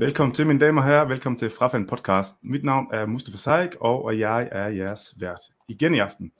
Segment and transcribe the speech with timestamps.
[0.00, 1.08] Velkommen til, mine damer og herrer.
[1.08, 2.36] Velkommen til Frafald Podcast.
[2.42, 6.32] Mit navn er Mustafa Saik, og jeg er jeres vært igen i aften.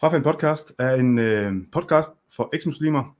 [0.00, 3.16] Frafald Podcast er en øh, podcast for eksmuslimer,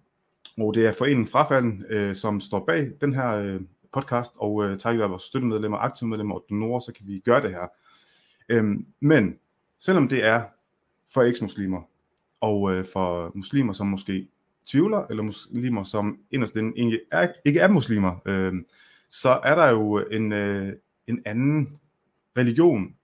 [0.58, 3.60] og det er foreningen Frafalden, øh, som står bag den her øh,
[3.92, 7.42] podcast, og øh, takket være vores støttemedlemmer, aktive medlemmer og donorer, så kan vi gøre
[7.42, 7.66] det her.
[8.48, 9.38] Øhm, men
[9.78, 10.42] selvom det er
[11.14, 11.82] for eksmuslimer,
[12.40, 14.28] og øh, for muslimer, som måske
[14.66, 18.54] tvivler, eller muslimer, som inderst inde egentlig er, ikke er muslimer, øh,
[19.08, 20.72] så er der jo en, øh,
[21.06, 21.78] en anden
[22.36, 22.94] religion,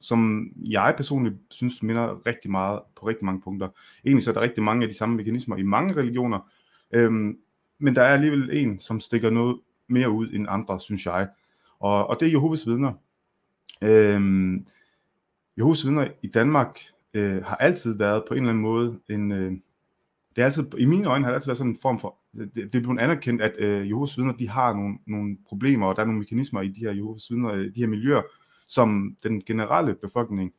[0.00, 3.68] som jeg personligt synes minder rigtig meget på rigtig mange punkter.
[4.04, 6.52] Egentlig så er der rigtig mange af de samme mekanismer i mange religioner,
[6.92, 7.12] øh,
[7.78, 9.60] men der er alligevel en, som stikker noget
[9.92, 11.28] mere ud end andre, synes jeg.
[11.80, 12.92] Og, og det er Jehovas vidner.
[13.82, 14.66] Øhm,
[15.58, 16.80] Jehovas vidner i Danmark
[17.14, 19.32] øh, har altid været på en eller anden måde en...
[19.32, 19.52] Øh,
[20.36, 22.54] det er altid, i mine øjne har det altid været sådan en form for, det,
[22.54, 26.02] det er blevet anerkendt, at øh, Jehovas vidner, de har nogle, nogle problemer, og der
[26.02, 28.22] er nogle mekanismer i de her Jehovas vidner, øh, de her miljøer,
[28.66, 30.52] som den generelle befolkning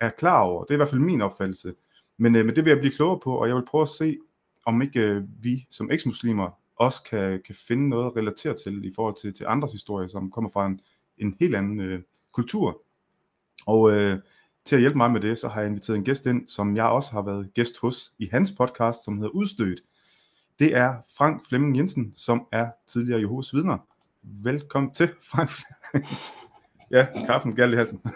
[0.00, 0.64] er klar over.
[0.64, 1.74] Det er i hvert fald min opfattelse.
[2.18, 4.18] Men, øh, men det vil jeg blive klogere på, og jeg vil prøve at se,
[4.66, 8.92] om ikke øh, vi som eksmuslimer også kan, kan finde noget at relatere til i
[8.94, 10.80] forhold til, til andres historier, som kommer fra en,
[11.18, 12.00] en helt anden øh,
[12.32, 12.82] kultur.
[13.66, 14.18] Og øh,
[14.64, 16.84] til at hjælpe mig med det, så har jeg inviteret en gæst ind, som jeg
[16.84, 19.80] også har været gæst hos i hans podcast, som hedder Udstødt.
[20.58, 23.78] Det er Frank Flemming Jensen, som er tidligere Jehovas vidner.
[24.22, 25.50] Velkommen til, Frank.
[26.90, 28.00] ja, kaffen galt i halsen.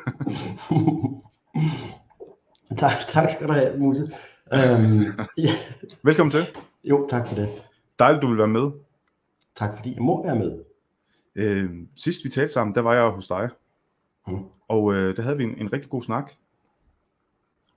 [2.78, 4.12] tak, tak skal du have, Muse.
[4.55, 5.05] Øhm,
[5.47, 5.55] ja.
[6.03, 6.47] Velkommen til.
[6.84, 7.68] Jo, tak for det.
[7.99, 8.71] Dejligt, du vil være med.
[9.55, 10.65] Tak fordi jeg må være med.
[11.35, 13.49] Øh, sidst vi talte sammen, der var jeg hos dig.
[14.27, 14.45] Mm.
[14.69, 16.33] Og øh, der havde vi en, en rigtig god snak.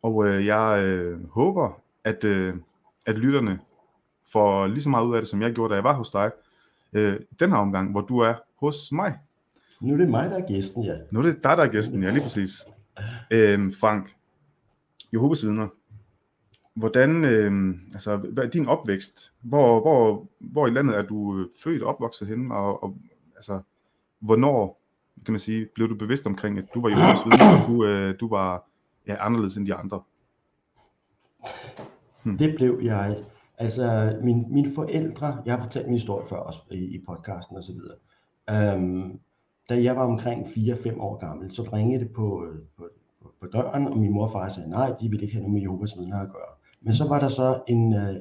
[0.02, 2.56] Og øh, jeg øh, håber, at, øh,
[3.06, 3.60] at lytterne
[4.32, 6.32] får lige så meget ud af det, som jeg gjorde, da jeg var hos dig.
[6.94, 9.20] Øh, den her omgang, hvor du er hos mig.
[9.82, 10.98] Nu er det mig, der er gæsten, ja.
[11.12, 12.52] Nu er det dig, der er gæsten, ja, lige præcis.
[13.32, 14.16] Øh, Frank,
[15.14, 15.68] Jehovas vidner.
[16.74, 19.34] Hvordan, øh, altså, hvad er din opvækst?
[19.42, 22.56] Hvor, hvor, hvor i landet er du øh, født og opvokset henne?
[22.56, 22.98] Og, og
[23.36, 23.60] altså,
[24.20, 24.82] hvornår
[25.26, 28.20] kan man sige, blev du bevidst omkring, at du var jordens vidne, og du, øh,
[28.20, 28.70] du var
[29.08, 30.02] ja, anderledes end de andre?
[32.24, 32.38] Hmm.
[32.38, 33.18] Det blev jeg.
[33.58, 37.64] Altså, min, mine forældre, jeg har fortalt min historie før også i, i podcasten og
[37.64, 38.76] så videre.
[38.76, 39.20] Um,
[39.70, 42.90] da jeg var omkring 4-5 år gammel, så ringede det på, øh, på,
[43.22, 45.54] på, på døren, og min mor og far sagde, nej, de ville ikke have noget
[45.54, 46.54] med Jehovas vidner at gøre.
[46.82, 48.16] Men så var der så en, uh,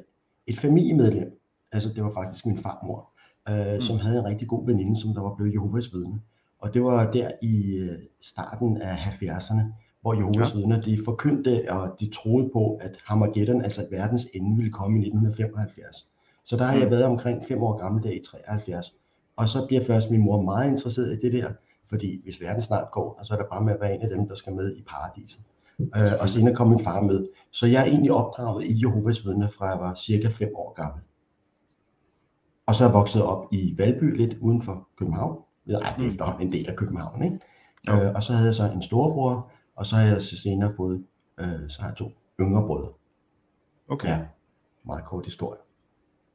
[0.46, 1.40] et familiemedlem,
[1.72, 3.10] altså det var faktisk min farmor,
[3.50, 3.80] uh, mm.
[3.80, 6.20] som havde en rigtig god veninde, som der var blevet Jehovas vidne.
[6.60, 9.62] Og det var der i øh, starten af 70'erne,
[10.00, 10.58] hvor Jehovas ja.
[10.58, 15.00] vidner de forkyndte, og de troede på, at Harmageddon, altså verdens ende, ville komme i
[15.00, 16.06] 1975.
[16.44, 16.90] Så der har jeg mm.
[16.90, 18.94] været omkring fem år gammel der i 73.
[19.36, 21.52] Og så bliver først min mor meget interesseret i det der,
[21.88, 24.28] fordi hvis verden snart går, så er der bare med at være en af dem,
[24.28, 25.40] der skal med i paradiset.
[25.96, 27.26] Øh, og senere kom min far med.
[27.50, 31.02] Så jeg er egentlig opdraget i Jehovas vidner, fra jeg var cirka 5 år gammel.
[32.66, 35.42] Og så er jeg vokset op i Valby, lidt uden for København.
[35.68, 37.38] Ej, det er en del af København, ikke?
[37.86, 38.08] Ja.
[38.08, 41.04] Øh, og så havde jeg så en storebror, og så har jeg så senere fået,
[41.40, 42.92] øh, så har jeg to yngre brødre.
[43.88, 44.08] Okay.
[44.08, 44.18] Ja,
[44.84, 45.58] meget kort historie.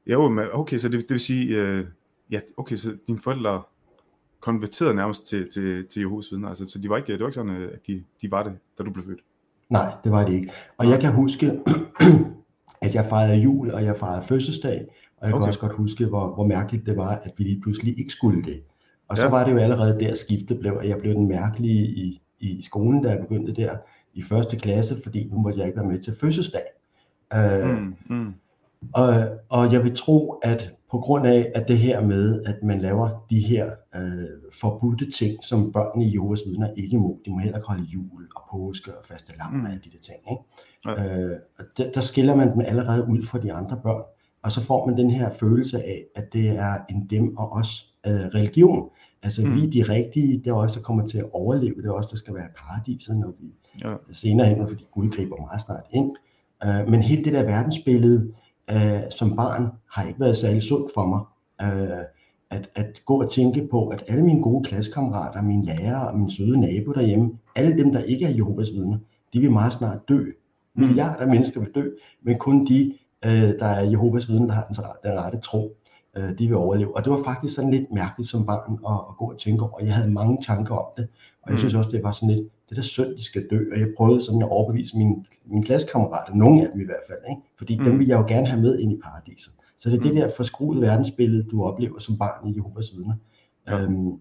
[0.07, 1.87] Jo, men okay, så det, det vil sige, øh,
[2.31, 3.63] ja, okay, så dine forældre
[4.39, 7.35] konverterede nærmest til, til, til Jehovas vidner, altså, så de var ikke, det var ikke
[7.35, 9.19] sådan, øh, at de, de var det, da du blev født?
[9.69, 10.51] Nej, det var det ikke.
[10.77, 11.59] Og jeg kan huske,
[12.85, 14.85] at jeg fejrede jul, og jeg fejrede fødselsdag,
[15.17, 15.41] og jeg okay.
[15.41, 18.43] kan også godt huske, hvor, hvor mærkeligt det var, at vi lige pludselig ikke skulle
[18.43, 18.61] det.
[19.07, 19.29] Og så ja.
[19.29, 23.03] var det jo allerede der skiftet blev, at jeg blev den mærkelige i, i skolen,
[23.03, 23.77] da jeg begyndte der
[24.13, 26.65] i første klasse, fordi nu måtte jeg ikke være med til fødselsdag.
[27.33, 28.33] Øh, mm, mm.
[28.93, 32.81] Og, og jeg vil tro, at på grund af at det her med, at man
[32.81, 37.37] laver de her øh, forbudte ting, som børn i Jehovas vidner ikke må, de må
[37.37, 39.65] heller ikke holde jul og påske og faste lam mm.
[39.65, 40.17] og alle de der ting.
[40.31, 40.43] Ikke?
[40.85, 41.19] Ja.
[41.19, 41.37] Øh,
[41.77, 44.03] der, der skiller man dem allerede ud fra de andre børn,
[44.41, 47.93] og så får man den her følelse af, at det er en dem og os
[48.07, 48.89] øh, religion.
[49.23, 49.55] Altså mm.
[49.55, 52.09] vi er de rigtige, det er også der kommer til at overleve, det er også
[52.11, 53.95] der skal være paradiset, når vi ja.
[54.11, 56.11] senere hen, fordi Gud griber meget snart ind.
[56.65, 58.33] Uh, men hele det der verdensbillede
[58.71, 61.19] uh, som barn har ikke været særlig sundt for mig.
[61.63, 62.03] Uh,
[62.49, 66.29] at, at gå og tænke på, at alle mine gode klassekammerater, mine lærere og min
[66.29, 68.97] søde nabo derhjemme, alle dem, der ikke er Jehovas vidner,
[69.33, 70.19] de vil meget snart dø.
[70.73, 70.83] Mm.
[70.83, 71.89] Milliarder af mennesker vil dø,
[72.23, 72.93] men kun de,
[73.25, 75.77] uh, der er Jehovas vidner, der har den, den rette tro.
[76.17, 76.95] øh, de vil overleve.
[76.95, 79.83] Og det var faktisk sådan lidt mærkeligt som barn at, at gå og tænke over.
[79.83, 81.07] Jeg havde mange tanker om det,
[81.41, 81.59] og jeg mm.
[81.59, 84.21] synes også, det var sådan lidt, det der synd, de skal dø, og jeg prøvede
[84.21, 87.41] sådan at overbevise mine, mine klassekammerater, nogle af dem i hvert fald, ikke?
[87.57, 87.83] fordi mm.
[87.85, 89.53] dem vil jeg jo gerne have med ind i paradiset.
[89.77, 90.07] Så det er mm.
[90.07, 93.13] det der forskruede verdensbillede, du oplever som barn i Jehovas vidner,
[93.67, 93.81] ja.
[93.81, 94.11] øhm,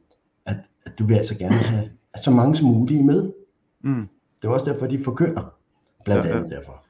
[0.47, 0.57] at,
[0.87, 1.91] at du vil altså gerne have
[2.23, 3.33] så mange som muligt med.
[3.83, 4.09] Mm.
[4.43, 5.55] Det er også derfor, de forkører,
[6.05, 6.57] blandt ja, andet ja.
[6.57, 6.85] derfor.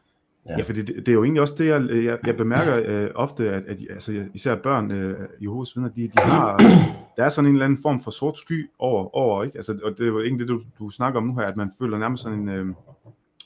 [0.47, 3.11] Ja, ja for det, det er jo egentlig også det, jeg, jeg, jeg bemærker øh,
[3.15, 6.59] ofte, at, at altså, især børn øh, i vidner, de, de har,
[7.17, 9.57] der er sådan en eller anden form for sort sky over, over ikke?
[9.57, 11.71] Altså, og det er jo egentlig det, du, du snakker om nu her, at man
[11.79, 12.67] føler nærmest sådan en, øh,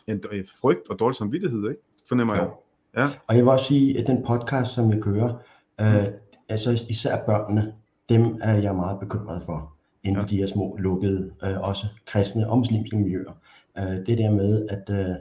[0.06, 1.82] en, en frygt og dårlig samvittighed, ikke?
[2.09, 2.43] Fornemmer ja.
[2.43, 2.50] jeg.
[2.97, 3.09] Ja.
[3.26, 5.35] Og jeg vil også sige, at den podcast, som jeg kører,
[5.81, 6.12] øh, mm.
[6.49, 7.73] altså især børnene,
[8.09, 9.73] dem er jeg meget bekymret for,
[10.05, 10.26] inden ja.
[10.26, 13.32] de her små lukkede, øh, også kristne og muslimske miljøer.
[13.79, 15.14] Øh, det der med, at øh,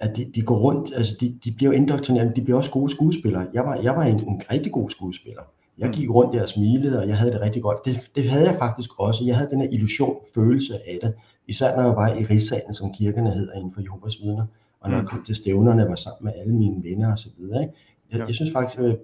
[0.00, 3.46] at de, de går rundt, altså de, de bliver indoktrineret, de bliver også gode skuespillere.
[3.52, 5.42] Jeg var, jeg var en, en rigtig god skuespiller.
[5.78, 7.84] Jeg gik rundt der og smilede, og jeg havde det rigtig godt.
[7.84, 9.24] Det, det havde jeg faktisk også.
[9.24, 11.14] Jeg havde den her illusion, følelse af det.
[11.46, 14.46] Især når jeg var i rigssalen, som kirkerne hedder inden for Jehovas vidner.
[14.80, 15.08] Og når jeg mm.
[15.08, 17.30] kom til stævnerne, var sammen med alle mine venner osv.
[17.50, 17.68] Jeg,
[18.12, 18.26] ja.
[18.26, 18.98] jeg synes faktisk, at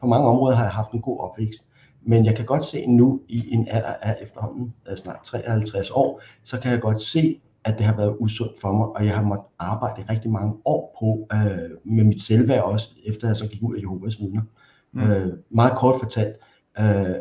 [0.00, 1.64] på mange områder har jeg haft en god opvækst.
[2.02, 6.60] Men jeg kan godt se nu, i en alder af efterhånden snart 53 år, så
[6.60, 9.46] kan jeg godt se, at det har været usundt for mig, og jeg har måttet
[9.58, 13.76] arbejde rigtig mange år på øh, med mit selvværd også, efter jeg så gik ud
[13.76, 14.40] af Jehovas vidner.
[14.40, 14.48] Mm.
[14.92, 15.00] Mm.
[15.00, 16.36] Øh, meget kort fortalt,
[16.78, 17.16] øh,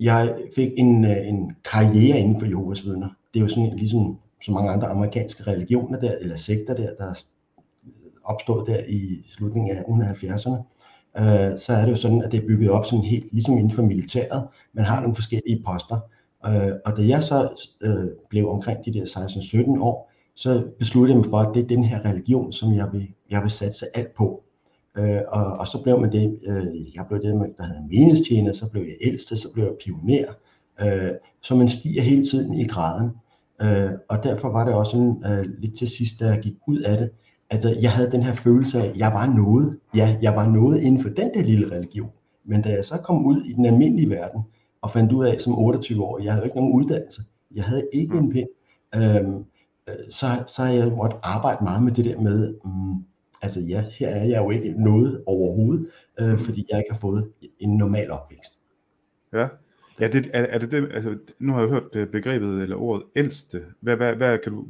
[0.00, 3.08] jeg fik en, øh, en karriere inden for Jehovas vidner.
[3.34, 7.06] Det er jo sådan ligesom så mange andre amerikanske religioner der, eller sekter der, der
[7.06, 7.24] er
[8.24, 10.56] opstået der i slutningen af 1870'erne.
[11.18, 13.72] Øh, så er det jo sådan, at det er bygget op sådan helt ligesom inden
[13.72, 14.48] for militæret.
[14.72, 16.00] Man har nogle forskellige poster.
[16.46, 19.04] Øh, og da jeg så øh, blev omkring de der
[19.76, 22.88] 16-17 år, så besluttede jeg mig for, at det er den her religion, som jeg
[22.92, 24.42] vil, jeg vil satse alt på.
[24.98, 28.66] Øh, og, og så blev man det, øh, jeg blev det, der havde menigstjener, så
[28.68, 30.32] blev jeg ældste, så blev jeg pioner.
[30.82, 33.10] Øh, så man stiger hele tiden i graden.
[33.62, 36.78] Øh, og derfor var det også sådan, øh, lidt til sidst, da jeg gik ud
[36.78, 37.10] af det,
[37.50, 39.78] at øh, jeg havde den her følelse af, at jeg var noget.
[39.94, 42.10] Ja, jeg var noget inden for den der lille religion.
[42.44, 44.42] Men da jeg så kom ud i den almindelige verden,
[44.82, 47.22] og fandt ud af som 28 år, jeg havde ikke nogen uddannelse,
[47.54, 48.48] jeg havde ikke en pind,
[48.94, 49.44] øhm,
[49.88, 53.04] øh, så, så har jeg måttet arbejde meget med det der med, um,
[53.42, 55.86] altså ja, her er jeg jo ikke noget overhovedet,
[56.20, 57.28] øh, fordi jeg ikke har fået
[57.58, 58.52] en normal opvækst.
[59.32, 59.48] Ja,
[60.00, 63.02] Ja, det, er, er det det, altså, nu har jeg hørt øh, begrebet eller ordet
[63.16, 63.60] ældste.
[63.80, 64.64] Hvad, hvad, hvad, kan du,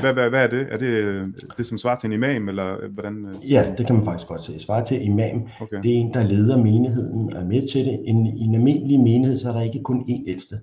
[0.00, 0.66] hvad, hvad, hvad er det?
[0.70, 3.26] Er det øh, det, som svarer til en imam, eller hvordan?
[3.26, 4.60] Øh, ja, det kan man faktisk godt se.
[4.60, 5.82] Svarer til imam, okay.
[5.82, 8.00] det er en, der leder menigheden og er med til det.
[8.04, 10.60] En, I en almindelig menighed, så er der ikke kun én ældste,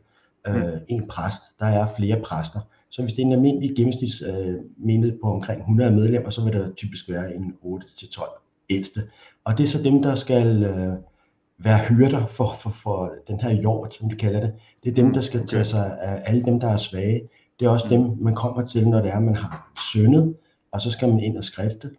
[0.48, 0.62] øh, mm.
[0.88, 1.42] en præst.
[1.59, 2.59] Der er flere præster.
[2.91, 4.23] Så hvis det er en almindelig gennemsnits
[4.77, 9.01] menighed på omkring 100 medlemmer, så vil der typisk være en 8-12 ældste.
[9.43, 10.63] Og det er så dem, der skal...
[10.63, 11.11] Øh,
[11.63, 14.53] være hyrder for, for, for den her jord, som de kalder det.
[14.83, 15.47] Det er dem, der skal okay.
[15.47, 17.21] tage sig af alle dem, der er svage.
[17.59, 17.91] Det er også mm.
[17.91, 20.35] dem, man kommer til, når det er, man har syndet,
[20.71, 21.91] og så skal man ind og skrifte.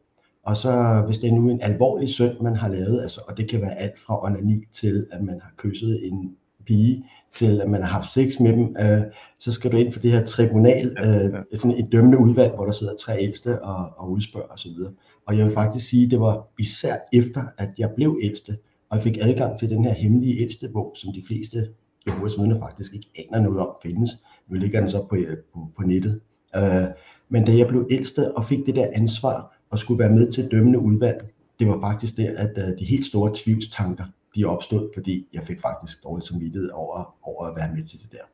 [0.43, 3.51] Og så hvis det er nu en alvorlig synd, man har lavet, altså, og det
[3.51, 6.37] kan være alt fra onani til, at man har kysset en
[6.67, 7.05] pige,
[7.35, 9.03] til at man har haft sex med dem, øh,
[9.39, 12.73] så skal du ind for det her tribunal, øh, sådan et dømmende udvalg, hvor der
[12.73, 14.71] sidder tre ældste og, og udspørger osv.
[14.71, 14.93] Og,
[15.27, 18.59] og jeg vil faktisk sige, det var især efter, at jeg blev ældste,
[18.91, 21.69] og jeg fik adgang til den her hemmelige ældste bog, som de fleste
[22.07, 24.11] Jehovas vidner faktisk ikke aner noget om findes.
[24.49, 25.17] Nu ligger den så på,
[25.55, 26.21] på, på nettet.
[26.57, 26.89] Uh,
[27.29, 30.49] men da jeg blev ældste og fik det der ansvar og skulle være med til
[30.51, 34.05] dømmende udvalg, det var faktisk der, at uh, de helt store tvivlstanker,
[34.37, 38.13] de opstod, fordi jeg fik faktisk dårligt samvittighed over, over at være med til det
[38.13, 38.25] der.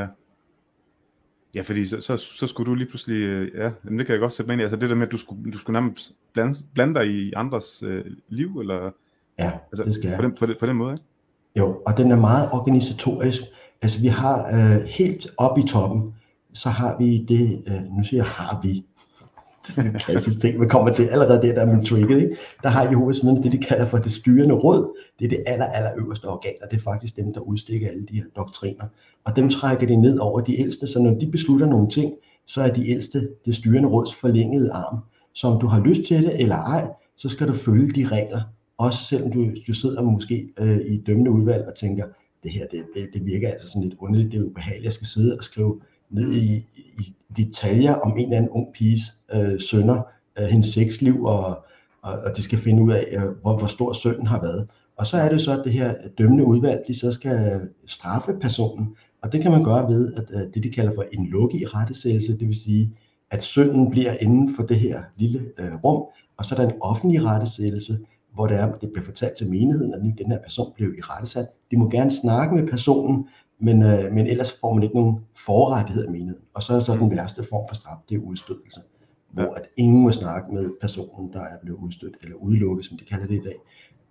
[0.00, 0.06] Ja.
[1.54, 4.32] Ja, fordi så, så, så skulle du lige pludselig, øh, ja, det kan jeg godt
[4.32, 6.54] sætte mig ind i, altså det der med, at du skulle, du skulle nærmest blande,
[6.74, 8.90] blande dig i andres øh, liv, eller
[9.40, 10.16] Ja, altså, det skal jeg.
[10.16, 11.04] På den, på, den, på den måde, ikke?
[11.56, 13.42] Jo, og den er meget organisatorisk.
[13.82, 16.14] Altså vi har øh, helt oppe i toppen,
[16.54, 18.86] så har vi det, øh, nu siger jeg har vi,
[19.62, 22.22] det er sådan en klassisk ting, man kommer til allerede der, der er min trigget,
[22.22, 22.36] ikke?
[22.62, 24.96] Der har Jehovas vidner det, de kalder for det styrende råd.
[25.18, 28.06] Det er det aller, aller øverste organ, og det er faktisk dem, der udstikker alle
[28.06, 28.84] de her doktriner.
[29.24, 32.12] Og dem trækker de ned over de ældste, så når de beslutter nogle ting,
[32.46, 34.98] så er de ældste det styrende råds forlængede arm.
[35.32, 36.86] Så om du har lyst til det eller ej,
[37.16, 38.40] så skal du følge de regler,
[38.78, 42.04] også selvom du, du sidder måske øh, i et dømmende udvalg og tænker,
[42.42, 45.06] det her, det, det, det virker altså sådan lidt underligt, det er ubehageligt, jeg skal
[45.06, 49.02] sidde og skrive ned i, i detaljer om en eller anden ung piges
[49.34, 50.02] øh, sønner,
[50.38, 51.64] øh, hendes sexliv, og,
[52.02, 54.68] og, og de skal finde ud af, øh, hvor, hvor stor sønnen har været.
[54.96, 58.96] Og så er det så, at det her dømmende udvalg, de så skal straffe personen,
[59.22, 61.66] og det kan man gøre ved, at øh, det de kalder for en lukke i
[61.66, 62.96] rettesættelse, det vil sige,
[63.30, 66.04] at sønnen bliver inden for det her lille øh, rum,
[66.36, 67.98] og så er der en offentlig rettesættelse,
[68.34, 71.46] hvor det er, det bliver fortalt til menigheden, at den her person blev i rettesat.
[71.70, 73.28] De må gerne snakke med personen,
[73.60, 76.44] men, øh, men ellers får man ikke nogen forrettighed af menigheden.
[76.54, 77.10] Og så er så den mm.
[77.10, 78.80] værste form for straf, det er udstødelse.
[79.30, 83.04] Hvor at ingen må snakke med personen, der er blevet udstødt, eller udelukket, som de
[83.04, 83.56] kalder det i dag.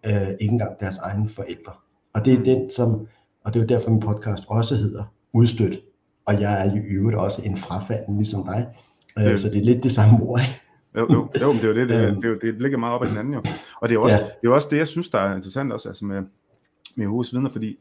[0.06, 1.74] Øh, ikke engang deres egne forældre.
[2.14, 2.44] Og det er mm.
[2.44, 3.08] den, som,
[3.44, 5.04] og det er jo derfor min podcast også hedder
[5.34, 5.80] Udstødt.
[6.26, 8.68] Og jeg er i øvrigt også en frafalden, ligesom dig.
[9.18, 10.62] Øh, det, så det er lidt det samme ord, ikke?
[10.96, 13.04] Jo, jo, jo men det er jo det, det, det, det, det ligger meget op
[13.04, 13.44] ad hinanden jo.
[13.82, 14.24] Og det er, også, ja.
[14.42, 16.22] det er også det, jeg synes, der er interessant også, altså med,
[16.96, 17.80] med Jehovas vidner, fordi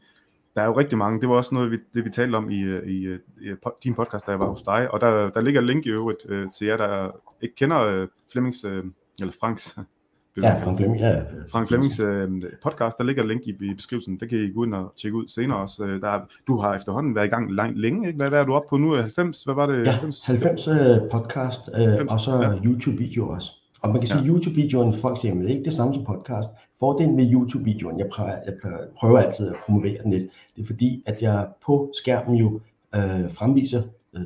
[0.55, 2.77] der er jo rigtig mange, det var også noget, vi, det vi talte om i,
[2.85, 3.53] i, i
[3.83, 6.47] din podcast, da jeg var hos dig, og der, der ligger link i øvrigt øh,
[6.51, 8.83] til jer, der ikke kender øh, Flemmings, øh,
[9.21, 9.77] eller Franks
[10.43, 11.21] Ja, Frank Flemming, ja.
[11.51, 12.29] Frank Flemmings øh,
[12.63, 14.19] podcast, der ligger link i, i beskrivelsen.
[14.19, 15.83] Det kan I gå ind og tjekke ud senere også.
[15.83, 18.17] Øh, der, du har efterhånden været i gang lang, længe, ikke?
[18.17, 18.95] Hvad, hvad er du oppe på nu?
[18.95, 19.43] 90?
[19.43, 19.85] Hvad var det?
[19.85, 20.73] Ja, 90, 90 uh,
[21.11, 22.55] podcast, uh, 90, og så ja.
[22.65, 23.51] YouTube-video også.
[23.81, 26.05] Og man kan sige, at YouTube-videoen, folk siger, at det er ikke det samme som
[26.05, 26.49] podcast.
[26.79, 28.53] Fordelen med YouTube-videoen, jeg prøver, jeg
[28.97, 32.59] prøver altid at promovere den lidt, det er fordi, at jeg på skærmen jo
[32.95, 33.83] øh, fremviser
[34.13, 34.21] øh,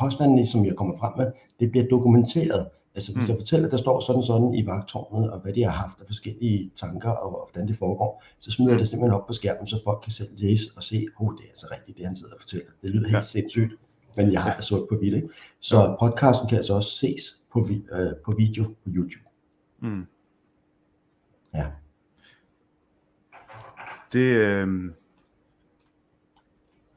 [0.00, 1.32] påstandene, som jeg kommer frem med.
[1.60, 2.66] Det bliver dokumenteret.
[2.94, 3.28] Altså hvis mm.
[3.28, 6.06] jeg fortæller, at der står sådan sådan i vagtårnet, og hvad de har haft af
[6.06, 9.80] forskellige tanker, og hvordan det foregår, så smider jeg det simpelthen op på skærmen, så
[9.84, 12.40] folk kan selv læse og se, oh, det er altså rigtigt, det han sidder og
[12.40, 12.66] fortæller.
[12.82, 13.20] Det lyder helt ja.
[13.20, 13.72] sindssygt,
[14.16, 15.28] men jeg har det sort på video.
[15.60, 15.94] Så ja.
[16.00, 19.28] podcasten kan altså også ses på, øh, på video på YouTube.
[19.80, 20.06] Mm.
[21.54, 21.66] Ja.
[24.12, 24.90] Det, øh...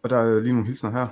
[0.04, 1.08] Og der er lige nogle hilsner her.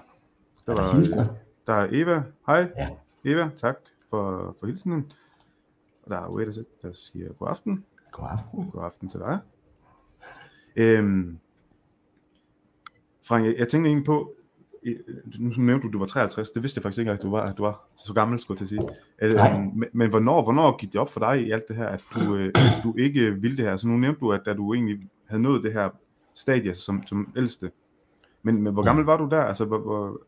[0.65, 1.27] Der, er der, var, hilsner?
[1.67, 2.23] der er Eva.
[2.47, 2.71] Hej.
[2.77, 2.89] Ja.
[3.23, 3.75] Eva, tak
[4.09, 5.11] for, for hilsenen.
[6.03, 7.85] Og der er Wait der siger god aften.
[8.11, 8.71] God aften.
[8.71, 9.39] God aften til dig.
[10.75, 11.39] Øhm,
[13.27, 14.33] Frank, jeg, jeg tænkte egentlig på,
[15.39, 17.57] nu nævnte du, du var 53, det vidste jeg faktisk ikke, at du var, at
[17.57, 18.81] du var så gammel, skulle jeg til at
[19.19, 19.55] sige.
[19.55, 22.03] Øhm, men, men hvornår, hvornår gik det op for dig i alt det her, at
[22.15, 23.75] du, øh, at du ikke ville det her?
[23.75, 25.89] Så nu nævnte du, at da du egentlig havde nået det her
[26.36, 27.72] stadie som, som ældste,
[28.43, 29.41] men, men hvor gammel var du der?
[29.41, 30.19] Altså, hvor, hvor,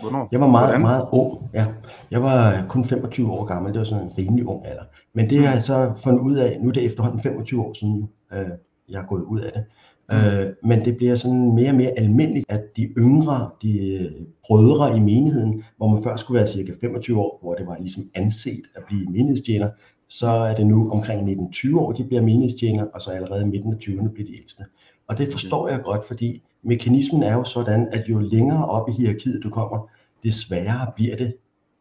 [0.00, 0.28] Hvornår?
[0.32, 0.80] Jeg var meget, Hvordan?
[0.80, 1.66] meget ung, ja.
[2.10, 4.82] Jeg var kun 25 år gammel, det var sådan en rimelig ung alder.
[5.14, 8.08] Men det har jeg så fundet ud af, nu er det efterhånden 25 år siden,
[8.32, 8.50] øh,
[8.88, 9.64] jeg er gået ud af det.
[10.10, 10.16] Mm.
[10.16, 14.96] Øh, men det bliver sådan mere og mere almindeligt, at de yngre, de øh, brødre
[14.96, 18.62] i menigheden, hvor man før skulle være cirka 25 år, hvor det var ligesom anset
[18.74, 19.70] at blive menighedstjener,
[20.10, 23.76] så er det nu omkring 19-20 år, de bliver menighedstjener, og så allerede midten af
[23.76, 24.64] 20'erne bliver de ældste.
[25.06, 28.92] Og det forstår jeg godt, fordi mekanismen er jo sådan, at jo længere op i
[28.92, 29.88] hierarkiet du kommer,
[30.22, 31.34] det sværere bliver det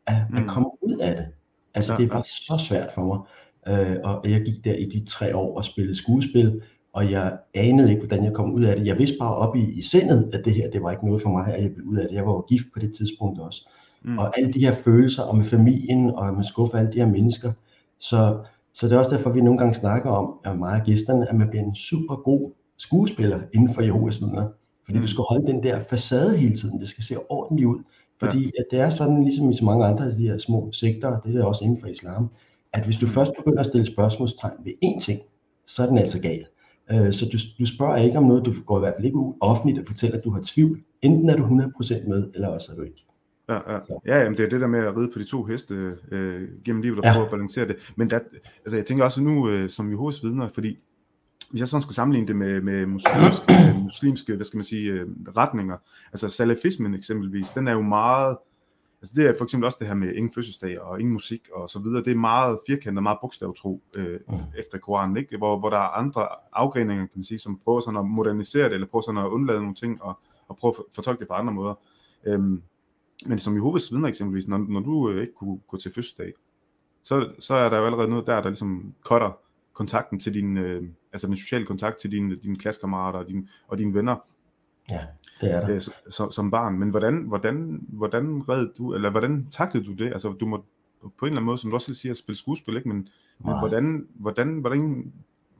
[0.07, 0.37] at, mm.
[0.37, 1.25] at komme ud af det.
[1.73, 3.19] Altså det var så svært for mig.
[3.67, 6.61] Øh, og jeg gik der i de tre år og spillede skuespil,
[6.93, 8.85] og jeg anede ikke, hvordan jeg kom ud af det.
[8.85, 11.29] Jeg vidste bare op i, i sindet, at det her, det var ikke noget for
[11.29, 12.15] mig, at jeg ville ud af det.
[12.15, 13.69] Jeg var jo gift på det tidspunkt også.
[14.03, 14.17] Mm.
[14.17, 17.51] Og alle de her følelser, og med familien, og med skuffe alle de her mennesker.
[17.99, 21.29] Så, så det er også derfor, vi nogle gange snakker om, at meget af gæsterne,
[21.29, 24.47] at man bliver en super god skuespiller inden for Jehovas vidner.
[24.85, 25.01] Fordi mm.
[25.01, 26.79] du skal holde den der facade hele tiden.
[26.79, 27.79] Det skal se ordentligt ud.
[28.19, 28.49] Fordi ja.
[28.59, 31.35] at det er sådan, ligesom i så mange andre af de her små sektorer, det
[31.35, 32.29] er også inden for islam,
[32.73, 33.11] at hvis du mm.
[33.11, 35.21] først begynder at stille spørgsmålstegn ved én ting,
[35.67, 36.45] så er den altså gal.
[36.91, 39.33] Øh, så du, du spørger ikke om noget, du går i hvert fald ikke ud
[39.41, 40.79] offentligt og fortæller, at du har tvivl.
[41.01, 43.05] Enten er du 100% med, eller også er du ikke.
[43.49, 43.79] Ja, ja.
[44.05, 46.81] ja jamen det er det der med at ride på de to heste øh, gennem
[46.81, 47.13] livet og ja.
[47.13, 47.93] prøve at balancere det.
[47.95, 48.19] Men der,
[48.65, 50.77] altså jeg tænker også nu, øh, som Jehovas vidner, fordi
[51.49, 53.45] hvis jeg sådan skal sammenligne det med, med muslimske,
[53.83, 55.77] muslimske, hvad skal man sige, øh, retninger,
[56.11, 58.37] altså salafismen eksempelvis, den er jo meget,
[59.01, 61.69] altså det er for eksempel også det her med ingen fødselsdag og ingen musik og
[61.69, 64.35] så videre, det er meget firkantet, meget bogstavtro øh, mm.
[64.57, 65.37] efter Koranen, ikke?
[65.37, 68.73] Hvor, hvor der er andre afgreninger, kan man sige, som prøver sådan at modernisere det,
[68.73, 71.53] eller prøver sådan at undlade nogle ting og, og prøve at fortolke det på andre
[71.53, 71.73] måder.
[72.25, 72.61] Øhm,
[73.25, 76.33] men som Jehovas vidner eksempelvis, når, når du øh, ikke kunne gå til fødselsdag,
[77.03, 79.37] så, så er der jo allerede noget der, der ligesom cutter
[79.73, 80.83] kontakten til din, øh,
[81.13, 84.15] altså den sociale kontakt til dine, dine klassekammerater og, din, og dine venner.
[84.89, 85.01] Ja,
[85.41, 85.75] det er der.
[85.75, 86.79] Øh, som, som barn.
[86.79, 90.11] Men hvordan, hvordan, hvordan red du, eller hvordan taklede du det?
[90.11, 90.65] Altså du må
[91.01, 92.87] på en eller anden måde, som du også selv siger, spille skuespil, ikke?
[92.87, 93.09] Men,
[93.39, 95.13] men hvordan, hvordan, hvordan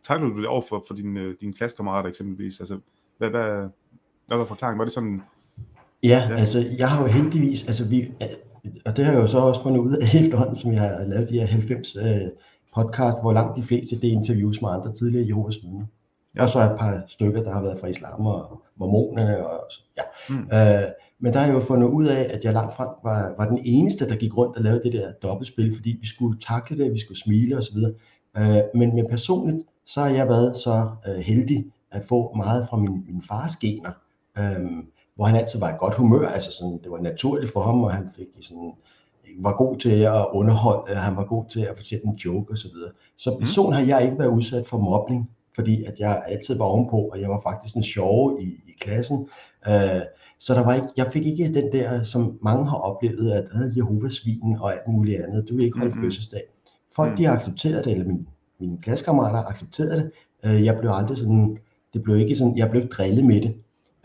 [0.04, 2.60] taklede du det over for, for dine, øh, dine klassekammerater eksempelvis?
[2.60, 2.80] Altså,
[3.18, 3.70] hvad, hvad,
[4.28, 4.80] hvad var forklaringen?
[4.80, 5.22] Var det sådan...
[6.04, 8.12] Ja, ja, altså jeg har jo heldigvis, altså vi,
[8.86, 11.30] og det har jeg jo så også fundet ud af efterhånden, som jeg har lavet
[11.30, 12.22] de her 90 øh,
[12.76, 15.86] podcast, hvor langt de fleste det interviews med andre tidligere Jehovas vidner.
[16.36, 16.44] Ja.
[16.44, 19.48] Og så et par stykker, der har været fra islam og mormonerne.
[19.48, 20.04] Og, ja.
[20.30, 20.36] Mm.
[20.36, 20.90] Øh,
[21.20, 23.60] men der har jeg jo fundet ud af, at jeg langt frem var, var den
[23.64, 27.00] eneste, der gik rundt og lavede det der dobbeltspil, fordi vi skulle takle det, vi
[27.00, 27.78] skulle smile osv.
[28.38, 32.78] Øh, men, men personligt, så har jeg været så øh, heldig at få meget fra
[32.78, 33.92] min, min fars gener,
[34.38, 34.84] øh,
[35.20, 37.94] hvor han altid var i godt humør, altså sådan, det var naturligt for ham, og
[37.94, 38.74] han fik sådan
[39.40, 42.72] var god til at underholde, han var god til at fortælle en joke osv.
[43.18, 43.40] Så mm.
[43.40, 47.22] person har jeg ikke været udsat for mobning, fordi at jeg altid var ovenpå, og
[47.22, 49.28] jeg var faktisk en sjove i, i klassen.
[49.68, 50.02] Øh,
[50.40, 53.78] så der var ikke, jeg fik ikke den der, som mange har oplevet, at øh,
[53.78, 56.06] Jehovas vin og alt muligt andet, du vil ikke holde mm-hmm.
[56.06, 56.44] fødselsdag.
[56.96, 58.26] Folk de accepterede det, eller mine,
[58.60, 60.12] mine klassekammerater accepterede det.
[60.46, 61.58] Øh, jeg blev aldrig sådan,
[61.94, 63.56] det blev ikke sådan, jeg blev ikke drillet med det.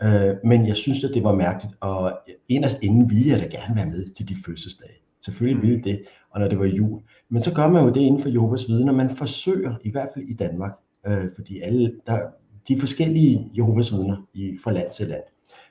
[0.03, 3.75] Øh, men jeg synes, at det var mærkeligt, og inderst inden ville jeg da gerne
[3.75, 4.93] være med til de fødselsdage.
[5.25, 7.01] Selvfølgelig ville det, og når det var jul.
[7.29, 8.93] Men så gør man jo det inden for Jehovas vidner.
[8.93, 10.71] Man forsøger, i hvert fald i Danmark,
[11.07, 12.19] øh, fordi alle, der,
[12.67, 15.23] de forskellige Jehovas vidner i, fra land til land.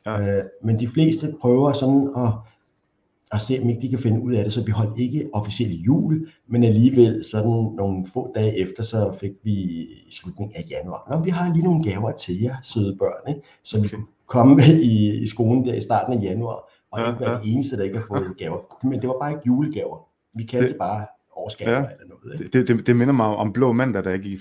[0.07, 0.39] Ja.
[0.39, 2.33] Øh, men de fleste prøver sådan at,
[3.33, 5.73] at se, om ikke de kan finde ud af det, så vi holdt ikke officielt
[5.73, 11.07] jul, men alligevel sådan nogle få dage efter, så fik vi i slutningen af januar,
[11.11, 13.41] Nå, vi har lige nogle gaver til jer, søde børn, ikke?
[13.63, 13.85] så okay.
[13.85, 17.31] vi kunne komme i, i skolen der i starten af januar, og ja, ikke være
[17.31, 17.37] ja.
[17.37, 18.87] det eneste, der ikke har fået gaver.
[18.87, 20.09] Men det var bare ikke julegaver.
[20.35, 21.79] Vi kaldte det, det bare årsgaver ja.
[21.79, 22.41] eller noget.
[22.41, 22.59] Ikke?
[22.59, 24.39] Det, det, det minder mig om Blå Mandag, da jeg gik i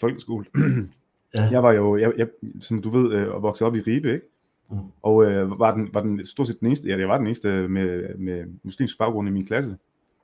[0.00, 0.44] folkeskole.
[1.36, 1.48] ja.
[1.50, 2.28] Jeg var jo, jeg, jeg,
[2.60, 4.26] som du ved, øh, vokset op i Ribe, ikke?
[4.70, 4.78] Mm.
[5.02, 7.68] Og øh, var, den, var den stort set den eneste, ja, jeg var den eneste
[7.68, 9.76] med, med muslimsk baggrund i min klasse.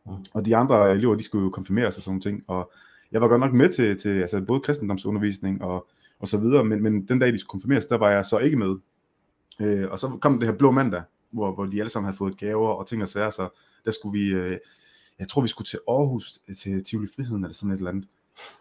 [0.07, 0.13] Mm.
[0.35, 2.43] Og de andre elever, de skulle jo konfirmeres og sådan ting.
[2.47, 2.73] Og
[3.13, 5.87] jeg var godt nok med til, til altså både kristendomsundervisning og,
[6.21, 8.57] og så videre, men, men den dag, de skulle konfirmeres, der var jeg så ikke
[8.57, 8.77] med.
[9.61, 12.39] Øh, og så kom det her blå mandag, hvor, hvor de alle sammen havde fået
[12.39, 13.49] gaver og ting og sager, så
[13.85, 14.59] der skulle vi, øh,
[15.19, 18.09] jeg tror vi skulle til Aarhus, til Tivoli Friheden eller sådan et eller andet.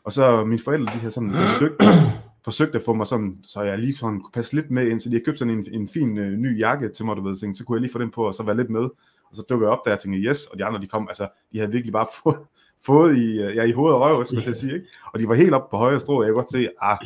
[0.04, 1.84] Og så mine forældre, de havde sådan forsøgt,
[2.46, 5.10] forsøgt at få mig sådan, så jeg lige sådan kunne passe lidt med ind, så
[5.10, 7.54] de har købt sådan en, en fin øh, ny jakke til mig, du ved, så,
[7.54, 8.90] så kunne jeg lige få den på, og så være lidt med.
[9.30, 11.28] Og så dukker jeg op der og tænker, yes, og de andre, de kom, altså,
[11.52, 12.38] de havde virkelig bare fået,
[12.86, 14.88] fået i, øh, ja, i hovedet og røv, skulle jeg sige, ikke?
[15.14, 16.98] Og de var helt op på højre strå, og jeg kunne godt se, ah,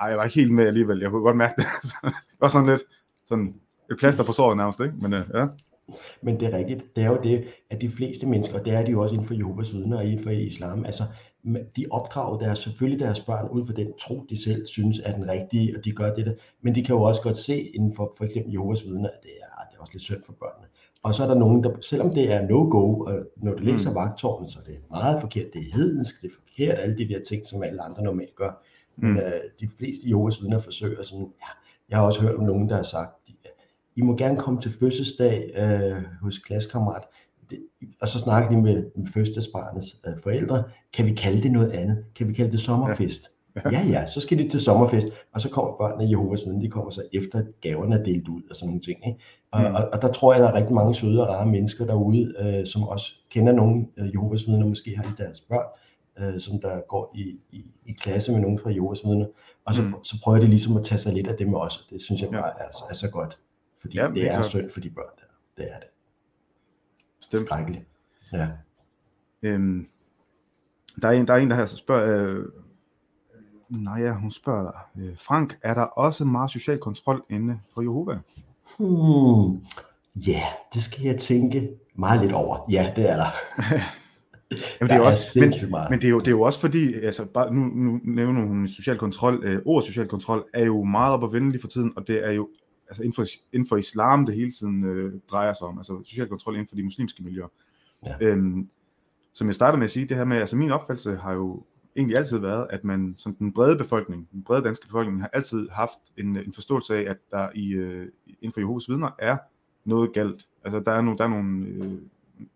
[0.00, 1.66] ej, jeg var ikke helt med alligevel, jeg kunne godt mærke det.
[2.02, 2.82] det var sådan lidt,
[3.26, 3.54] sådan
[3.90, 4.94] et plaster på såret nærmest, ikke?
[5.00, 5.46] Men uh, ja.
[6.22, 6.96] Men det er rigtigt.
[6.96, 9.26] Det er jo det, at de fleste mennesker, og det er de jo også inden
[9.26, 11.04] for Jehovas vidner og inden for islam, altså
[11.76, 15.28] de opdrager deres, selvfølgelig deres børn ud fra den tro, de selv synes er den
[15.28, 18.24] rigtige, og de gør det, men de kan jo også godt se inden for for
[18.24, 20.66] eksempel Jehovas vidner, at det er, det er også lidt synd for børnene.
[21.02, 23.96] Og så er der nogen, der, selvom det er no-go, og når du læser mm.
[23.96, 27.20] vagtårnen, så er det meget forkert, det er hedensk, det er forkert, alle de der
[27.28, 28.64] ting, som alle andre normalt gør.
[28.96, 29.08] Mm.
[29.08, 29.22] Men uh,
[29.60, 31.46] de fleste Jehovas vidner forsøger sådan, ja,
[31.88, 33.23] jeg har også hørt om nogen, der har sagt,
[33.96, 37.02] I må gerne komme til fødselsdag øh, hos klassekammerat,
[38.00, 42.04] og så snakker de med, med fødselsbarnets øh, forældre, kan vi kalde det noget andet?
[42.16, 43.30] Kan vi kalde det sommerfest?
[43.64, 43.70] Ja.
[43.70, 46.70] ja, ja, så skal de til sommerfest, og så kommer børnene i Jehovas vidne, de
[46.70, 49.06] kommer så efter, at gaverne er delt ud og sådan nogle ting.
[49.06, 49.18] Ikke?
[49.50, 49.74] Og, mm.
[49.74, 52.66] og, og der tror jeg, der er rigtig mange søde og rare mennesker derude, øh,
[52.66, 55.66] som også kender nogle øh, Jehovas vidner, måske har de deres børn,
[56.18, 57.20] øh, som der går i,
[57.52, 59.26] i, i klasse med nogen fra Jehovas vidner,
[59.64, 59.94] og så, mm.
[60.04, 61.78] så prøver de ligesom at tage sig lidt af dem også.
[61.90, 63.38] Det synes jeg bare er, er så godt,
[63.84, 65.62] fordi ja, det er synd for de børn der.
[65.62, 65.88] Det er det.
[67.18, 67.46] Bestemt.
[67.46, 67.84] Skrækkeligt.
[68.32, 68.48] Ja.
[69.42, 69.88] Øhm,
[71.02, 72.44] der, er en, der er en, der her spørger, øh,
[73.68, 78.18] nej, ja, hun spørger øh, Frank, er der også meget social kontrol inde for Jehova?
[78.78, 79.66] Hmm.
[80.16, 80.42] Ja, yeah,
[80.74, 82.66] det skal jeg tænke meget lidt over.
[82.70, 83.30] Ja, det er der.
[84.80, 85.90] Jamen, det er, også, men, meget.
[85.90, 88.68] men det er, jo, det er jo også fordi, altså bare, nu, nu nævner hun
[88.68, 91.92] social kontrol, øh, ord social kontrol er jo meget op at vende lige for tiden,
[91.96, 92.48] og det er jo
[92.88, 96.28] altså inden for, inden for islam, det hele tiden øh, drejer sig om, altså social
[96.28, 97.48] kontrol inden for de muslimske miljøer.
[98.06, 98.16] Ja.
[98.20, 98.68] Øhm,
[99.32, 101.62] som jeg startede med at sige, det her med, altså min opfattelse har jo
[101.96, 105.68] egentlig altid været, at man som den brede befolkning, den brede danske befolkning, har altid
[105.68, 108.08] haft en, en forståelse af, at der i, øh,
[108.40, 109.36] inden for Jehovas vidner er
[109.84, 110.48] noget galt.
[110.64, 111.92] Altså der er, no, der er nogle, øh,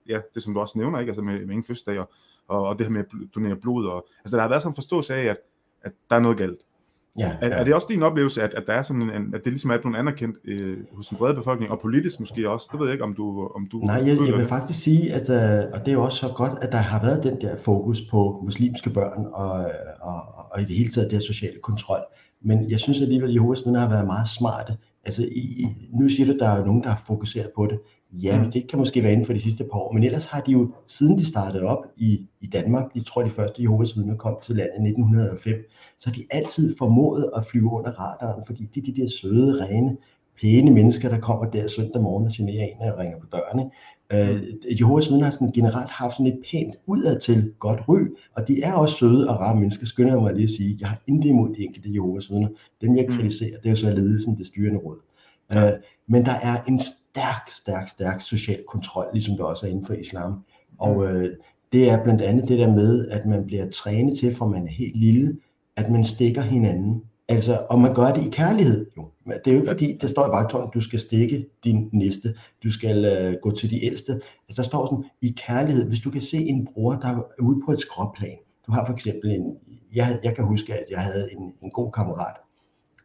[0.08, 1.10] ja, det som du også nævner, ikke?
[1.10, 2.10] Altså med, med ingen fødselsdag og,
[2.48, 3.86] og, det her med at donere blod.
[3.86, 5.38] Og, altså der har været sådan en forståelse af, at,
[5.82, 6.60] at der er noget galt.
[7.18, 7.54] Ja, er, ja.
[7.54, 9.78] er det også din oplevelse, at, at der er sådan en, at det ligesom er
[9.80, 12.68] blevet anerkendt øh, hos den brede befolkning, og politisk måske også?
[12.72, 13.50] Det ved jeg ikke, om du...
[13.54, 16.18] Om du Nej, jeg, jeg vil faktisk sige, at, øh, og det er jo også
[16.18, 20.60] så godt, at der har været den der fokus på muslimske børn, og, og, og
[20.60, 22.00] i det hele taget der sociale kontrol.
[22.42, 24.76] Men jeg synes alligevel, at Jehovas vidner har været meget smarte.
[25.04, 27.78] Altså, i, nu siger du, at der er nogen, der har fokuseret på det.
[28.12, 28.52] Ja, mm.
[28.52, 30.72] det kan måske være inden for de sidste par år, men ellers har de jo,
[30.86, 34.56] siden de startede op i, i Danmark, jeg tror de første Jehovas vidner kom til
[34.56, 35.54] landet i 1905,
[36.00, 39.64] så har de altid formået at flyve under radaren, fordi det er de der søde,
[39.64, 39.96] rene,
[40.40, 43.70] pæne mennesker, der kommer der søndag morgen og generer en og ringer på dørene.
[44.12, 44.42] Øh,
[44.80, 47.98] Jehovas vidner har sådan generelt haft sådan et pænt udadtil godt ry,
[48.34, 50.76] og de er også søde og rare mennesker, skynder jeg mig lige at sige.
[50.80, 52.48] Jeg har intet imod de enkelte Jehovas vidner.
[52.80, 53.16] Dem jeg mm.
[53.16, 54.96] kritiserer, det er jo så ledelsen, det styrende råd.
[55.56, 55.72] Øh,
[56.06, 59.94] men der er en stærk, stærk, stærk social kontrol, ligesom der også er inden for
[59.94, 60.44] islam.
[60.78, 61.02] Og mm.
[61.02, 61.36] øh,
[61.72, 64.72] det er blandt andet det der med, at man bliver trænet til, fra man er
[64.72, 65.36] helt lille,
[65.78, 68.86] at man stikker hinanden Altså, og man gør det i kærlighed.
[68.96, 69.08] Jo.
[69.26, 72.72] Det er jo ikke fordi, der står i vagtårnet, du skal stikke din næste, du
[72.72, 74.12] skal uh, gå til de ældste.
[74.12, 77.60] Altså, der står sådan, i kærlighed, hvis du kan se en bror, der er ude
[77.66, 78.36] på et skråplan.
[78.66, 79.56] Du har for eksempel en,
[79.94, 82.36] jeg, jeg kan huske, at jeg havde en, en god kammerat,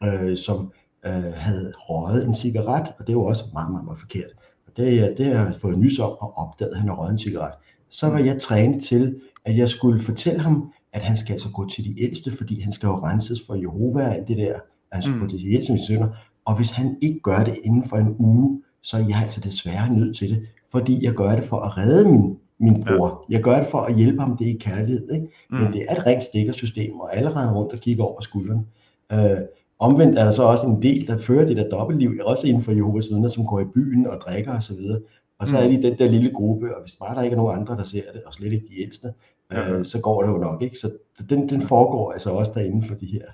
[0.03, 0.71] øh, som
[1.05, 4.31] øh, havde røget en cigaret, og det var også meget, meget, meget forkert.
[4.67, 7.17] Og det, det har jeg fået nys om og opdaget, at han har røget en
[7.17, 7.53] cigaret.
[7.89, 11.69] Så var jeg trænet til, at jeg skulle fortælle ham, at han skal altså gå
[11.69, 14.59] til de ældste, fordi han skal jo renses for Jehova og alt det der,
[14.91, 15.19] altså mm.
[15.19, 16.07] på de ældste sønner.
[16.45, 19.93] Og hvis han ikke gør det inden for en uge, så er jeg altså desværre
[19.93, 23.25] nødt til det, fordi jeg gør det for at redde min, min bror.
[23.29, 23.35] Ja.
[23.35, 25.11] Jeg gør det for at hjælpe ham det i kærlighed.
[25.11, 25.27] Ikke?
[25.49, 25.57] Mm.
[25.57, 28.67] Men det er et rent stikkersystem, og alle render rundt og kigger over skulderen.
[29.13, 29.37] Øh,
[29.79, 32.71] omvendt er der så også en del, der fører det der dobbeltliv, også inden for
[32.71, 34.75] Jehovas vidner, som går i byen og drikker osv.
[34.89, 35.01] Og,
[35.39, 35.75] og så er mm.
[35.75, 38.11] de den der lille gruppe, og hvis bare der ikke er nogen andre, der ser
[38.13, 39.07] det, og slet ikke de ældste,
[39.53, 39.73] ja.
[39.73, 40.61] øh, så går det jo nok.
[40.61, 40.77] ikke.
[40.77, 40.91] Så
[41.29, 43.25] den, den foregår altså også derinde for de her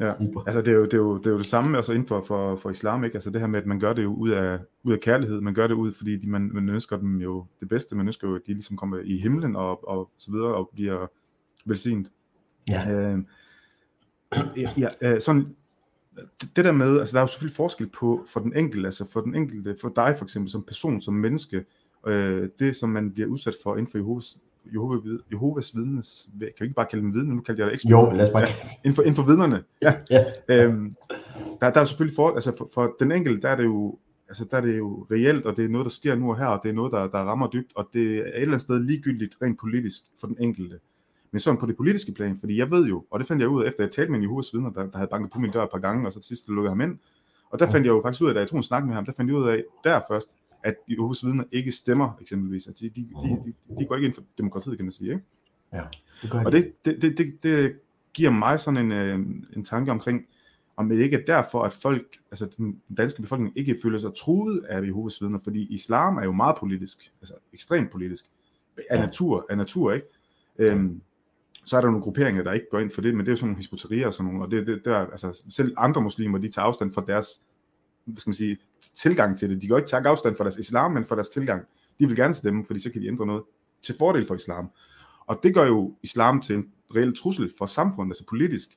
[0.00, 0.12] Ja,
[0.46, 2.20] altså det er, jo, det, er jo, det er jo det samme altså inden for,
[2.20, 3.14] for, for islam, ikke?
[3.14, 5.54] Altså det her med, at man gør det jo ud af, ud af kærlighed, man
[5.54, 8.34] gør det ud, fordi de, man, man ønsker dem jo det bedste, man ønsker jo,
[8.34, 11.06] at de ligesom kommer i himlen og, og så videre, og bliver
[11.64, 12.10] velsignet.
[12.68, 12.90] Ja.
[12.90, 13.18] Øh,
[14.56, 15.56] ja, ja, sådan,
[16.40, 19.10] det, det der med, altså der er jo selvfølgelig forskel på for den enkelte, altså
[19.10, 21.64] for den enkelte, for dig for eksempel som person, som menneske,
[22.06, 24.38] øh, det som man bliver udsat for inden for Jehovas,
[24.72, 24.98] Jehova,
[25.32, 28.10] Jehovas vidnes, kan vi ikke bare kalde dem vidne, nu kalder jeg det ikke Jo,
[28.10, 29.94] lad os bare ja, inden, for, inden for vidnerne, ja.
[30.10, 30.24] ja.
[30.48, 30.96] Øhm,
[31.60, 33.98] der, der er selvfølgelig for, altså for, for den enkelte, der er det jo,
[34.28, 36.46] altså der er det jo reelt, og det er noget, der sker nu og her,
[36.46, 38.80] og det er noget, der, der rammer dybt, og det er et eller andet sted
[38.80, 40.78] ligegyldigt rent politisk for den enkelte.
[41.30, 43.62] Men sådan på det politiske plan, fordi jeg ved jo, og det fandt jeg ud
[43.62, 45.62] af, efter jeg talte med en Jehovas vidner, der, der havde banket på min dør
[45.62, 46.98] et par gange, og så til sidst lukkede ham ind.
[47.50, 49.04] Og der fandt jeg jo faktisk ud af, da jeg tog en snak med ham,
[49.04, 50.30] der fandt jeg ud af der først,
[50.66, 52.66] at Jehovas vidner ikke stemmer, eksempelvis.
[52.66, 55.10] Altså, de, de, de, de, de går ikke ind for demokratiet, kan man sige.
[55.10, 55.24] Ikke?
[55.72, 55.82] Ja,
[56.22, 57.76] det gør og det, det, det, det, det
[58.14, 59.18] giver mig sådan en, øh,
[59.56, 60.26] en tanke omkring,
[60.76, 64.64] om det ikke er derfor, at folk, altså den danske befolkning, ikke føler sig truet
[64.68, 68.26] af Jehovas vidner, fordi islam er jo meget politisk, altså ekstremt politisk,
[68.90, 70.06] af natur, af natur ikke?
[70.58, 71.00] Øhm,
[71.64, 73.36] så er der nogle grupperinger, der ikke går ind for det, men det er jo
[73.36, 76.48] sådan nogle hispoterier og sådan nogle, og det, det der, altså selv andre muslimer, de
[76.48, 77.42] tager afstand fra deres,
[78.06, 78.56] hvad skal man sige,
[78.94, 79.62] tilgang til det.
[79.62, 81.62] De går ikke tage afstand fra deres islam, men fra deres tilgang.
[82.00, 83.42] De vil gerne stemme, fordi så kan de ændre noget
[83.82, 84.70] til fordel for islam.
[85.26, 88.68] Og det gør jo islam til en reel trussel for samfundet, altså politisk.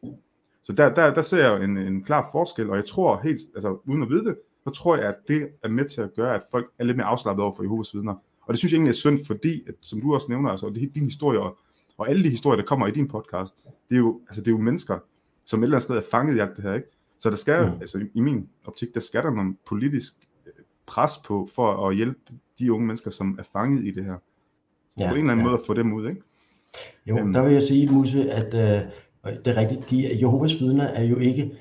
[0.64, 3.80] Så der, der, der ser jeg en, en klar forskel, og jeg tror helt, altså
[3.86, 6.42] uden at vide det, så tror jeg, at det er med til at gøre, at
[6.52, 8.14] folk er lidt mere afslappet over for Jehovas vidner.
[8.42, 10.96] Og det synes jeg egentlig er synd, fordi, at, som du også nævner, altså, det,
[10.96, 11.40] din historie
[11.98, 13.56] og alle de historier, der kommer i din podcast,
[13.90, 15.00] det er jo, altså, det er jo mennesker,
[15.46, 16.88] som et eller andet sted er fanget i alt det her, ikke?
[17.20, 17.82] Så der skal, mm.
[17.82, 20.14] altså i min optik, der skal der noget politisk
[20.46, 20.54] øh,
[20.86, 22.20] pres på, for at hjælpe
[22.60, 24.18] de unge mennesker, som er fanget i det her.
[24.90, 25.52] Så ja, på en eller anden ja.
[25.52, 26.22] måde at få dem ud, ikke?
[27.06, 28.90] Jo, um, der vil jeg sige, Musse, at uh,
[29.46, 31.52] det er rigtigt, de Jehovas vidner er jo ikke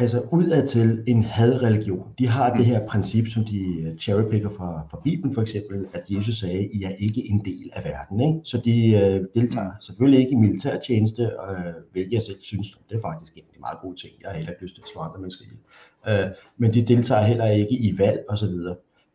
[0.00, 2.06] altså udad til en hadreligion.
[2.18, 2.56] De har mm.
[2.56, 6.68] det her princip, som de øh, cherrypicker fra, fra Bibelen for eksempel, at Jesus sagde,
[6.72, 8.20] I er ikke en del af verden.
[8.20, 8.40] Ikke?
[8.44, 9.80] Så de øh, deltager mm.
[9.80, 13.94] selvfølgelig ikke i militærtjeneste, øh, hvilket jeg selv synes, det er faktisk en meget god
[13.94, 14.12] ting.
[14.22, 15.60] Jeg har heller ikke lyst til at slå andre mennesker ihjel.
[16.08, 18.54] Øh, men de deltager heller ikke i valg osv.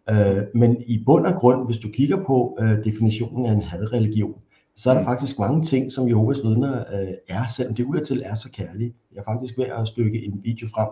[0.09, 4.35] Øh, men i bund og grund, hvis du kigger på øh, definitionen af en hadreligion,
[4.77, 5.07] så er der mm.
[5.07, 8.93] faktisk mange ting, som Jehovas vidner øh, er, selvom det udadtil er så kærlige.
[9.13, 10.89] Jeg er faktisk ved at stykke en video frem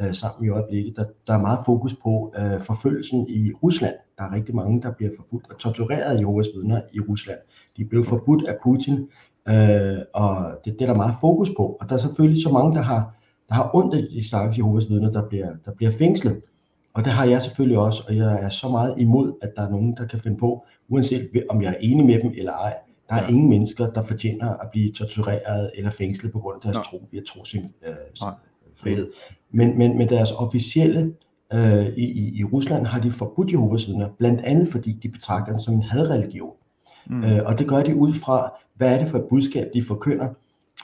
[0.00, 0.96] øh, sammen i øjeblikket.
[0.96, 3.94] Der, der er meget fokus på øh, forfølgelsen i Rusland.
[4.18, 7.38] Der er rigtig mange, der bliver forfulgt og tortureret af Jehovas vidner i Rusland.
[7.76, 9.08] De blev forbudt af Putin,
[9.48, 11.76] øh, og det, det er der meget fokus på.
[11.80, 13.14] Og der er selvfølgelig så mange, der har,
[13.48, 16.42] der har ondt af de stakkels Jehovas vidner, der bliver, der bliver fængslet.
[16.94, 19.70] Og det har jeg selvfølgelig også, og jeg er så meget imod, at der er
[19.70, 22.74] nogen, der kan finde på, uanset om jeg er enig med dem eller ej,
[23.08, 23.28] der er ja.
[23.28, 27.08] ingen mennesker, der fortjener at blive tortureret eller fængslet på grund af deres tro.
[27.10, 27.94] Vi tro sin øh,
[28.76, 29.12] frihed.
[29.50, 31.14] Men, men med deres officielle
[31.52, 35.60] øh, i, i Rusland har de forbudt Jehovas vidner, blandt andet fordi de betragter den
[35.60, 36.52] som en hadreligion.
[37.06, 37.24] Mm.
[37.24, 40.28] Øh, og det gør de ud fra, hvad er det for et budskab, de forkynder,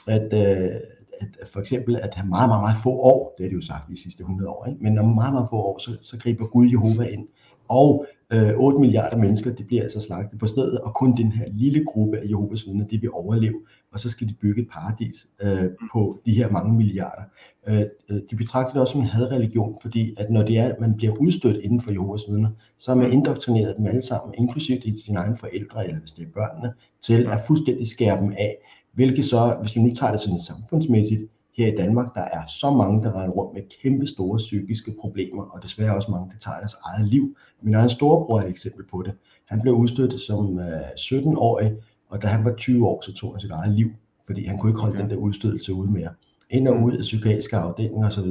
[0.07, 0.71] at, øh,
[1.19, 3.89] at for eksempel at have meget, meget, meget få år, det har de jo sagt
[3.89, 4.83] de sidste 100 år, ikke?
[4.83, 7.27] men om meget, meget få år, så, så griber Gud Jehova ind.
[7.67, 11.45] Og øh, 8 milliarder mennesker, det bliver altså slagtet på stedet, og kun den her
[11.51, 15.27] lille gruppe af Jehovas vidner, det vil overleve, og så skal de bygge et paradis
[15.41, 17.23] øh, på de her mange milliarder.
[17.67, 20.79] Øh, øh, de betragter det også som en hadreligion, fordi at når det er, at
[20.79, 24.99] man bliver udstødt inden for Jehovas vidner, så har man indoktrineret dem alle sammen, inklusive
[25.05, 28.57] sine egne forældre, eller hvis det er børnene, til at fuldstændig skære dem af,
[28.93, 31.21] hvilket så, hvis vi nu tager det sådan samfundsmæssigt,
[31.57, 35.43] her i Danmark, der er så mange, der render rundt med kæmpe store psykiske problemer,
[35.43, 37.35] og desværre også mange, der tager deres eget liv.
[37.61, 39.13] Min egen storebror er et eksempel på det.
[39.45, 41.73] Han blev udstødt som øh, 17-årig,
[42.09, 43.89] og da han var 20 år, så tog han sit eget liv,
[44.25, 45.01] fordi han kunne ikke holde okay.
[45.03, 46.09] den der udstødelse ud mere.
[46.49, 48.27] ind og ud af psykiatriske afdelinger osv.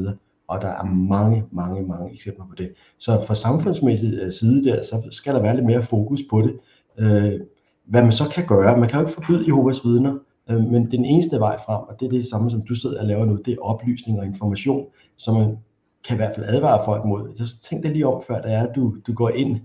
[0.49, 2.73] Og der er mange, mange, mange eksempler på det.
[2.99, 6.59] Så fra samfundsmæssig øh, side der, så skal der være lidt mere fokus på det.
[6.99, 7.41] Øh,
[7.85, 10.19] hvad man så kan gøre, man kan jo ikke forbyde Jehovas vidner,
[10.53, 13.07] øh, men den eneste vej frem, og det er det samme, som du sidder og
[13.07, 14.87] laver nu, det er oplysning og information,
[15.17, 15.57] så man
[16.05, 17.37] kan i hvert fald advare folk mod.
[17.37, 19.61] Så tænk dig lige om, før det er, at du, du går ind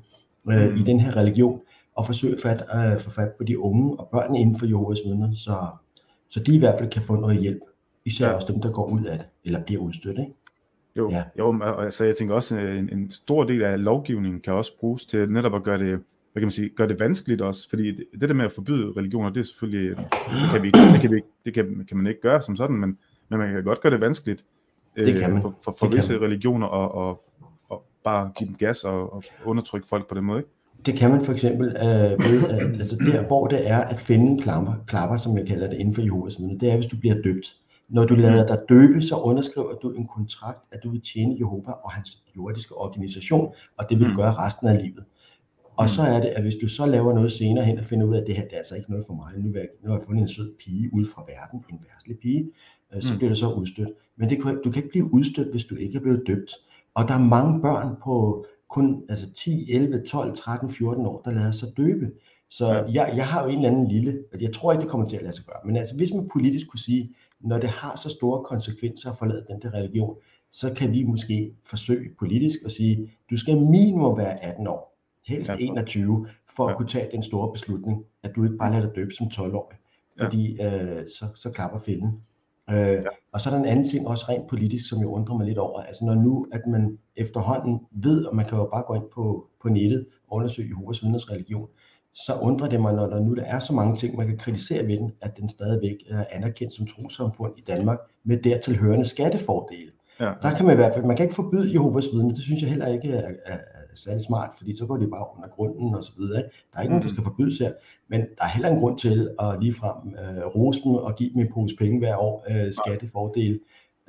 [0.50, 1.62] øh, i den her religion,
[1.96, 5.34] og forsøger at øh, få fat på de unge og børn inden for Jehovas vidner,
[5.36, 5.56] så,
[6.30, 7.62] så de i hvert fald kan få noget hjælp.
[8.06, 8.34] Især ja.
[8.34, 10.20] også dem, der går ud af det, eller bliver udstødt.
[10.20, 10.32] Ikke?
[10.98, 11.24] Jo, ja.
[11.40, 15.06] jo altså jeg tænker også, at en, en stor del af lovgivningen kan også bruges
[15.06, 16.00] til netop at gøre det,
[16.38, 18.94] hvad kan man sige, gøre det vanskeligt også, fordi det, det der med at forbyde
[18.98, 22.22] religioner, det er selvfølgelig, det kan, vi, det kan, vi, det kan, kan man ikke
[22.22, 22.98] gøre som sådan, men,
[23.30, 24.46] men man kan godt gøre det vanskeligt
[24.96, 25.42] det kan øh, man.
[25.42, 27.24] for, for, for visse religioner og, og,
[27.70, 30.50] og bare give dem gas og, og undertrykke folk på den måde, ikke?
[30.86, 34.42] Det kan man for eksempel øh, ved, at, altså der, hvor det er at finde
[34.42, 37.22] klapper, klapper, som jeg kalder det inden for Jehovas vidner, det er, hvis du bliver
[37.22, 37.56] døbt.
[37.90, 41.72] Når du lader dig døbe, så underskriver du en kontrakt, at du vil tjene Jehova
[41.72, 44.18] og hans jordiske organisation, og det vil du mm.
[44.18, 45.04] gøre resten af livet.
[45.78, 45.90] Og mm.
[45.90, 48.22] så er det, at hvis du så laver noget senere hen og finder ud af,
[48.22, 50.06] at det her det er altså ikke noget for mig, nu, jeg, nu har jeg
[50.06, 52.52] fundet en sød pige ud fra verden, en værtslig pige,
[52.96, 53.18] øh, så mm.
[53.18, 53.90] bliver du så udstødt.
[54.18, 56.52] Men det, du kan ikke blive udstødt, hvis du ikke er blevet døbt.
[56.94, 61.32] Og der er mange børn på kun altså 10, 11, 12, 13, 14 år, der
[61.32, 62.12] lader sig døbe.
[62.50, 65.08] Så jeg, jeg har jo en eller anden lille, og jeg tror ikke, det kommer
[65.08, 67.96] til at lade sig gøre, men altså hvis man politisk kunne sige, når det har
[67.96, 70.16] så store konsekvenser at forlade den der religion,
[70.52, 74.97] så kan vi måske forsøge politisk at sige, du skal minimum være 18 år,
[75.28, 76.78] helst 21, for at ja.
[76.78, 79.78] kunne tage den store beslutning, at du ikke bare lader dig døbe som 12-årig,
[80.20, 81.00] fordi ja.
[81.00, 82.22] øh, så, så klapper fælden.
[82.70, 83.04] Øh, ja.
[83.32, 85.58] Og så er der en anden ting, også rent politisk, som jeg undrer mig lidt
[85.58, 85.82] over.
[85.82, 89.48] Altså når nu, at man efterhånden ved, og man kan jo bare gå ind på,
[89.62, 91.68] på nettet og undersøge Jehovas vidners religion,
[92.14, 94.88] så undrer det mig, når der nu der er så mange ting, man kan kritisere
[94.88, 99.92] ved den, at den stadigvæk er anerkendt som trosamfund i Danmark, med dertil hørende skattefordele.
[100.20, 100.34] Ja.
[100.42, 102.70] Der kan man i hvert fald, man kan ikke forbyde Jehovas vidner, det synes jeg
[102.70, 103.58] heller ikke er, er,
[103.98, 106.38] særlig smart, fordi så går de bare under grunden og så videre.
[106.38, 106.50] Ikke?
[106.72, 106.96] Der er ikke mm.
[106.96, 107.74] nogen, der skal forbydes her,
[108.08, 111.42] men der er heller en grund til at ligefrem øh, rose dem og give dem
[111.42, 113.60] en pose penge hver år, øh, skattefordel,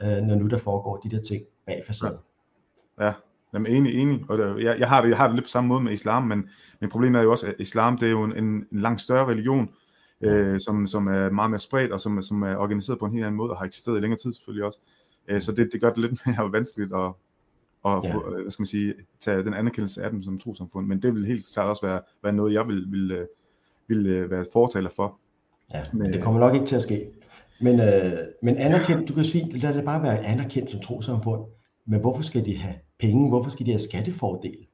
[0.03, 2.19] øh, når nu der foregår de der ting bag facaden.
[2.99, 3.07] Ja.
[3.07, 3.13] ja.
[3.53, 4.25] Jamen enig, enig.
[4.29, 6.23] Og der, jeg, jeg, har det, jeg har det lidt på samme måde med islam,
[6.23, 6.49] men,
[6.81, 9.27] men problemet er jo også, at islam det er jo en, en, en langt større
[9.27, 9.71] religion,
[10.21, 13.25] øh, som, som er meget mere spredt, og som, som er organiseret på en helt
[13.25, 14.79] anden måde, og har eksisteret i længere tid selvfølgelig også.
[15.29, 17.13] Øh, så det, det gør det lidt mere vanskeligt at,
[17.83, 18.15] og ja.
[18.15, 20.87] få, øh, hvad skal man sige, tage den anerkendelse af dem som trosamfund.
[20.87, 23.27] Men det vil helt klart også være, være noget, jeg vil, vil, øh,
[23.89, 25.19] vil, øh, være fortaler for.
[25.75, 27.07] Ja, men det kommer nok ikke til at ske.
[27.61, 28.13] Men, øh,
[28.43, 31.43] men anerkendt, du kan sige, lad det bare være anerkendt som trosamfund.
[31.87, 33.29] Men hvorfor skal de have penge?
[33.29, 34.67] Hvorfor skal de have skattefordel?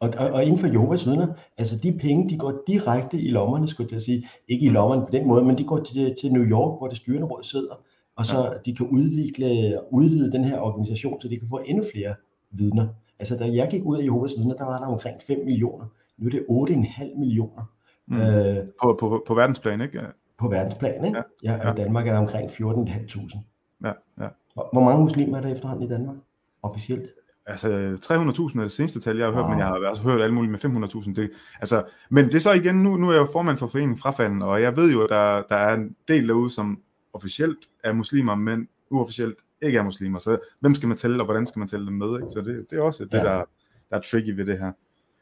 [0.00, 1.26] Og, og, og inden for Jehovas vidner,
[1.58, 4.28] altså de penge, de går direkte i lommerne, skulle jeg sige.
[4.48, 6.96] Ikke i lommerne på den måde, men de går til, til New York, hvor det
[6.96, 7.84] styrende råd sidder.
[8.16, 8.50] Og så ja.
[8.66, 12.14] de kan udvikle, udvide den her organisation, så de kan få endnu flere
[12.52, 12.88] vidner.
[13.18, 15.86] Altså da jeg gik ud af Jehovas vidner, der var der omkring 5 millioner.
[16.18, 17.62] Nu er det 8,5 millioner.
[18.06, 18.16] Mm.
[18.16, 20.00] Øh, på, på, på verdensplan, ikke?
[20.38, 21.22] På verdensplan, ikke?
[21.42, 21.72] Ja, ja, ja.
[21.72, 23.38] I Danmark er der omkring 14.500.
[23.84, 24.28] Ja, ja.
[24.54, 26.16] Hvor mange muslimer er der efterhånden i Danmark,
[26.62, 27.10] officielt?
[27.46, 29.50] Altså 300.000 er det seneste tal, jeg har hørt, wow.
[29.50, 31.14] men jeg har også hørt alt muligt med 500.000.
[31.14, 33.98] Det, altså, men det er så igen, nu, nu er jeg jo formand for foreningen
[33.98, 36.80] Frafanden, og jeg ved jo, at der, der er en del derude, som
[37.12, 40.18] officielt er muslimer, men uofficielt ikke er muslimer.
[40.18, 42.16] Så hvem skal man tælle, og hvordan skal man tælle dem med?
[42.16, 42.28] Ikke?
[42.28, 43.24] Så det, det er også det, ja.
[43.24, 43.44] der,
[43.90, 44.72] der er tricky ved det her.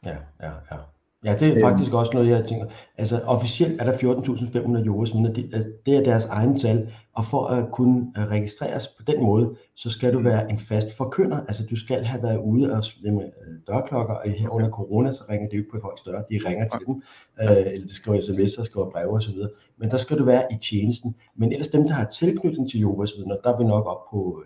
[0.05, 0.77] Ja, ja, ja.
[1.25, 1.61] Ja, det er øhm.
[1.61, 2.65] faktisk også noget, jeg tænker.
[2.97, 5.33] Altså officielt er der 14.500 Jehovas vidner.
[5.33, 6.93] Det, det er deres egen tal.
[7.13, 10.97] Og for at kunne øh, registreres på den måde, så skal du være en fast
[10.97, 11.37] forkynder.
[11.47, 15.23] Altså du skal have været ude og med øh, dørklokker, og her under corona, så
[15.29, 16.21] ringer de jo ikke på et højt dør.
[16.21, 17.01] De ringer til dem,
[17.41, 19.37] øh, eller de skriver sms'er, skriver breve osv.
[19.77, 21.15] Men der skal du være i tjenesten.
[21.35, 24.43] Men ellers dem, der har tilknytning til Jehovas vidner, der er vi nok op på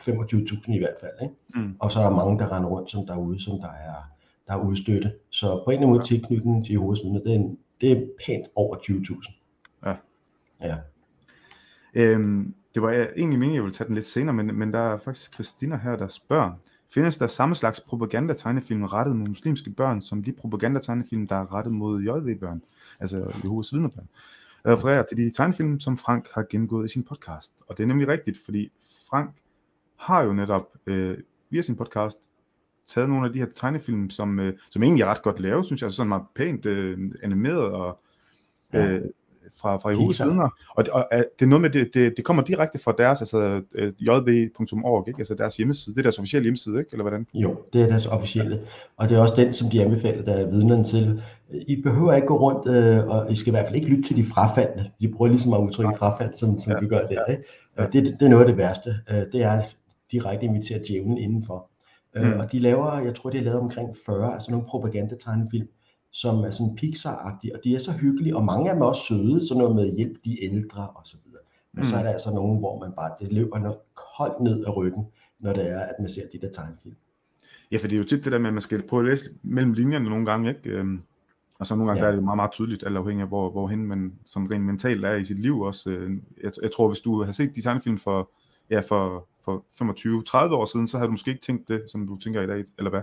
[0.00, 1.12] 25.000 i hvert fald.
[1.22, 1.34] Ikke?
[1.54, 1.76] Mm.
[1.78, 4.19] Og så er der mange, der render rundt som derude, som der er
[4.50, 5.12] der er udstøtte.
[5.30, 8.46] Så på en eller anden måde tilknytningen til Jehovas vidner, det er, det er pænt
[8.54, 9.32] over 20.000.
[9.86, 9.94] Ja.
[10.60, 10.76] Ja.
[11.94, 14.98] Øhm, det var egentlig meningen, jeg ville tage den lidt senere, men, men der er
[14.98, 16.52] faktisk Christina her, der spørger,
[16.94, 21.72] findes der samme slags propagandategnefilm rettet mod muslimske børn, som de propagandategnefilm, der er rettet
[21.72, 22.62] mod JV-børn,
[23.00, 24.08] altså Jehovas vidnerbørn?
[24.64, 27.62] Jeg refererer til de tegnefilm, som Frank har gennemgået i sin podcast.
[27.66, 28.72] Og det er nemlig rigtigt, fordi
[29.10, 29.30] Frank
[29.96, 31.18] har jo netop øh,
[31.50, 32.18] via sin podcast
[32.94, 35.80] taget nogle af de her tegnefilm, som, øh, som egentlig er ret godt lavet, synes
[35.80, 38.00] jeg, altså sådan meget pænt øh, animeret og
[38.74, 38.86] ja.
[38.86, 39.02] øh,
[39.56, 40.48] fra, fra Jehovas vidner.
[40.74, 43.62] Og, det, og det er noget med, det, det, det kommer direkte fra deres, altså
[43.74, 45.18] øh, jv.org, ikke?
[45.18, 45.94] altså deres hjemmeside.
[45.94, 46.88] Det er deres officielle hjemmeside, ikke?
[46.92, 47.26] eller hvordan?
[47.34, 48.60] Jo, det er deres officielle.
[48.96, 51.22] Og det er også den, som de anbefaler, der er vidnerne til.
[51.50, 54.16] I behøver ikke gå rundt, øh, og I skal i hvert fald ikke lytte til
[54.16, 54.90] de frafaldne.
[55.00, 56.78] De bruger ligesom at udtrykke frafald, som, som ja.
[56.80, 57.24] vi gør der.
[57.24, 57.44] Ikke?
[57.78, 57.86] Ja.
[57.86, 58.96] Det, det er noget af det værste.
[59.10, 59.76] Øh, det er at
[60.12, 61.69] direkte invitere djævlen indenfor.
[62.16, 62.40] Øh, mm.
[62.40, 65.68] Og de laver, jeg tror, de har lavet omkring 40, altså nogle propagandategnefilm,
[66.12, 69.02] som er sådan Pixar-agtige, og de er så hyggelige, og mange af dem er også
[69.02, 71.42] søde, sådan noget med hjælp de ældre og så videre.
[71.72, 71.84] Men mm.
[71.84, 75.04] så er der altså nogen, hvor man bare, det løber noget koldt ned af ryggen,
[75.40, 76.96] når det er, at man ser de der tegnefilm.
[77.72, 79.24] Ja, for det er jo tit det der med, at man skal prøve at læse
[79.42, 80.70] mellem linjerne nogle gange, ikke?
[80.70, 81.02] Øhm,
[81.58, 82.06] og så nogle gange ja.
[82.06, 85.04] der er det meget, meget tydeligt, alt afhængig af, hvor, hvorhen man som rent mentalt
[85.04, 85.90] er i sit liv også.
[85.90, 86.10] Øh,
[86.42, 88.30] jeg, jeg tror, hvis du har set de tegnefilm for,
[88.70, 89.64] ja, for, for
[90.50, 92.64] 25-30 år siden, så har du måske ikke tænkt det, som du tænker i dag,
[92.78, 93.00] eller hvad?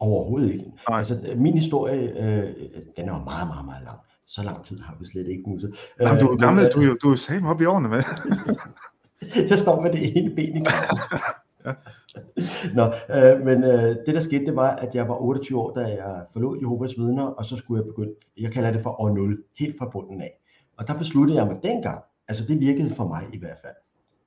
[0.00, 0.64] Overhovedet ikke.
[0.88, 0.98] Nej.
[0.98, 2.54] Altså, min historie, øh,
[2.96, 3.98] den er meget, meget, meget lang.
[4.26, 5.58] Så lang tid har vi slet ikke nu.
[6.00, 8.02] Jamen, du er øh, gammel, øh, du, er, du er sammen op i årene, hvad?
[9.50, 10.64] jeg står med det ene ben i
[11.64, 11.72] ja.
[12.74, 12.84] Nå,
[13.16, 16.24] øh, men øh, det der skete, det var, at jeg var 28 år, da jeg
[16.32, 19.78] forlod Jehovas vidner, og så skulle jeg begynde, jeg kalder det for år 0, helt
[19.78, 20.40] fra bunden af.
[20.76, 23.74] Og der besluttede jeg mig dengang, altså det virkede for mig i hvert fald,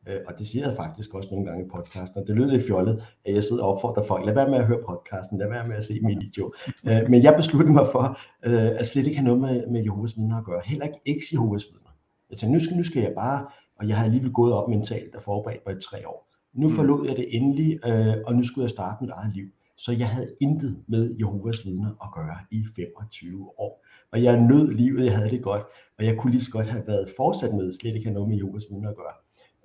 [0.07, 2.67] Øh, og det siger jeg faktisk også nogle gange i podcasten, og det lyder lidt
[2.67, 5.67] fjollet, at jeg sidder og opfordrer folk, lad være med at høre podcasten, lad være
[5.67, 6.53] med at se min video.
[6.87, 10.17] Øh, men jeg besluttede mig for, øh, at slet ikke have noget med, med Jehovas
[10.17, 11.91] vidner at gøre, heller ikke eks-Jehovas vidner.
[12.29, 13.47] Jeg tænkte, nu skal, nu skal jeg bare,
[13.79, 16.27] og jeg har alligevel gået op mentalt og forberedt mig i tre år.
[16.53, 16.75] Nu mm.
[16.75, 17.79] forlod jeg det endelig,
[18.27, 19.47] og nu skulle jeg starte mit eget liv.
[19.77, 23.85] Så jeg havde intet med Jehovas vidner at gøre i 25 år.
[24.11, 25.63] Og jeg nød livet, jeg havde det godt,
[25.99, 28.37] og jeg kunne lige så godt have været fortsat med, slet ikke have noget med
[28.37, 29.13] Jehovas vidner at gøre.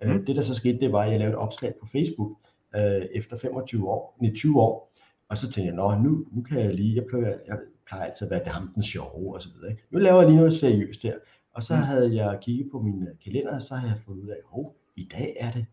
[0.03, 0.25] Øh, mm.
[0.25, 2.31] Det der så skete, det var, at jeg lavede et opslag på Facebook
[2.77, 4.93] øh, efter 25 år, 20 år,
[5.29, 8.31] og så tænkte jeg, nu, nu kan jeg lige, jeg plejer, jeg plejer altid at
[8.31, 9.71] være ham den sjove og så videre.
[9.71, 9.83] Ikke?
[9.91, 11.15] Nu laver jeg lige noget seriøst her.
[11.55, 11.83] Og så mm.
[11.83, 14.67] havde jeg kigget på min øh, kalender, og så havde jeg fundet ud af, at
[14.97, 15.67] i dag er det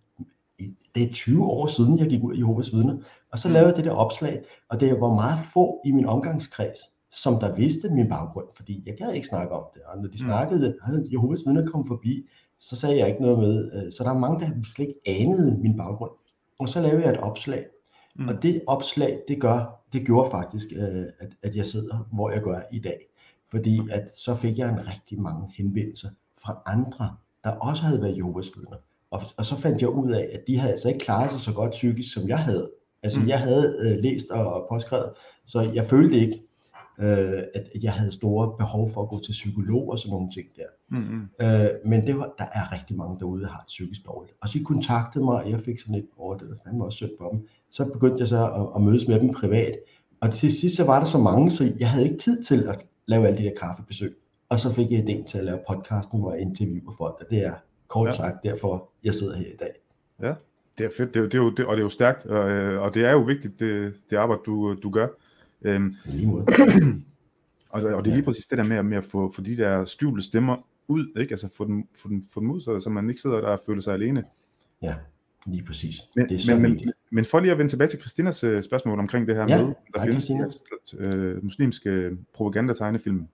[0.95, 2.97] det er 20 år siden, jeg gik ud i Jehovas vidner.
[3.31, 3.53] Og så mm.
[3.53, 6.79] lavede jeg det der opslag, og det var meget få i min omgangskreds,
[7.12, 9.81] som der vidste min baggrund, fordi jeg gad ikke snakke om det.
[9.83, 10.17] Og når de mm.
[10.17, 12.27] snakkede, havde Jehovas vidner kom forbi,
[12.63, 13.71] så sagde jeg ikke noget med.
[13.73, 16.12] Øh, så der er mange, der slet ikke anede min baggrund.
[16.60, 17.65] Og så lavede jeg et opslag.
[18.15, 18.28] Mm.
[18.28, 22.41] Og det opslag, det gør, det gjorde faktisk, øh, at, at jeg sidder, hvor jeg
[22.41, 22.99] gør i dag.
[23.52, 26.10] Fordi at så fik jeg en rigtig mange henvendelser
[26.43, 28.78] fra andre, der også havde været Jehovas vidner.
[29.12, 31.54] Og, og så fandt jeg ud af, at de havde altså ikke klaret sig så
[31.54, 32.71] godt psykisk, som jeg havde.
[33.04, 33.28] Altså mm.
[33.28, 35.10] jeg havde øh, læst og, og påskrevet,
[35.45, 36.43] så jeg følte ikke,
[36.99, 40.47] øh, at jeg havde store behov for at gå til psykolog og sådan nogle ting
[40.56, 40.65] der.
[40.89, 41.21] Mm-hmm.
[41.41, 44.36] Øh, men det var, der er rigtig mange derude, der har det psykisk dårligt.
[44.41, 46.97] Og så de kontaktede mig, og jeg fik sådan et, over det var fandme også
[46.97, 47.47] sødt på dem.
[47.71, 49.75] Så begyndte jeg så at, at mødes med dem privat.
[50.21, 52.86] Og til sidst så var der så mange, så jeg havde ikke tid til at
[53.06, 54.15] lave alle de der kaffebesøg.
[54.49, 57.45] Og så fik jeg idéen til at lave podcasten, hvor jeg interviewer folk, og det
[57.45, 57.53] er
[57.88, 58.12] kort ja.
[58.12, 59.71] sagt derfor, jeg sidder her i dag.
[60.21, 60.34] Ja,
[60.77, 62.49] det er fedt, det er, det er jo, det, og det er jo stærkt, og,
[62.49, 65.08] øh, og det er jo vigtigt, det, det arbejde, du, du gør.
[65.63, 65.95] Øhm,
[67.69, 69.86] og, og det er lige præcis det der med, med at få, få de der
[69.86, 71.32] skjulte stemmer ud, ikke?
[71.32, 73.60] Altså få dem, få dem, få dem ud, så, så man ikke sidder der og
[73.65, 74.23] føler sig alene.
[74.82, 74.95] Ja,
[75.45, 75.95] lige præcis.
[76.15, 78.99] Men, det er men, men, men for lige at vende tilbage til Christinas uh, spørgsmål
[78.99, 83.28] omkring det her ja, med, der findes de her uh, muslimske propagandategnefilm.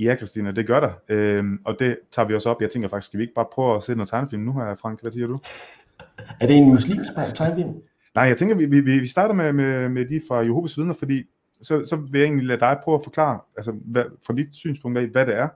[0.00, 1.40] Ja, Christina, det gør der.
[1.40, 2.62] Uh, og det tager vi også op.
[2.62, 5.02] Jeg tænker faktisk, skal vi ikke bare prøve at se noget tegnefilm nu her, Frank?
[5.02, 5.38] Hvad siger du?
[6.40, 7.74] Er det en muslimsk tegnefilm?
[8.14, 11.24] Nej, jeg tænker, vi, vi, vi starter med, med, med de fra Jehovas vidner, fordi
[11.62, 14.98] så, så vil jeg egentlig lade dig prøve at forklare, altså hvad, fra dit synspunkt
[14.98, 15.48] af, hvad det er,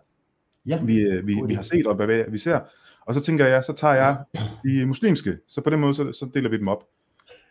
[0.67, 0.83] ja.
[0.83, 2.61] vi, øh, vi, vi har set, og hvad vi ser.
[3.07, 4.17] Og så tænker jeg, så tager jeg
[4.65, 6.85] de muslimske, så på den måde, så, så deler vi dem op.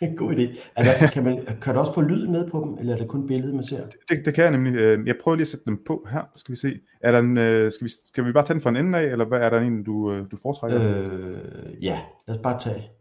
[0.18, 0.60] God idé.
[0.76, 3.28] Altså, kan, man, kan du også få lyd med på dem, eller er det kun
[3.28, 3.88] billedet, man ser?
[4.10, 4.76] Det, det kan jeg nemlig.
[4.76, 6.80] Øh, jeg prøver lige at sætte dem på her, skal vi se.
[7.02, 9.04] Er der en, øh, skal, vi, skal vi bare tage den fra en ende af,
[9.04, 10.82] eller hvad er der en, du, du foretrækker?
[10.82, 12.92] Øh, ja, lad os bare tage.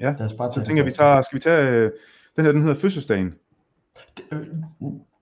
[0.00, 1.90] Ja, lad os bare tage så tænker vi, tager, skal vi tage,
[2.36, 3.34] den her, den hedder Fødselsdagen.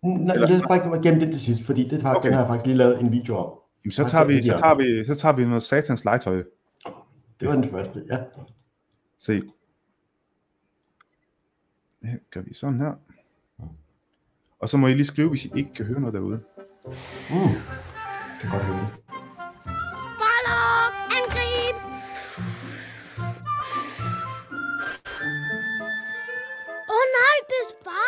[0.03, 2.27] Nej, lad os bare gemme det til sidst, fordi det har, okay.
[2.27, 3.59] den har jeg faktisk lige lavet en video om.
[3.85, 6.43] Jamen, så, tager vi, så, tager vi, så tager vi noget satans legetøj.
[7.41, 8.19] Det var den første, ja.
[9.19, 9.43] Se.
[12.03, 12.93] Det gør vi sådan her.
[14.59, 16.41] Og så må I lige skrive, hvis I ikke kan høre noget derude.
[17.31, 17.53] Mm.
[18.41, 19.30] kan godt høre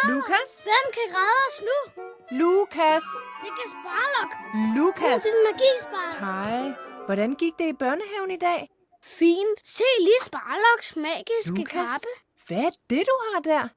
[0.09, 0.51] Lukas?
[0.69, 1.79] Hvem kan redde os nu?
[2.41, 3.03] Lukas?
[3.45, 4.31] Det kan Sparlok.
[4.77, 5.23] Lukas?
[5.23, 6.19] Det er magisparlok.
[6.27, 6.73] Hej.
[7.07, 8.69] Hvordan gik det i børnehaven i dag?
[9.03, 9.59] Fint.
[9.77, 12.09] Se lige Sparloks magiske Lukas, kappe.
[12.47, 13.69] hvad er det, du har der?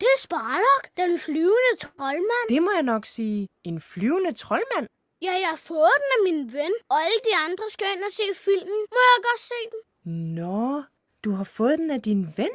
[0.00, 2.46] Det er Sparlok, den flyvende troldmand.
[2.48, 3.48] Det må jeg nok sige.
[3.64, 4.86] En flyvende troldmand?
[5.22, 8.12] Ja, jeg har fået den af min ven, og alle de andre skal ind og
[8.12, 8.80] se filmen.
[8.94, 9.80] Må jeg godt se den?
[10.34, 10.82] Nå,
[11.24, 12.50] du har fået den af din ven?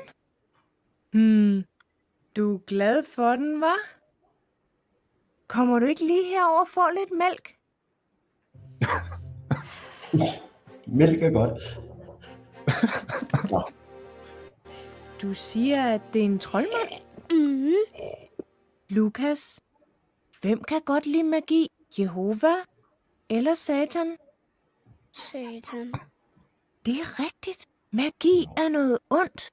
[1.14, 1.64] Hmm,
[2.38, 3.78] du er glad for den, var?
[5.48, 7.56] Kommer du ikke lige herover og får lidt mælk?
[11.00, 11.62] Mælk er godt.
[13.52, 13.62] Nå,
[15.22, 17.02] Du siger, at det er en troldmand.
[17.32, 17.74] Mhm.
[18.90, 19.60] Lukas,
[20.42, 21.68] hvem kan godt lide magi?
[22.00, 22.56] Jehova
[23.30, 24.18] eller Satan?
[25.12, 25.94] Satan.
[26.86, 27.68] Det er rigtigt.
[27.92, 29.52] Magi er noget ondt.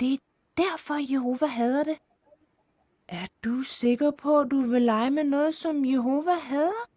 [0.00, 0.18] Det er
[0.56, 1.98] derfor, Jehova hader det.
[3.10, 6.88] Er du sikker på, at du vil lege med noget, som Jehova hader?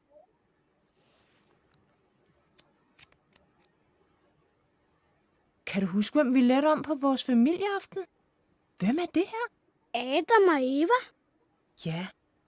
[5.65, 8.03] Kan du huske, hvem vi lærte om på vores familieaften?
[8.79, 9.47] Hvem er det her?
[9.93, 10.99] Adam og Eva?
[11.85, 12.07] Ja,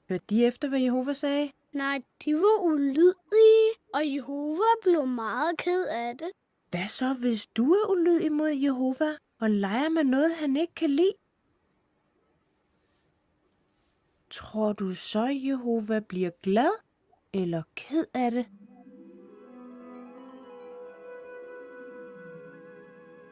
[0.09, 1.51] hørte de efter, hvad Jehova sagde?
[1.71, 6.31] Nej, de var ulydige, og Jehova blev meget ked af det.
[6.69, 10.89] Hvad så, hvis du er ulydig mod Jehova og leger med noget, han ikke kan
[10.89, 11.13] lide?
[14.29, 16.71] Tror du så, Jehova bliver glad
[17.33, 18.45] eller ked af det?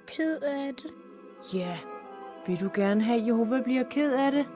[0.08, 0.94] Ked af det.
[1.54, 1.80] Ja,
[2.48, 4.48] vil du gerne have, at Jehova bliver ked af det?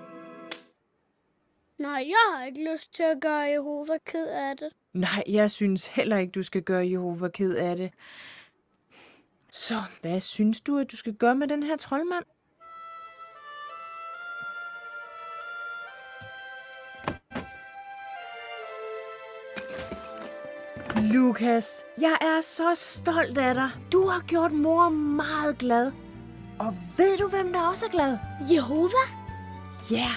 [1.78, 4.70] Nej, jeg har ikke lyst til at gøre Jehova ked af det.
[4.94, 7.94] Nej, jeg synes heller ikke, du skal gøre Jehova ked af det.
[9.52, 12.26] Så hvad synes du, at du skal gøre med den her troldmand?
[21.14, 23.70] Lukas, jeg er så stolt af dig.
[23.92, 25.92] Du har gjort mor meget glad.
[26.60, 28.18] Og ved du, hvem der også er glad?
[28.54, 29.04] Jehova?
[29.92, 30.10] Ja.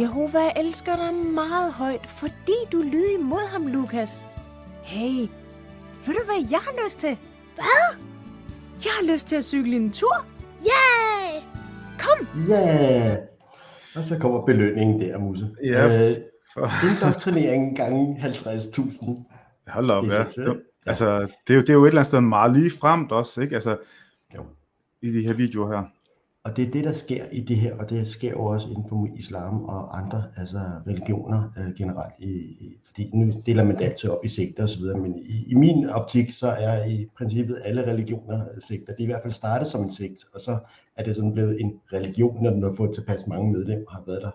[0.00, 4.26] Jehova elsker dig meget højt, fordi du lyder imod ham, Lukas.
[4.82, 5.28] Hey,
[6.06, 7.18] ved du, hvad jeg har lyst til?
[7.54, 8.04] Hvad?
[8.84, 10.24] Jeg har lyst til at cykle en tur.
[10.62, 11.40] Yay!
[11.98, 12.28] Kom!
[12.48, 13.16] ja.
[13.96, 15.48] Og så kommer belønningen der, Musse.
[15.64, 16.16] Ja, Øh,
[16.54, 19.37] For, indoktrinering gange 50.000.
[19.68, 20.24] hold op, ja.
[20.36, 20.52] Ja.
[20.86, 23.40] Altså, det er, jo, det er jo et eller andet sted meget lige fremt også,
[23.40, 23.54] ikke?
[23.54, 23.76] Altså,
[24.34, 24.42] Jo.
[25.02, 25.84] i de her videoer her.
[26.44, 28.84] Og det er det, der sker i det her, og det sker jo også inden
[28.88, 32.14] for islam og andre altså religioner øh, generelt.
[32.18, 35.54] I, i, fordi nu deler man det altid op i sekter osv., men i, i
[35.54, 38.92] min optik, så er i princippet alle religioner øh, sekter.
[38.92, 40.58] Det er i hvert fald startet som en sekt, og så
[40.96, 44.02] er det sådan blevet en religion, når den har fået tilpas mange medlemmer og har
[44.06, 44.30] været der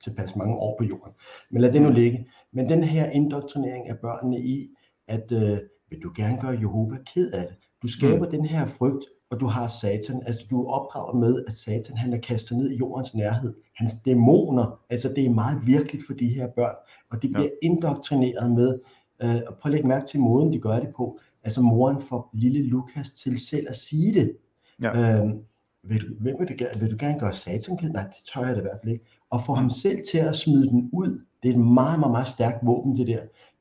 [0.00, 1.12] tilpas mange år på jorden.
[1.50, 2.28] Men lad det nu ligge.
[2.52, 4.70] Men den her indoktrinering af børnene i,
[5.08, 5.58] at øh,
[5.90, 7.56] vil du gerne gøre Jehova ked af det?
[7.82, 8.30] Du skaber mm.
[8.30, 12.12] den her frygt, og du har Satan, altså du er opdraget med, at Satan han
[12.12, 13.54] er kastet ned i jordens nærhed.
[13.74, 16.74] Hans dæmoner, altså det er meget virkeligt for de her børn,
[17.10, 17.66] og de bliver ja.
[17.66, 18.78] indoktrineret med,
[19.22, 21.18] øh, og prøv at lægge mærke til måden, de gør det på.
[21.44, 24.36] Altså moren får lille Lukas til selv at sige det.
[24.82, 25.20] Ja.
[25.20, 25.38] Øhm,
[25.82, 27.90] vil, du, hvem vil, du, gerne- vil du gerne gøre Satan ked?
[27.90, 29.04] Nej, det tør jeg da i hvert fald ikke.
[29.30, 32.28] Og få ham selv til at smide den ud, det er et meget, meget, meget
[32.28, 33.20] stærkt våben, det der.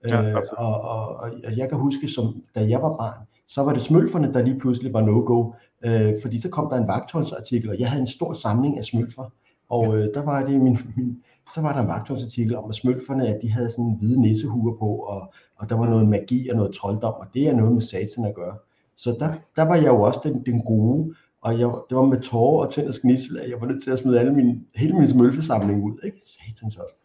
[0.09, 3.73] Ja, øh, og, og, og, jeg kan huske, som da jeg var barn, så var
[3.73, 5.51] det smølferne, der lige pludselig var no-go.
[5.85, 9.33] Øh, fordi så kom der en vagtholdsartikel, og jeg havde en stor samling af smølfer.
[9.69, 13.27] Og øh, der var det min, min, så var der en vagtholdsartikel om, at smølferne,
[13.27, 16.75] at de havde sådan hvide nissehuer på, og, og der var noget magi og noget
[16.75, 18.55] trolddom, og det er noget med satan at gøre.
[18.97, 22.21] Så der, der var jeg jo også den, den gode, og jeg, det var med
[22.21, 25.07] tårer og tænd og at jeg var nødt til at smide alle min, hele min
[25.07, 25.99] smølfesamling ud.
[26.03, 26.21] Ikke?
[26.25, 26.95] Satans også.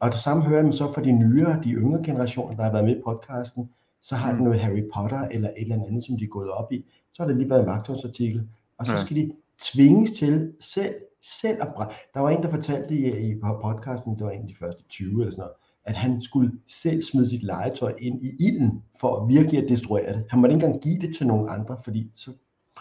[0.00, 2.84] Og det samme hører man så fra de nyere, de yngre generationer, der har været
[2.84, 3.70] med i podcasten,
[4.02, 4.38] så har Mm.
[4.38, 6.84] noget Harry Potter eller et eller andet, som de er gået op i.
[7.12, 8.98] Så har det lige været en vagtholdsartikel, og så Ja.
[8.98, 9.32] skal de
[9.62, 11.92] tvinges til selv, selv at brænde.
[12.14, 15.20] Der var en, der fortalte i, i podcasten, det var en af de første 20
[15.20, 15.52] eller sådan noget,
[15.84, 20.24] at han skulle selv smide sit legetøj ind i ilden, for virkelig at destruere det.
[20.30, 22.30] Han måtte ikke engang give det til nogen andre, fordi så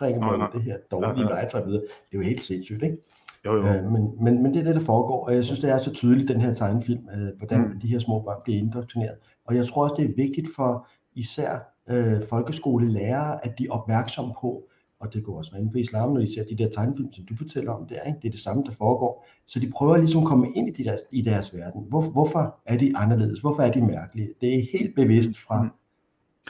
[0.01, 0.49] Nej, man nej.
[0.53, 1.27] det her dårlige Ja, ja.
[1.35, 1.81] legetøj videre.
[1.81, 2.97] Det er jo helt sindssygt, ikke?
[3.45, 3.67] Jo, jo.
[3.67, 5.91] Øh, men, men, men det er det, der foregår, og jeg synes, det er så
[5.93, 7.79] tydeligt, den her tegnefilm, øh, hvordan Mm.
[7.79, 9.15] de her små børn bliver indoktrineret.
[9.45, 14.33] Og jeg tror også, det er vigtigt for især øh, folkeskolelærere, at de er opmærksomme
[14.41, 14.63] på,
[14.99, 17.35] og det går også inde på islam, når de ser de der tegnefilm, som du
[17.35, 18.19] fortæller om der, ikke?
[18.21, 19.27] det er det samme, der foregår.
[19.47, 21.81] Så de prøver ligesom at komme ind i, de der, i deres verden.
[21.89, 23.39] Hvor, hvorfor er de anderledes?
[23.39, 24.29] Hvorfor er de mærkelige?
[24.41, 25.69] Det er helt bevidst fra, Mm.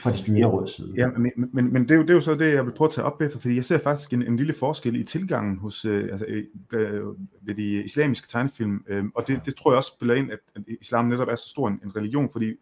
[0.00, 0.94] Fra de styrende råds side.
[0.96, 2.88] Ja, men, men, men det, er jo, det er jo så det, jeg vil prøve
[2.88, 5.84] at tage op efter, fordi jeg ser faktisk en, en lille forskel i tilgangen hos
[5.84, 7.02] øh, altså, øh, øh,
[7.42, 10.62] ved de islamiske tegnefilm, øh, og det, det tror jeg også spiller ind, at, at
[10.80, 12.54] islam netop er så stor en, en religion, fordi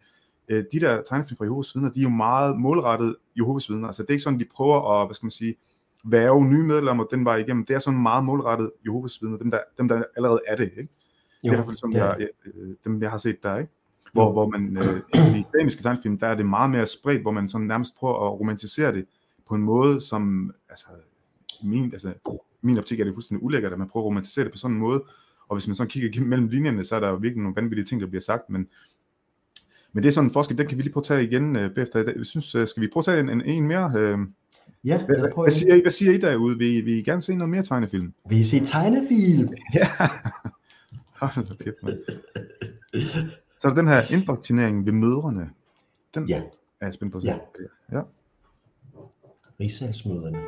[0.47, 4.03] øh, de der tegnefilm fra Jehovas vidner, de er jo meget målrettet Jehovas vidner, altså
[4.03, 5.55] det er ikke sådan, de prøver at, hvad skal man sige,
[6.05, 9.59] værve nye medlemmer den vej igennem, det er sådan meget målrettet Jehovas vidner, dem der,
[9.77, 10.93] dem der allerede er det, ikke?
[11.41, 12.05] det er i hvert fald som ja.
[12.05, 13.71] jeg, øh, dem jeg har set der, ikke?
[14.13, 17.31] Hvor, hvor man, øh, i de islamiske tegnefilm, der er det meget mere spredt, hvor
[17.31, 19.05] man sådan nærmest prøver at romantisere det
[19.47, 20.85] på en måde, som, altså,
[21.63, 22.13] min, altså,
[22.61, 24.79] min optik er det fuldstændig ulækkert, at man prøver at romantisere det på sådan en
[24.81, 25.03] måde,
[25.49, 28.07] og hvis man sådan kigger mellem linjerne, så er der virkelig nogle vanvittige ting, der
[28.07, 28.67] bliver sagt, men,
[29.93, 31.71] men det er sådan en forskel, den kan vi lige prøve at tage igen øh,
[31.75, 32.03] bagefter.
[32.17, 33.91] Jeg synes, øh, skal vi prøve at tage en, en, en mere?
[33.97, 34.17] Øh,
[34.83, 36.57] Ja, hvad, hvad, siger I, hvad siger I derude?
[36.57, 38.13] Vil, I- vil I gerne se noget mere tegnefilm?
[38.29, 39.49] Vil I se tegnefilm?
[39.73, 39.87] Ja.
[41.13, 41.97] Hold da kæft, mand.
[43.59, 45.49] Så er der den her indoktrinering ved mødrene.
[46.15, 46.41] Den Ja,
[46.81, 47.23] er jeg spændt på at.
[47.23, 47.37] Ja.
[47.91, 48.01] ja.
[49.59, 50.39] rigssagsmøderne.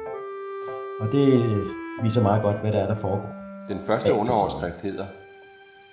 [1.00, 1.28] Og det
[2.04, 3.30] viser meget godt, hvad der er, der foregår.
[3.70, 5.06] Den første er underoverskrift hedder,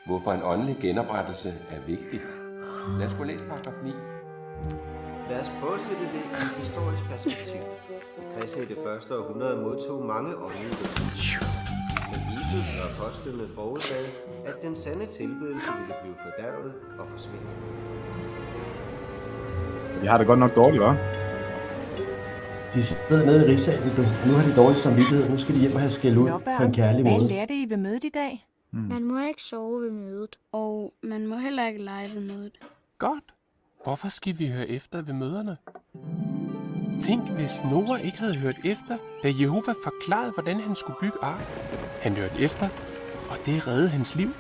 [0.07, 2.21] hvorfor en åndelig genoprettelse er vigtig.
[2.99, 3.91] Lad os gå og læse paragraf 9.
[5.31, 7.61] Lad os prøve at sætte det i et historisk perspektiv.
[8.35, 10.73] Kristne i det første århundrede modtog mange åndelige
[12.57, 14.09] Jesus og apostlene forudsagde,
[14.47, 17.47] at den sande tilbedelse ville blive fordærvet og forsvinde.
[20.03, 20.97] Jeg har det godt nok dårligt, hva'?
[22.75, 24.03] De sidder nede i rigssalen, du.
[24.23, 25.31] og nu har de dårlig samvittighed.
[25.31, 27.29] Nu skal de hjem og have skæld ud Nå, på en kærlig hvad måde.
[27.29, 28.47] lærte I ved mødet i dag?
[28.71, 30.39] Man må ikke sove ved mødet.
[30.53, 32.59] Og man må heller ikke lege ved mødet.
[32.99, 33.25] Godt.
[33.85, 35.57] Hvorfor skal vi høre efter ved møderne?
[37.01, 41.41] Tænk, hvis Noah ikke havde hørt efter, da Jehova forklarede, hvordan han skulle bygge ark.
[42.03, 42.69] Han hørte efter,
[43.31, 44.31] og det reddede hans liv.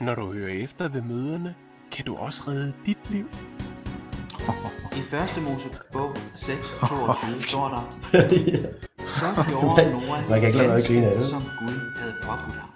[0.00, 1.54] Når du hører efter ved møderne,
[1.92, 3.26] kan du også redde dit liv.
[4.96, 5.42] I 1.
[5.42, 7.80] Mosebog 6 og 22 står der,
[9.18, 12.70] så gjorde Noah man kan ikke lade som Gud havde påbudt ham.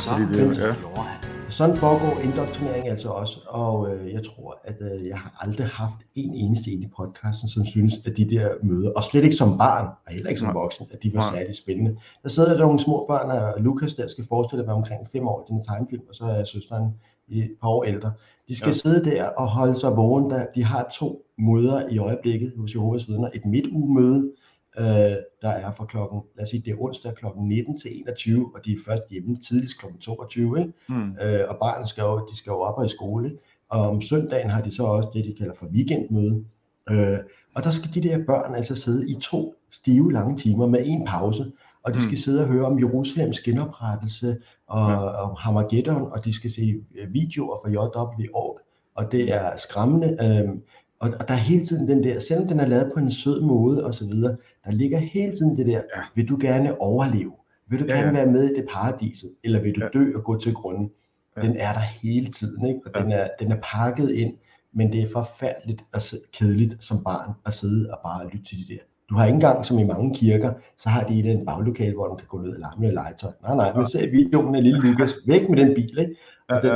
[0.00, 0.74] Så fordi det- ja.
[0.80, 1.35] gjorde han.
[1.50, 5.94] Sådan foregår indoktrinering altså også, og øh, jeg tror, at øh, jeg har aldrig haft
[6.14, 9.58] en eneste en i podcasten, som synes, at de der møder, og slet ikke som
[9.58, 11.96] barn, og heller ikke som voksen, at de var særlig spændende.
[12.22, 15.26] Der sidder der nogle små børn, og Lukas der skal forestille at være omkring fem
[15.28, 16.94] år i den tegnefilm, og så er søsteren
[17.28, 18.12] et par år ældre.
[18.48, 18.68] De skal Ja.
[18.68, 18.72] ja.
[18.72, 23.08] sidde der og holde sig vågen, der de har to møder i øjeblikket hos Jehovas
[23.08, 23.28] vidner.
[23.34, 24.32] Et midtugemøde,
[24.78, 28.50] øh, der er fra klokken, lad os sige, det er onsdag klokken 19 til 21,
[28.54, 30.72] og de er først hjemme tidligst klokken 22, ikke?
[30.88, 31.16] Mm.
[31.22, 33.38] øh, og barnet skal jo, de skal jo op og i skole.
[33.68, 36.44] Og om søndagen har de så også det, de kalder for weekendmøde.
[36.90, 37.18] Øh,
[37.54, 41.06] og der skal de der børn altså sidde i to stive lange timer med en
[41.06, 41.52] pause,
[41.82, 42.04] og de Mm.
[42.04, 45.22] skal sidde og høre om Jerusalems genoprettelse og Ja.
[45.22, 48.60] om Harmageddon, og de skal se øh, videoer fra JW.org,
[48.94, 50.08] og det er skræmmende.
[50.08, 50.54] Øh,
[51.00, 53.40] og, og der er hele tiden den der, selvom den er lavet på en sød
[53.40, 54.36] måde og så videre,
[54.66, 56.02] der ligger hele tiden det der, Ja.
[56.14, 57.32] vil du gerne overleve?
[57.68, 58.12] Vil du Ja, gerne ja.
[58.24, 59.88] være med i det paradiset, eller vil du Ja.
[59.98, 60.90] dø og gå til grunden?
[61.36, 61.42] Ja.
[61.42, 62.80] Den er der hele tiden, ikke?
[62.86, 63.02] og Ja.
[63.02, 64.34] den, er, den er pakket ind,
[64.72, 66.00] men det er forfærdeligt og
[66.32, 68.78] kedeligt som barn at sidde og bare lytte til de der.
[69.10, 72.06] Du har ikke engang, som i mange kirker, så har de i den baglokale, hvor
[72.06, 73.30] du kan gå ned og lege med legetøj.
[73.42, 76.14] Nej, nej, men se videoen af lille Lukas, væk med den bil, ikke?
[76.48, 76.70] Og den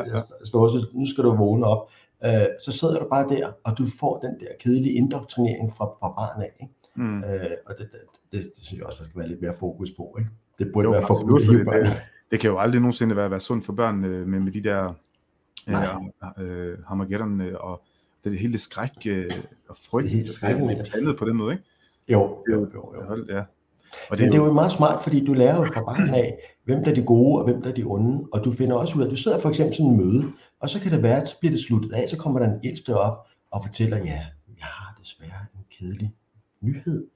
[0.45, 1.88] står så, nu skal du vågne op.
[2.24, 2.30] Øh,
[2.64, 6.43] så sidder du bare der, og du får den der kedelige indoktrinering fra, fra barn
[6.43, 6.51] af.
[6.61, 6.74] Ikke?
[7.01, 7.18] Mm.
[7.24, 8.01] Øh, og det, det,
[8.32, 10.16] det, det, synes jeg også, der skal være lidt mere fokus på.
[10.18, 10.30] Ikke?
[10.59, 11.84] Det burde Jo, være absolut, fordi i børn.
[11.86, 14.62] det, det kan jo aldrig nogensinde være, være sundt for børn øh, med, med de
[14.62, 14.94] der
[15.68, 17.82] øh, øh, øh, og
[18.24, 19.30] det hele det skræk øh,
[19.68, 20.92] og frygt, Det er helt skrækkeligt.
[21.09, 21.64] det på den måde, ikke?
[22.09, 23.05] Jo, jo, jo, jo.
[23.05, 23.38] Hold, ja.
[24.11, 26.84] Og Men det er jo meget smart, fordi du lærer jo fra barn af, hvem
[26.84, 28.28] der er de gode, og hvem der er de onde.
[28.32, 30.70] Og du finder også ud af, at du sidder for eksempel sådan en møde, og
[30.70, 32.96] så kan det være, at så bliver det sluttet af, så kommer der en ældste
[32.96, 34.20] op og fortæller, ja,
[34.59, 36.14] jeg har desværre en kedelig
[36.63, 37.07] nyhed.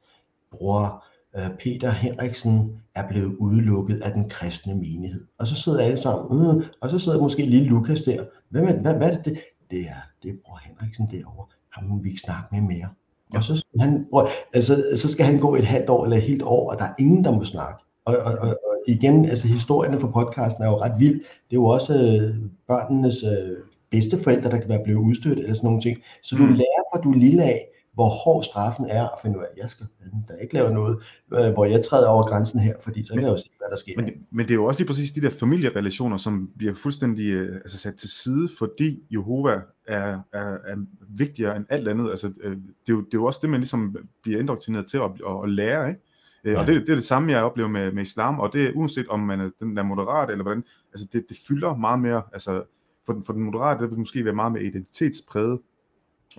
[0.51, 1.05] Bror
[1.37, 5.25] øh, Peter Henriksen er blevet udelukket af den kristne menighed.
[5.39, 8.25] Og så sidder alle sammen, øh, og så sidder måske lille Lukas der.
[8.49, 9.39] Hvem er, hvad, hvad er det?
[9.71, 9.81] det?
[9.81, 11.47] Er, det er bror Henriksen derovre.
[11.73, 12.89] Ham må vi ikke snakke med mere.
[13.33, 13.39] Ja.
[13.39, 16.23] Og så skal, han, bror, altså, så skal han gå et halvt år eller et
[16.23, 17.85] helt år, og der er ingen, der må snakke.
[18.05, 21.15] Og, og, og, og igen, altså historierne for podcasten er jo ret vild.
[21.15, 22.37] Det er jo også øh,
[22.69, 23.57] børnenes øh,
[23.91, 25.99] bedsteforældre, der kan være blevet udstødt eller sådan nogle ting.
[26.23, 26.49] Så du Mm.
[26.55, 29.59] lærer fra du er lille af, hvor hård straffen er, og finde ud af, at
[29.63, 29.87] jeg skal
[30.29, 31.03] da ikke lave noget,
[31.35, 33.77] øh, hvor jeg træder over grænsen her, fordi så kan jeg jo se, hvad der
[33.77, 33.93] sker.
[33.97, 37.31] Men, det- men det er jo også lige præcis de der familierelationer, som bliver fuldstændig
[37.35, 40.77] øh, altså sat til side, fordi Jehova er, er, er
[41.09, 42.11] vigtigere end alt andet.
[42.11, 44.97] Altså, øh, det, er jo, det er jo også det, man ligesom bliver indoktrineret til
[44.97, 46.01] at, at, at lære, ikke?
[46.45, 46.73] Øh, Og Ja.
[46.73, 49.21] det, det er det samme, jeg oplever med, med islam, og det er uanset om
[49.21, 52.63] man er den der moderat, eller hvordan, altså det, det fylder meget mere, altså
[53.07, 55.59] for den, for den moderate, det vil måske være meget mere identitetspræget,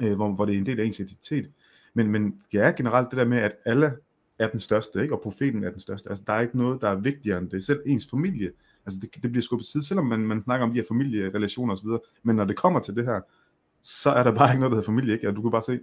[0.01, 1.51] øh, hvor, hvor det er en del af ens identitet.
[1.93, 3.91] Men, men det er generelt det der med, at alle
[4.39, 5.15] er den største, ikke?
[5.15, 6.09] og profeten er den største.
[6.09, 7.63] Altså, der er ikke noget, der er vigtigere end det.
[7.63, 8.51] Selv ens familie,
[8.85, 11.73] altså det, det bliver skubbet til side, selvom man, man snakker om de her familierelationer
[11.73, 11.87] osv.,
[12.23, 13.21] men når det kommer til det her,
[13.81, 15.27] så er der bare ikke noget, der hedder familie, ikke?
[15.27, 15.79] Og du kan bare se,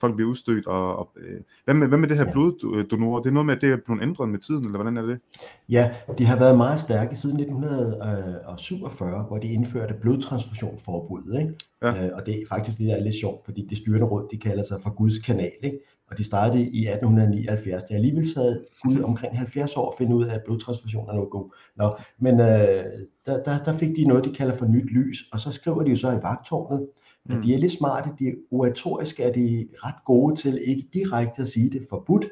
[0.00, 0.66] folk bliver udstødt.
[0.66, 2.32] Og, og, øh, hvad, med, hvad med det her ja.
[2.32, 3.22] bloddonorer?
[3.22, 5.18] Det er noget med, at det er blevet ændret med tiden, eller hvordan er det?
[5.68, 11.40] Ja, de har været meget stærke siden 1947, hvor de indførte blodtransfusionsforbuddet.
[11.40, 11.54] Ikke?
[11.82, 11.88] Ja.
[11.88, 14.38] Øh, og det er faktisk det, der er lidt sjovt, fordi det styrende råd, de
[14.38, 15.52] kalder sig for Guds kanal.
[15.62, 15.78] Ikke?
[16.10, 17.82] Og de startede i 1879.
[17.82, 21.12] Det har alligevel taget Gud omkring 70 år at finde ud af, at blodtransfusion er
[21.14, 21.54] noget god.
[21.76, 22.84] Nå, men øh,
[23.26, 25.90] der, der, der fik de noget, de kalder for nyt lys, og så skriver de
[25.90, 26.86] jo så i vagtårnet,
[27.28, 27.42] Mm.
[27.42, 31.70] De er lidt smarte, de oratorisk er de ret gode til ikke direkte at sige
[31.70, 32.24] det forbudt,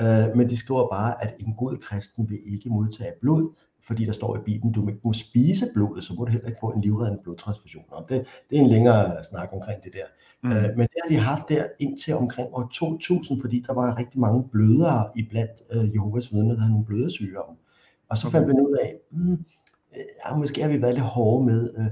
[0.00, 4.12] øh, men de skriver bare, at en god kristen vil ikke modtage blod, fordi der
[4.12, 7.22] står i Bibelen, du må spise blodet, så må du heller ikke få en livreddende
[7.22, 7.84] blodtransfusion.
[7.88, 10.06] Og det, det er en længere snak omkring det der.
[10.42, 10.52] Mm.
[10.52, 14.20] Øh, men det har de haft der indtil omkring år 2000, fordi der var rigtig
[14.20, 17.56] mange blødere i blandt øh, Jehovas vidner, der havde nogle blødersygdomme.
[18.08, 18.38] Og så okay.
[18.38, 19.44] fandt vi ud af, mm,
[19.96, 21.86] ja, måske har vi været lidt hårde med, øh,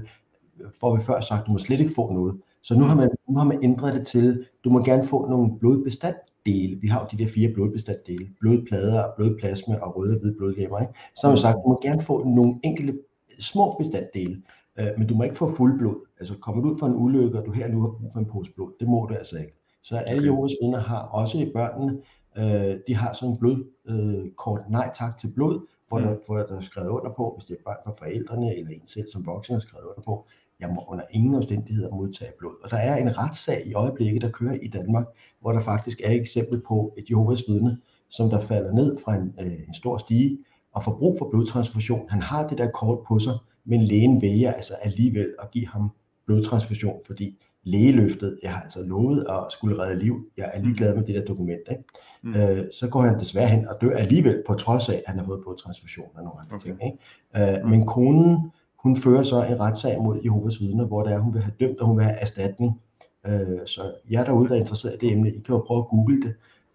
[0.79, 2.41] får vi før sagt, du må slet ikke få noget.
[2.61, 5.59] Så nu har man, nu har man ændret det til, du må gerne få nogle
[5.59, 6.75] blodbestanddele.
[6.81, 8.27] Vi har jo de der fire blodbestanddele.
[8.39, 10.79] Blodplader, blodplasma og røde og hvide blodlemmer.
[10.79, 10.93] Ikke?
[11.15, 12.99] Så har man sagt, du må gerne få nogle enkelte
[13.39, 14.41] små bestanddele,
[14.79, 16.05] øh, men du må ikke få fuld blod.
[16.19, 18.25] Altså kommer du ud for en ulykke, og du her nu har brug for en
[18.25, 19.53] pose blod, det må du altså ikke.
[19.83, 20.25] Så alle okay.
[20.25, 21.97] Jehovas vidner har også i børnene,
[22.37, 26.05] øh, de har sådan en blodkort øh, nej tak til blod, hvor, mm.
[26.05, 28.87] der, hvor der er skrevet under på, hvis det er børn fra forældrene, eller en
[28.87, 30.25] selv som voksen har skrevet under på,
[30.59, 32.53] jeg må under ingen omstændigheder modtage blod.
[32.63, 35.05] Og der er en retssag i øjeblikket, der kører i Danmark,
[35.41, 37.77] hvor der faktisk er et eksempel på et Jehovas vidne,
[38.09, 40.37] som der falder ned fra en, øh, en stor stige
[40.71, 42.09] og får brug for blodtransfusion.
[42.09, 45.91] Han har det der kort på sig, men lægen vælger altså alligevel at give ham
[46.25, 51.03] blodtransfusion, fordi lægeløftet, jeg har altså lovet at skulle redde liv, jeg er ligeglad med
[51.03, 51.83] det der dokument, ikke?
[52.23, 52.35] Mm.
[52.35, 55.25] Øh, så går han desværre hen og dør alligevel, på trods af, at han har
[55.25, 56.65] fået blodtransfusion og nogle andre okay.
[56.65, 56.79] ting.
[56.85, 57.57] Ikke?
[57.57, 57.69] Øh, mm.
[57.69, 58.51] Men konen
[58.87, 61.79] hun fører så en retssag mod Jehovas vidner, hvor det er, hun vil have dømt,
[61.79, 62.81] og hun vil have erstatning.
[63.27, 63.81] Øh, så
[64.11, 66.33] jer derude, der er interesseret i det emne, I kan jo prøve at google det.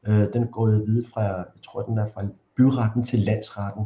[0.09, 2.23] Øh, den går videre fra, jeg tror, den er fra
[2.57, 3.85] byretten til landsretten.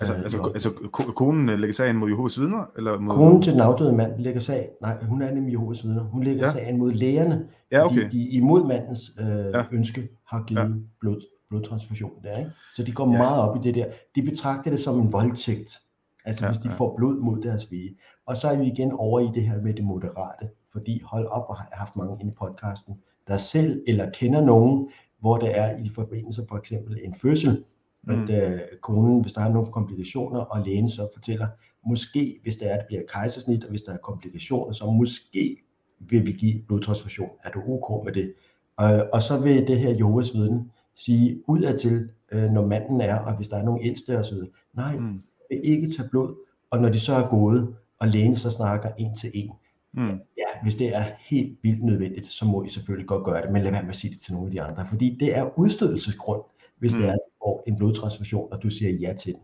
[0.00, 0.70] Altså, øh, altså, altså
[1.16, 2.64] konen lægger sagen mod Jehovas vidner?
[2.76, 3.14] Eller mod...
[3.14, 6.02] Konen til den afdøde mand lægger sag, nej, hun er nemlig Jehovas vidner.
[6.02, 6.52] Hun lægger ja.
[6.52, 8.02] sagen mod lægerne, ja, okay.
[8.02, 9.62] fordi de imod mandens øh, ja.
[9.72, 10.66] ønske har givet ja.
[11.00, 12.50] blod, blodtransfusion der, ikke?
[12.76, 13.18] Så de går ja.
[13.18, 13.86] meget op i det der.
[14.14, 15.78] De betragter det som en voldtægt.
[16.24, 16.74] Altså ja, hvis de ja.
[16.74, 17.96] får blod mod deres vige.
[18.26, 21.44] Og så er vi igen over i det her med det moderate, fordi hold op,
[21.48, 22.94] og har haft mange inde i podcasten,
[23.28, 24.88] der selv eller kender nogen,
[25.20, 27.64] hvor det er i forbindelse for eksempel en fødsel,
[28.02, 28.12] mm.
[28.12, 31.48] at øh, konen, hvis der er nogle komplikationer, og lægen så fortæller,
[31.86, 35.56] måske hvis det er, det bliver kejsersnit, og hvis der er komplikationer, så måske
[35.98, 37.30] vil vi give blodtransfusion.
[37.44, 38.34] Er du ok med det?
[38.80, 43.36] Øh, og så vil det her Jehovas viden sige udadtil, øh, når manden er, og
[43.36, 44.38] hvis der er nogle ældste osv.,
[44.74, 46.34] nej, mm vil ikke tage blod,
[46.70, 49.52] og når de så er gået, og lægen så snakker en til en,
[49.92, 50.20] mm.
[50.38, 53.62] ja, hvis det er helt vildt nødvendigt, så må I selvfølgelig godt gøre det, men
[53.62, 56.42] lad være med at sige det til nogle af de andre, fordi det er udstødelsesgrund,
[56.78, 57.00] hvis mm.
[57.00, 57.18] det er, at
[57.48, 59.42] får en blodtransfusion, og du siger ja til den.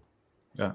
[0.59, 0.71] Ja.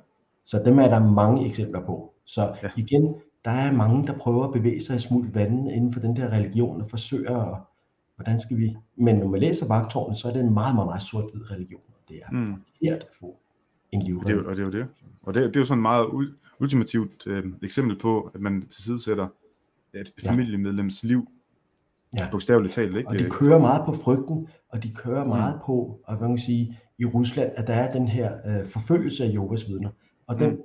[0.45, 2.13] Så dem er der mange eksempler på.
[2.25, 2.69] Så ja.
[2.77, 3.15] igen,
[3.45, 6.29] der er mange, der prøver at bevæge sig i smult vandet inden for den der
[6.29, 7.57] religion, og forsøger at,
[8.15, 11.01] hvordan skal vi, men når man læser vagtårnet, så er det en meget, meget, meget
[11.01, 12.55] sort-hvid religion, og det er mm.
[12.81, 13.41] der får
[13.91, 14.39] en livredning.
[14.39, 14.87] Og det, og det er jo det.
[15.21, 16.07] Og det, det er jo sådan et meget
[16.59, 19.27] ultimativt øh, eksempel på, at man tilsidesætter
[19.93, 20.31] et ja.
[20.31, 21.27] familiemedlems liv,
[22.17, 22.27] ja.
[22.31, 22.97] bogstaveligt talt.
[22.97, 23.09] Ikke?
[23.09, 25.29] Og de kører meget på frygten, og de kører mm.
[25.29, 29.33] meget på, og man sige, i Rusland, at der er den her øh, forfølgelse af
[29.33, 29.89] Jehovas vidner.
[30.27, 30.57] Og den, mm.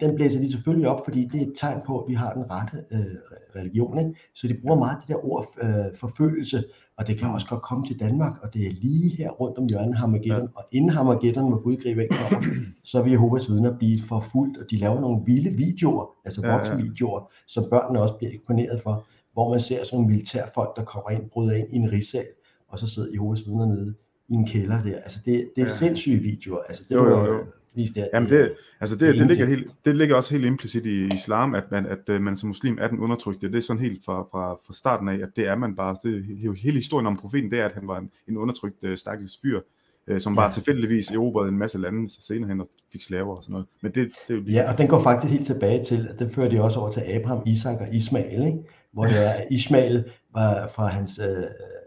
[0.00, 2.50] den blæser de selvfølgelig op, fordi det er et tegn på, at vi har den
[2.50, 3.16] rette øh,
[3.56, 3.98] religion.
[3.98, 4.14] Ikke?
[4.34, 6.64] Så de bruger meget det der ord øh, forfølgelse,
[6.98, 9.66] og det kan også godt komme til Danmark, og det er lige her rundt om
[9.68, 10.48] hjørnet Hammergeddon, ja.
[10.54, 12.48] og inden Hammergeddon, hvor Gud griber ind kommer,
[12.84, 17.24] så vil Jehovas vidner blive forfulgt, og de laver nogle vilde videoer, altså voksenvideoer, ja,
[17.24, 17.44] ja.
[17.46, 21.30] som børnene også bliver eksponeret for, hvor man ser sådan nogle militærfolk, der kommer ind,
[21.30, 22.26] bryder ind i en rigsal,
[22.68, 23.94] og så sidder Jehovas vidner nede
[24.28, 24.96] i en kælder der.
[24.96, 25.72] Altså det, det er ja.
[25.72, 26.62] sindssyge videoer.
[26.68, 27.44] Altså det jo, jo, jo
[27.74, 28.08] vist det.
[28.14, 31.54] Jamen det, altså det, det, det, ligger helt, det ligger også helt implicit i islam,
[31.54, 33.48] at man, at øh, man som muslim er den undertrykte.
[33.48, 35.96] Det er sådan helt fra, fra, fra starten af, at det er man bare.
[36.02, 36.24] Det,
[36.62, 39.60] hele historien om profeten, det er, at han var en, en undertrykt uh, stakkels fyr,
[40.10, 40.40] uh, som ja.
[40.40, 43.66] bare tilfældigvis erobrede en masse lande, så senere hen og fik slaver og sådan noget.
[43.82, 44.54] Men det, det er jo lige...
[44.54, 47.00] Ja, og den går faktisk helt tilbage til, at den fører de også over til
[47.00, 48.58] Abraham, Isak og Ismail, ikke?
[48.92, 50.04] hvor det er, at Ismail
[50.34, 51.44] var fra hans uh,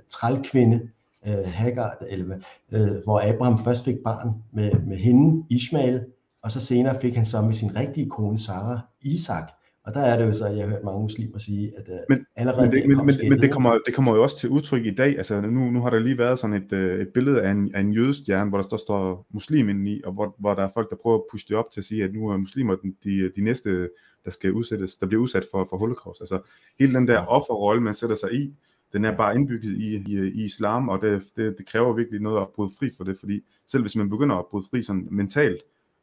[0.10, 0.90] trælkvinde,
[1.28, 2.38] øh, Hagar, eller,
[2.72, 6.06] øh, hvor Abraham først fik barn med, med hende, Ishmael,
[6.44, 9.52] og så senere fik han så med sin rigtige kone, Sarah, Isak.
[9.84, 12.26] Og der er det jo så, jeg har hørt mange muslimer sige, at uh, men,
[12.36, 14.96] allerede men det, men, men, men det, kommer, det kommer jo også til udtryk i
[14.96, 15.18] dag.
[15.18, 17.80] Altså nu, nu har der lige været sådan et, uh, et billede af en, af
[17.80, 20.96] en jødestjerne, hvor der står, står muslim i, og hvor, hvor der er folk, der
[20.96, 23.90] prøver at pushe det op til at sige, at nu er muslimer de, de næste,
[24.26, 26.22] der skal udsættes, der bliver udsat for, for holocaust.
[26.22, 26.40] Altså
[26.80, 28.54] hele den der offerrolle, man sætter sig i,
[28.94, 32.42] Den er bare indbygget i, i, i islam, og det, det, det kræver virkelig noget
[32.42, 35.62] at bryde fri for det, fordi selv hvis man begynder at bryde fri sådan mentalt,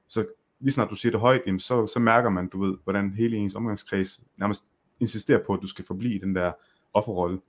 [0.09, 0.27] så
[0.61, 3.37] lige snart du siger det højt, jamen, så, så mærker man, du ved, hvordan hele
[3.37, 4.65] ens omgangskreds nærmest
[5.01, 6.53] insisterer på, at du skal forblive i den der
[6.95, 7.41] offerrolle.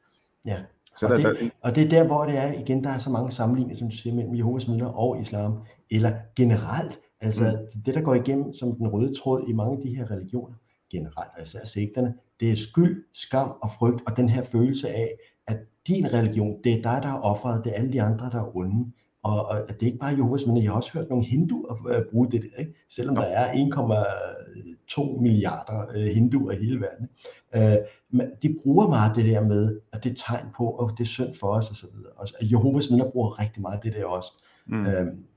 [0.46, 0.60] Ja,
[0.98, 2.98] så og, der, det, der, og det er der, hvor det er, igen, der er
[2.98, 5.60] så mange sammenligninger, som du siger, mellem Jehovas vidner og islam,
[5.92, 7.82] eller generelt, altså mm.
[7.82, 10.56] det, der går igennem som den røde tråd i mange af de her religioner,
[10.92, 15.18] generelt, og især sekterne, det er skyld, skam og frygt, og den her følelse af,
[15.48, 18.40] at din religion, det er dig, der er offeret, det er alle de andre, der
[18.40, 18.92] er onde.
[19.24, 22.02] Og, og det er ikke bare Jehovas, men jeg har også hørt nogle hinduer øh,
[22.12, 22.74] bruge det, ikke?
[22.90, 27.10] selvom der er 1,2 milliarder øh, hinduer i hele verden.
[27.56, 31.04] Øh, men de bruger meget det der med, at det er tegn på, at det
[31.04, 31.88] er synd for os osv.
[32.16, 34.44] Og Jehovas vidner bruger rigtig meget det der også.
[34.68, 34.86] Mm.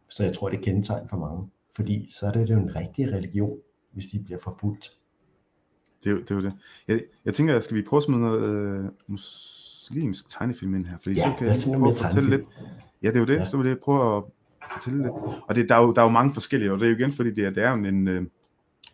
[0.08, 1.48] så jeg tror, det er kendetegn for mange.
[1.76, 3.58] Fordi så er det jo en rigtig religion,
[3.92, 4.90] hvis de bliver forfulgt.
[6.04, 6.30] Det er jo det.
[6.30, 6.52] Er jo det.
[6.88, 10.98] Jeg, jeg tænker, skal vi prøve at smide noget øh, muslimsk tegnefilm ind her?
[10.98, 12.42] Fordi ja, så kan jeg prøve at fortælle lidt.
[13.02, 13.36] Ja, det er jo det.
[13.36, 13.44] Ja.
[13.44, 14.22] Så vil jeg prøve at
[14.72, 15.12] fortælle lidt.
[15.48, 17.12] Og det, der, er jo, der er jo mange forskellige, og det er jo igen,
[17.12, 18.26] fordi det er, det er jo en, øh,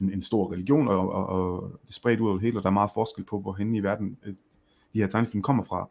[0.00, 2.68] en, en stor religion, og, og, og det er spredt ud over hele, og der
[2.68, 4.34] er meget forskel på, hvor hen i verden øh,
[4.94, 5.88] de her tegnefilm kommer fra.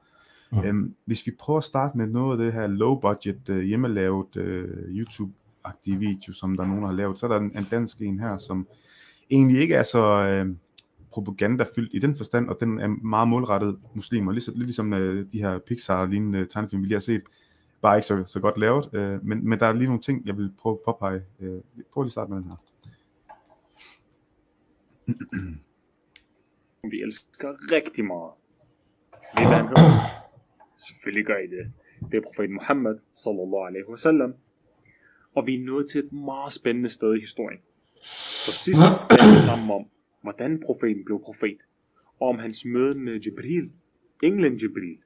[0.51, 0.59] Mm.
[0.59, 4.35] Øhm, hvis vi prøver at starte med noget af det her low budget, øh, hjemmelavet
[4.35, 7.67] øh, YouTube-agtige video, som der er nogen, der har lavet, så er der en, en
[7.71, 8.67] dansk en her, som
[9.29, 10.03] egentlig ikke er så...
[10.23, 10.55] Øh,
[11.11, 15.41] propagandafyldt i den forstand, og den er meget målrettet muslimer, lidt, lidt ligesom uh, de
[15.41, 17.21] her Pixar-lignende tegnefilm, vi lige har set,
[17.81, 20.37] bare ikke så, så godt lavet, uh, men, men der er lige nogle ting, jeg
[20.37, 21.21] vil prøve at påpege.
[21.39, 21.61] Uh,
[21.93, 22.57] prøv lige at starte med den her.
[26.91, 28.31] Vi elsker rigtig meget.
[29.33, 30.17] Hvad han hører?
[30.77, 31.73] Selvfølgelig gør I det.
[32.11, 34.33] Det er profeten Muhammad, sallallahu alaihi wasallam.
[35.35, 37.59] Og vi er nået til et meget spændende sted i historien.
[38.45, 39.85] For sidst talte vi sammen om,
[40.27, 41.57] hvordan profeten blev profet,
[42.19, 43.71] og om hans møde med Jibril,
[44.23, 44.97] englen Jibril.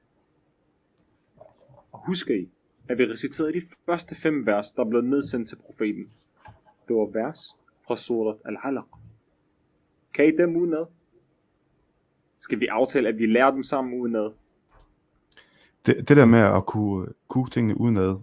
[1.92, 2.48] Og husker I,
[2.88, 6.10] at vi reciterede de første fem vers, der blev nedsendt til profeten.
[6.88, 7.56] Det var vers
[7.86, 8.84] fra surat Al-Alaq.
[10.14, 10.86] Kan I dem udenad?
[12.38, 14.30] Skal vi aftale, at vi lærer dem sammen udenad?
[15.86, 18.16] Det, det der med at kunne, kunne tingene udenad,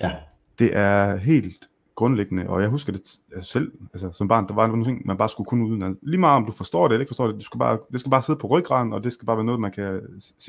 [0.00, 0.10] ja.
[0.58, 4.66] det er helt grundlæggende, og jeg husker det altså selv, altså som barn, der var
[4.66, 5.98] nogle ting, man bare skulle kunne uden.
[6.02, 8.10] Lige meget om du forstår det eller ikke forstår det, du skal bare, det skal
[8.10, 10.00] bare sidde på ryggraden, og det skal bare være noget, man kan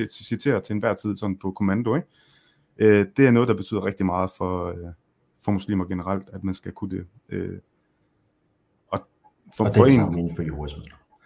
[0.09, 1.95] citere til enhver tid sådan på kommando.
[1.95, 2.07] Ikke?
[2.77, 4.93] Øh, det er noget, der betyder rigtig meget for, øh,
[5.41, 7.05] for muslimer generelt, at man skal kunne det.
[7.29, 7.57] Øh,
[8.87, 8.99] og
[9.57, 10.75] for, og for en, for Jehovas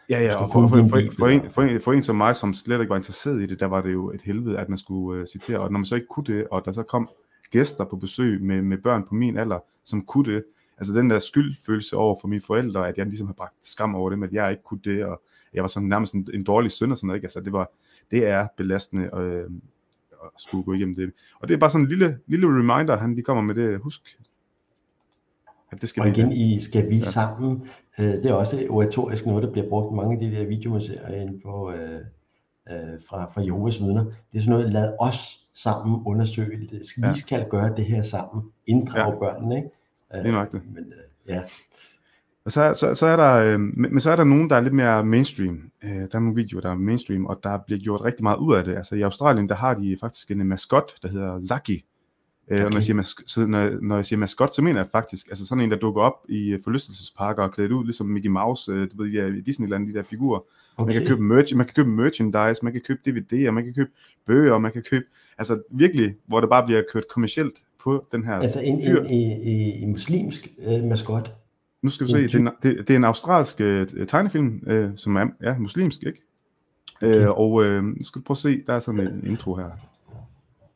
[0.10, 0.88] Ja, ja, og for, for, for,
[1.18, 3.60] for, en, for, en, for en som mig, som slet ikke var interesseret i det,
[3.60, 5.96] der var det jo et helvede, at man skulle uh, citere, og når man så
[5.96, 7.10] ikke kunne det, og der så kom
[7.52, 10.44] gæster på besøg med, med børn på min alder, som kunne det.
[10.78, 14.10] Altså den der skyldfølelse over for mine forældre, at jeg ligesom har bragt skam over
[14.10, 15.22] dem, at jeg ikke kunne det, og
[15.54, 17.18] jeg var sådan nærmest en, en dårlig søn og sådan noget.
[17.18, 17.26] Ikke?
[17.26, 17.72] Altså det, var,
[18.12, 19.50] det er belastende øh,
[20.24, 21.12] at skulle gå igennem det.
[21.40, 23.80] Og det er bare sådan en lille, lille reminder, han de kommer med det.
[23.80, 24.20] Husk,
[25.72, 27.04] at det skal og igen i Skal vi ja.
[27.04, 27.68] sammen,
[28.00, 31.08] øh, det er også oratorisk noget, der bliver brugt i mange af de der videomuseer
[31.08, 32.00] inden for, øh,
[32.72, 34.04] øh, fra, fra Jehovas vidner.
[34.04, 36.82] Det er sådan noget, lad os sammen undersøge det.
[36.98, 37.14] Vi ja.
[37.14, 38.44] skal gøre det her sammen.
[38.66, 39.20] Inddrage ja.
[39.20, 39.70] børnene, ikke?
[40.12, 40.62] Det er nok det.
[40.74, 41.42] Men, uh, ja.
[42.46, 44.74] Og så, så, så er der, øh, men så er der nogen, der er lidt
[44.74, 45.72] mere mainstream.
[45.84, 48.56] Øh, der er nogle videoer, der er mainstream, og der bliver gjort rigtig meget ud
[48.56, 48.76] af det.
[48.76, 51.86] Altså i Australien, der har de faktisk en maskot, der hedder Zaki.
[52.48, 52.60] Okay.
[52.60, 54.90] Øh, og når jeg, siger mas- så når, når jeg siger maskot, så mener jeg
[54.92, 58.30] faktisk, altså sådan en, der dukker op i øh, forlystelsesparker og klædt ud, ligesom Mickey
[58.30, 60.40] Mouse, øh, du ved, de der, Disneyland, de der figurer.
[60.78, 60.94] Okay.
[60.94, 63.90] Man kan købe merch, man kan købe merchandise, man kan købe DVD'er, man kan købe
[64.28, 65.06] bøger, man kan købe,
[65.38, 67.54] altså virkelig, hvor det bare bliver kørt kommercielt
[67.84, 69.02] på den her Altså en, fyr.
[69.02, 71.34] en, en, en muslimsk øh, maskot?
[71.82, 74.90] Nu skal du se, det er, en, det, det er en australsk øh, tegnefilm, øh,
[74.96, 76.22] som er ja, muslimsk, ikke?
[77.02, 77.22] Okay.
[77.22, 79.70] Øh, og øh, nu skal du prøve at se, der er sådan en intro her.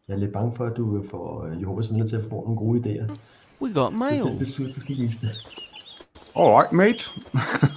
[0.08, 2.58] Jeg er lidt bange for, at du får øh, Jehovas vidner til at få nogle
[2.58, 3.18] gode idéer.
[3.62, 4.24] We got mail.
[4.24, 5.48] Det, det, det, det skal vise det.
[6.36, 7.04] Alright, mate.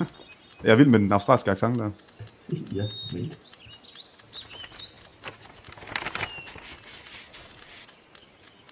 [0.69, 1.91] jeg vil med den australske accent der.
[2.75, 3.37] ja, mate.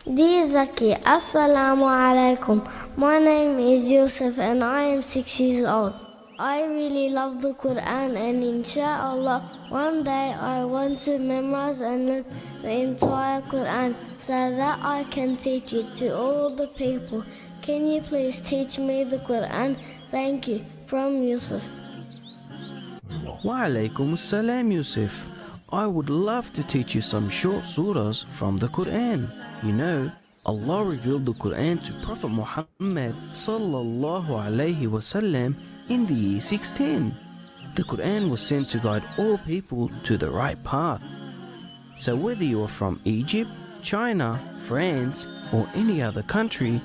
[0.05, 2.69] Dear Zaki, Assalamu alaikum.
[2.97, 5.95] My name is Yusuf and I am six years old.
[6.41, 9.39] I really love the Quran and inshallah
[9.69, 12.25] one day I want to memorize and learn
[12.63, 17.25] the entire Quran so that I can teach it to all the people.
[17.63, 19.79] Can you please teach me the Quran?
[20.11, 20.65] Thank you.
[20.89, 21.63] From Yusuf.
[23.45, 25.29] Wa alaikum salam Yusuf.
[25.71, 29.31] I would love to teach you some short surahs from the Quran.
[29.63, 30.11] You know,
[30.45, 35.55] Allah revealed the Quran to Prophet Muhammad sallallahu alaihi wasallam
[35.89, 37.15] in the year 610.
[37.77, 41.01] The Quran was sent to guide all people to the right path.
[41.97, 43.51] So whether you're from Egypt,
[43.83, 46.81] China, France, or any other country,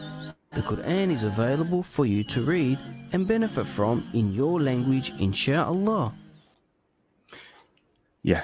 [0.52, 2.78] the Quran is available for you to read
[3.12, 6.14] and benefit from in your language, inshallah.
[8.24, 8.42] Ja,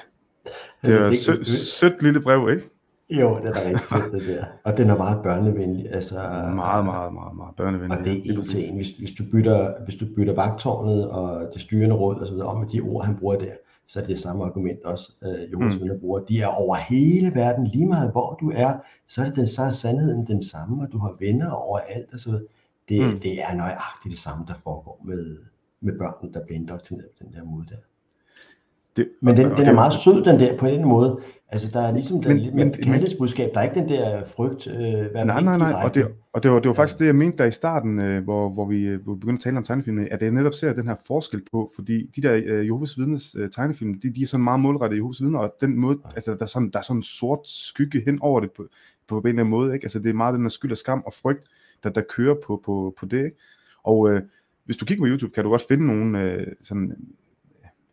[0.82, 2.73] det er et sødt, sødt lille brev, ikke?
[3.20, 4.44] Jo, det er rigtig sødt, det der.
[4.64, 5.94] Og den er meget børnevenlig.
[5.94, 6.14] Altså,
[6.54, 7.98] Meget, meget, meget, meget børnevenlig.
[7.98, 8.76] Og det er en til en.
[8.76, 12.48] Hvis, hvis, du bytter, hvis du bytter vagtårnet og det styrende råd og så videre
[12.48, 13.52] om med de ord, han bruger der,
[13.86, 16.00] så er det samme argument også, øh, Jehovas Mm.
[16.00, 16.20] bruger.
[16.20, 18.72] De er over hele verden, lige meget hvor du er,
[19.08, 22.20] så er, det den, så er sandheden den samme, og du har venner overalt og
[22.20, 22.44] så videre.
[22.88, 23.20] Det, Mm.
[23.20, 25.36] det er nøjagtigt det samme, der foregår med,
[25.80, 27.76] med børnene, der bliver indoktrineret på den der måde der.
[28.96, 31.18] Det, Men den, den er meget sød, den der, på en måde.
[31.54, 33.50] Altså, der er ligesom den Men- lidt men- mere kærlighedsbudskab.
[33.54, 34.66] Der er ikke den der frygt.
[34.66, 37.16] Øh, Nej, nej, nej, vigtig og det, og det var, det var faktisk det, jeg
[37.16, 39.64] mente der i starten, øh, hvor, hvor, vi, øh, hvor vi begyndte at tale om
[39.64, 43.36] tegnefilmene, at jeg netop ser den her forskel på, fordi de der øh, Jehovas vidnes
[43.38, 46.42] øh, tegnefilm, de, de er sådan meget målrettet Jehovas vidner, og den måde, altså der
[46.42, 48.66] er sådan, der er sådan en sort skygge hen over det på,
[49.08, 49.84] på en eller anden måde, ikke?
[49.84, 51.48] Altså det er meget den her skyld og skam og frygt,
[51.82, 53.36] der, der kører på, på, på det, ikke?
[53.82, 54.22] Og øh,
[54.64, 56.96] hvis du kigger på YouTube, kan du godt finde nogle øh, sådan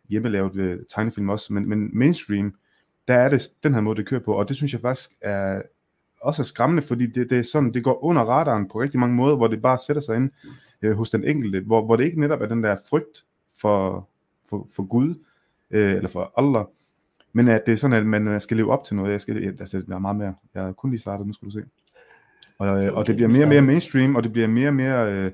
[0.08, 2.54] hjemmelavet øh, tegnefilm også, men, men mainstream,
[3.08, 5.62] der er det den her måde, det kører på, og det synes jeg faktisk er
[6.22, 9.16] også er skræmmende, fordi det, det er sådan, det går under radaren på rigtig mange
[9.16, 10.30] måder, hvor det bare sætter sig ind
[10.82, 13.24] øh, hos den enkelte, hvor, hvor det ikke netop er den der frygt
[13.60, 14.08] for,
[14.50, 15.14] for, for Gud,
[15.70, 16.64] øh, eller for Allah,
[17.32, 19.12] men at det er sådan, at man øh, skal leve op til noget.
[19.12, 20.34] Jeg skal, altså, der er meget mere.
[20.54, 21.62] Jeg er kun lige startet, nu skal du se.
[22.58, 25.12] Og, øh, og det bliver mere og mere mainstream, og det bliver mere og mere
[25.12, 25.30] øh,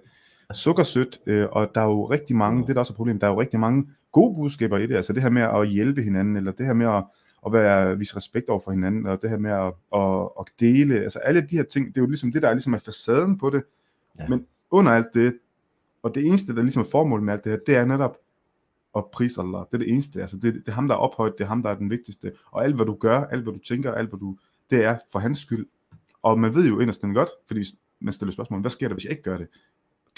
[0.53, 3.27] sukkersødt, øh, og der er jo rigtig mange, det er der også et problem, der
[3.27, 6.37] er jo rigtig mange gode budskaber i det, altså det her med at hjælpe hinanden,
[6.37, 7.05] eller det her med at,
[7.47, 11.01] at være, vise respekt over for hinanden, og det her med at, at, at dele,
[11.01, 13.39] altså alle de her ting, det er jo ligesom det, der er ligesom er facaden
[13.39, 13.62] på det,
[14.18, 14.28] ja.
[14.28, 15.39] men under alt det,
[16.03, 18.16] og det eneste, der ligesom er formålet med alt det her, det er netop
[18.97, 19.61] at prise Allah.
[19.61, 20.20] Det er det eneste.
[20.20, 22.32] Altså det, det er ham, der er ophøjet, det er ham, der er den vigtigste.
[22.51, 24.36] Og alt, hvad du gør, alt, hvad du tænker, alt, hvad du,
[24.70, 25.66] det er for hans skyld.
[26.22, 27.64] Og man ved jo inderst den godt, fordi
[28.01, 29.49] man stiller spørgsmål, hvad sker der, hvis jeg ikke gør det?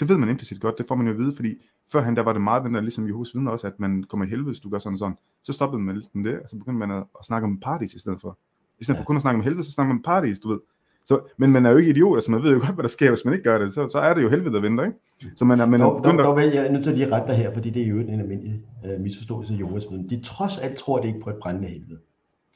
[0.01, 1.55] Det ved man implicit godt, det får man jo at vide, fordi
[1.91, 4.29] førhen der var det meget den der, ligesom Jehovas vidner også, at man kommer i
[4.29, 5.17] helvede, hvis du gør sådan og sådan.
[5.43, 7.93] Så stoppede man lidt med det, og så begyndte man at, at snakke om paradis
[7.93, 8.37] i stedet for.
[8.79, 9.01] I stedet ja.
[9.01, 10.59] for kun at snakke om helvede, så snakker man om paradis, du ved.
[11.05, 13.09] Så, men man er jo ikke idiot, altså man ved jo godt, hvad der sker,
[13.09, 13.73] hvis man ikke gør det.
[13.73, 14.97] Så, så er det jo helvede, der venter, ikke?
[15.35, 17.37] Så man er, man dog, dog, dog, jeg er nødt til at lige rette dig
[17.37, 20.09] her, fordi det er jo en almindelig øh, misforståelse af vidner.
[20.09, 21.99] De trods alt tror det ikke på et brændende helvede.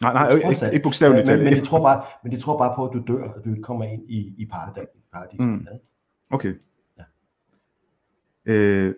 [0.02, 1.44] Nej, nej, Trods ikke, ikke bogstaveligt men, talt.
[1.44, 3.64] men, de tror bare, men de tror bare på, at du dør, og du ikke
[3.64, 4.90] kommer ind i, i paradis.
[5.14, 5.68] paradis Mm.
[6.30, 6.54] Okay.
[8.46, 8.94] Øh,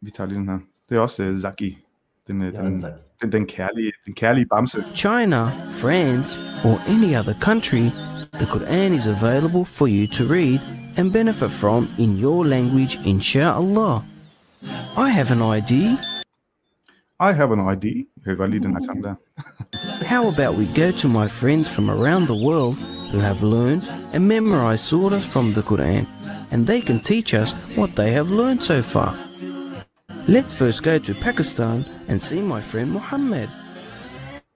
[0.00, 0.58] vi tager lige den her.
[0.88, 1.78] Det er også uh, Zaki.
[2.26, 2.84] Den, uh, den,
[3.22, 4.84] den, den, kærlige, den kærlige bamse.
[4.94, 5.44] China,
[5.82, 7.84] France, or any other country,
[8.34, 10.60] the Quran is available for you to read
[10.96, 14.02] and benefit from in your language, inshallah.
[14.96, 15.96] I have an idea.
[17.20, 18.04] I have an idea.
[18.16, 19.14] Jeg kan godt lide den accent der.
[20.14, 22.76] How about we go to my friends from around the world
[23.12, 23.82] who have learned
[24.14, 26.06] and memorized surahs from the Quran,
[26.50, 29.16] and they can teach us what they have learned so far.
[30.28, 33.48] Let's first go to Pakistan and see my friend Muhammad.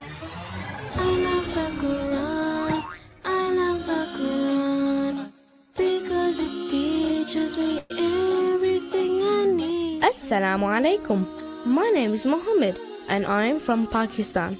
[0.01, 2.83] I love the Quran.
[3.25, 5.31] I love the Quran
[5.75, 10.03] because it teaches me everything I need.
[10.03, 11.25] Assalamu alaikum.
[11.65, 12.77] My name is Mohammed
[13.07, 14.57] and I am from Pakistan.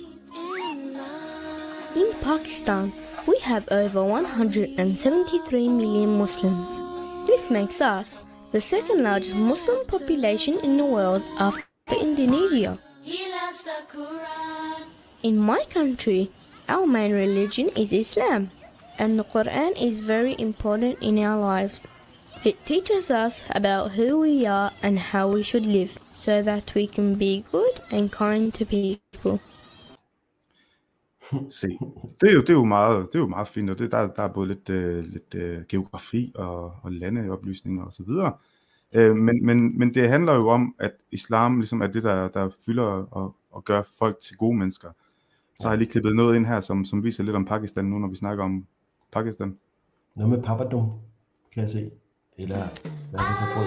[1.96, 2.92] In Pakistan,
[3.28, 6.85] we have over 173 million Muslims.
[7.26, 8.22] This makes us
[8.52, 11.66] the second largest Muslim population in the world after
[12.00, 12.78] Indonesia.
[15.24, 16.32] In my country,
[16.70, 18.52] our main religion is Islam,
[18.98, 21.88] and the Quran is very important in our lives.
[22.46, 26.86] It teaches us about who we are and how we should live so that we
[26.86, 29.42] can be good and kind to people.
[31.50, 31.68] Se.
[32.22, 34.08] Det er jo, det er jo, meget, det er jo meget fint, og det, der,
[34.08, 38.34] der er både lidt, øh, lidt øh, geografi og, og landeoplysninger og så videre.
[38.94, 42.50] Øh, men, men, men det handler jo om, at islam ligesom er det, der, der
[42.66, 44.90] fylder og, og gør folk til gode mennesker.
[45.60, 48.00] Så har jeg lige klippet noget ind her, som, som viser lidt om Pakistan nu,
[48.00, 48.66] når vi snakker om
[49.12, 49.58] Pakistan.
[50.16, 50.92] Noget med papadum,
[51.54, 51.92] kan jeg se.
[52.38, 52.58] Eller
[53.10, 53.66] hvad er det for brød?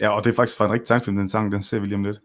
[0.00, 1.96] Ja, og det er faktisk fra en rigtig tegnfilm, den sang, den ser vi lige
[1.96, 2.20] om lidt.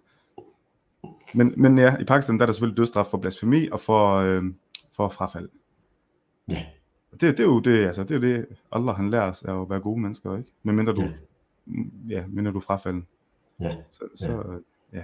[1.34, 4.44] Men, men ja, i Pakistan der er der selvfølgelig dødsstraf for blasfemi og for, øh,
[4.96, 5.50] for frafald.
[6.50, 6.66] Ja.
[7.12, 9.70] Det, det er jo det, altså, det er jo det, Allah han lærer os at
[9.70, 10.52] være gode mennesker, ikke?
[10.64, 11.04] Men mindre du,
[12.10, 13.08] ja, mindre du frafalden.
[13.60, 13.76] Ja.
[13.92, 14.32] Så, så
[14.94, 14.98] ja.
[14.98, 15.04] ja.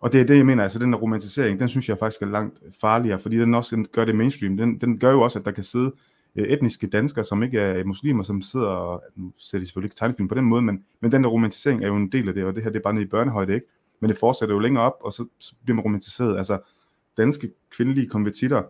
[0.00, 2.26] Og det er det, jeg mener, altså den der romantisering, den synes jeg faktisk er
[2.26, 4.56] langt farligere, fordi den også gør det mainstream.
[4.56, 5.92] Den, den gør jo også, at der kan sidde
[6.36, 9.96] øh, etniske danskere, som ikke er muslimer, som sidder og, nu ser de selvfølgelig ikke
[9.96, 12.44] tegnefilm på den måde, men, men den der romantisering er jo en del af det,
[12.44, 13.66] og det her det er bare nede i børnehøjde, ikke?
[14.00, 16.36] Men det fortsætter jo længere op, og så, så bliver man romantiseret.
[16.36, 16.58] Altså,
[17.16, 18.62] danske kvindelige konvertitter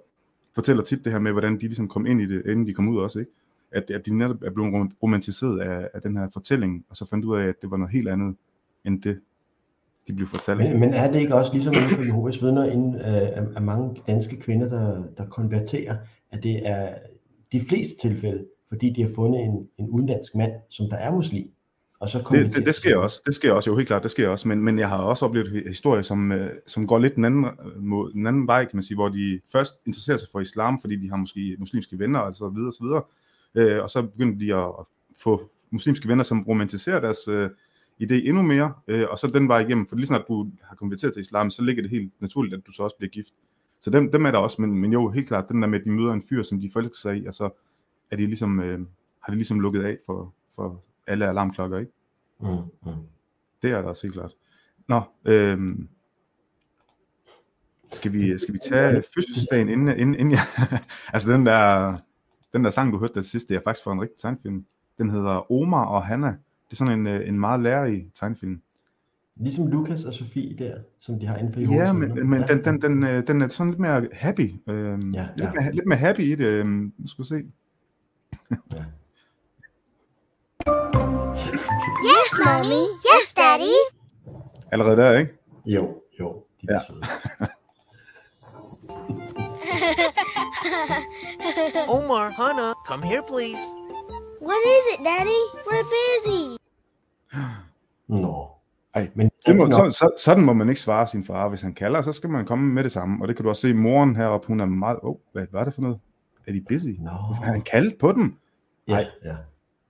[0.55, 2.89] fortæller tit det her med, hvordan de ligesom kom ind i det, inden de kom
[2.89, 3.33] ud også, ikke?
[3.73, 7.25] At, at de netop er blevet romantiseret af, af den her fortælling, og så fandt
[7.25, 8.37] ud af, at det var noget helt andet,
[8.85, 9.21] end det,
[10.09, 10.59] de blev fortalt.
[10.59, 14.03] Men, men er det ikke også ligesom inden for Jehovas vidner, inden, øh, af mange
[14.07, 15.97] danske kvinder, der, der konverterer,
[16.31, 16.95] at det er
[17.53, 21.51] de fleste tilfælde, fordi de har fundet en, en udenlandsk mand, som der er muslim,
[22.01, 24.29] og så det, det, det sker også, det sker også, jo helt klart, det sker
[24.29, 27.47] også, men, men jeg har også oplevet historier, som, øh, som går lidt den anden,
[27.77, 30.97] mod, den anden vej, kan man sige, hvor de først interesserer sig for islam, fordi
[30.97, 33.03] de har måske muslimske venner, og så videre, og så videre,
[33.55, 34.87] øh, og så begynder de at
[35.23, 37.51] få muslimske venner, som romantiserer deres øh,
[38.03, 41.13] idé endnu mere, øh, og så den vej igennem, for lige snart du har konverteret
[41.13, 43.35] til islam, så ligger det helt naturligt, at du så også bliver gift.
[43.81, 45.85] Så dem, dem er der også, men, men jo, helt klart, den der med, at
[45.85, 47.51] de møder en fyr, som de forelsker sig i, og så
[48.11, 48.81] er de ligesom, øh,
[49.23, 51.93] har de ligesom lukket af for, for alle alarmklokker, ikke?
[52.41, 52.49] Mm,
[52.83, 52.93] mm.
[53.63, 54.33] Det er der også helt klart.
[54.89, 55.89] Nå, øhm,
[57.93, 60.41] skal vi, skal vi tage fødselsdagen inden, inden, inden jeg,
[61.15, 61.97] altså den der,
[62.53, 64.65] den der sang, du hørte der sidste, det er faktisk fra en rigtig tegnefilm.
[64.99, 66.29] Den hedder Omar og Hanna.
[66.29, 68.63] Det er sådan en, øh, en meget lærerig tegnefilm.
[69.37, 72.47] Ligesom Lukas og Sofie der, som de har inden for Ja, men, men ja.
[72.47, 74.53] den, den, den, øh, den er sådan lidt mere happy.
[74.67, 75.29] Øhm, ja, ja.
[75.37, 76.47] Lidt, mere, lidt mere happy i det.
[76.47, 77.45] Øhm, nu skal vi se.
[78.73, 78.85] ja.
[82.11, 82.83] Yes, mommy.
[83.11, 83.75] Yes, daddy.
[84.73, 85.33] Allerede der, ikke?
[85.67, 86.45] Jo, jo.
[86.61, 86.81] De ja.
[91.97, 93.63] Omar, Hannah, come here, please.
[94.43, 95.43] What is it, daddy?
[95.67, 96.57] We're busy.
[98.09, 98.49] Nå.
[98.95, 101.49] Ej, men det må, så, så, sådan må man ikke svare sin far.
[101.49, 103.23] Hvis han kalder, så skal man komme med det samme.
[103.23, 104.99] Og det kan du også se, moren heroppe, hun er meget...
[105.03, 105.99] Åh, oh, hvad var det for noget?
[106.47, 106.89] Er de busy?
[106.99, 107.11] No.
[107.43, 108.37] Han kaldt på dem.
[108.89, 109.37] Ja, ja.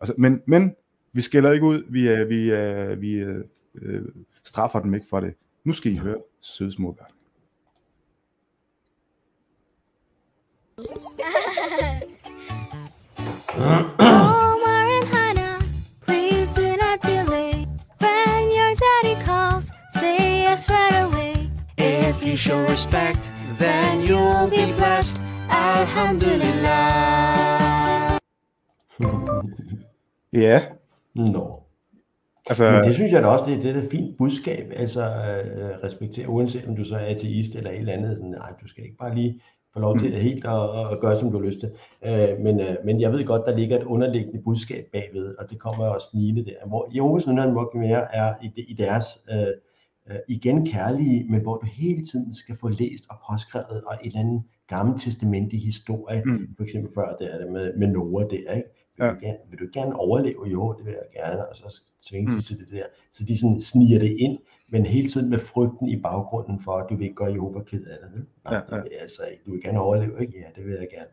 [0.01, 0.75] Altså, men, men
[1.13, 3.37] vi skælder ikke ud, vi, uh, vi, uh, vi uh,
[3.75, 4.01] uh,
[4.45, 5.35] straffer dem ikke for det.
[5.65, 7.13] Nu skal I høre søde små børn.
[13.99, 15.59] Omar and Hannah,
[16.07, 17.55] please do not delay.
[18.05, 19.67] When your daddy calls,
[20.01, 21.35] say yes right away.
[21.77, 25.19] If you show respect, then you'll be blessed.
[25.51, 28.19] Alhamdulillah.
[30.33, 30.63] Ja.
[31.15, 31.63] Nå.
[32.49, 35.85] Altså, Men det synes jeg da også, det, det er et fint budskab, altså øh,
[35.85, 38.85] respektere, uanset om du så er ateist eller et eller andet, sådan, nej, du skal
[38.85, 39.41] ikke bare lige
[39.73, 40.15] få lov til mm.
[40.15, 41.71] helt at, at gøre, som du har lyst til.
[42.05, 45.59] Øh, men, øh, men jeg ved godt, der ligger et underliggende budskab bagved, og det
[45.59, 49.47] kommer også snigende der, hvor Jehovas vidner nok mere er i, i deres øh,
[50.11, 54.07] øh, igen kærlige, men hvor du hele tiden skal få læst og påskrevet og et
[54.07, 56.55] eller andet gammel testamentlig historie, mm.
[56.57, 58.69] for eksempel før det er det med, med Noah der, ikke?
[58.99, 59.13] Vil, ja.
[59.13, 60.47] du gerne, vil du gerne overleve?
[60.47, 62.41] Jo, det vil jeg gerne, og så tvinge mm.
[62.41, 62.85] til det der.
[63.13, 64.39] Så de sådan sniger det ind,
[64.69, 67.85] men hele tiden med frygten i baggrunden for, at du vil ikke gøre Jehova ked
[67.87, 68.27] af det.
[68.45, 68.77] Nej, ja, ja.
[68.77, 69.43] det vil jeg altså ikke.
[69.47, 70.33] Du vil gerne overleve, ikke?
[70.39, 71.11] Ja, det vil jeg gerne.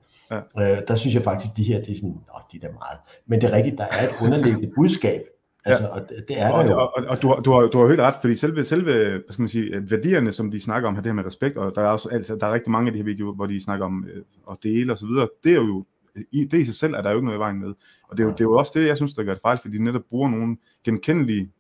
[0.58, 0.78] Ja.
[0.78, 3.00] Øh, der synes jeg faktisk, de her, de er sådan, Nå, de er meget.
[3.26, 5.22] Men det er rigtigt, der er et underliggende budskab,
[5.66, 5.90] Altså, ja.
[5.90, 6.80] og det, det er og, der jo.
[6.80, 9.22] Og, og, og du, har, du, har, du har helt ret, fordi selve, selve hvad
[9.30, 11.82] skal man sige, værdierne, som de snakker om her, det her med respekt, og der
[11.82, 14.06] er, også, altså, der er rigtig mange af de her videoer, hvor de snakker om
[14.14, 15.86] øh, at dele og så videre, det er jo,
[16.32, 17.74] i, det i sig selv er der jo ikke noget i vejen med.
[18.10, 19.58] Og det er jo, det er jo også det, jeg synes, der gør det fejl,
[19.58, 21.52] fordi de netop bruger nogle genkendelige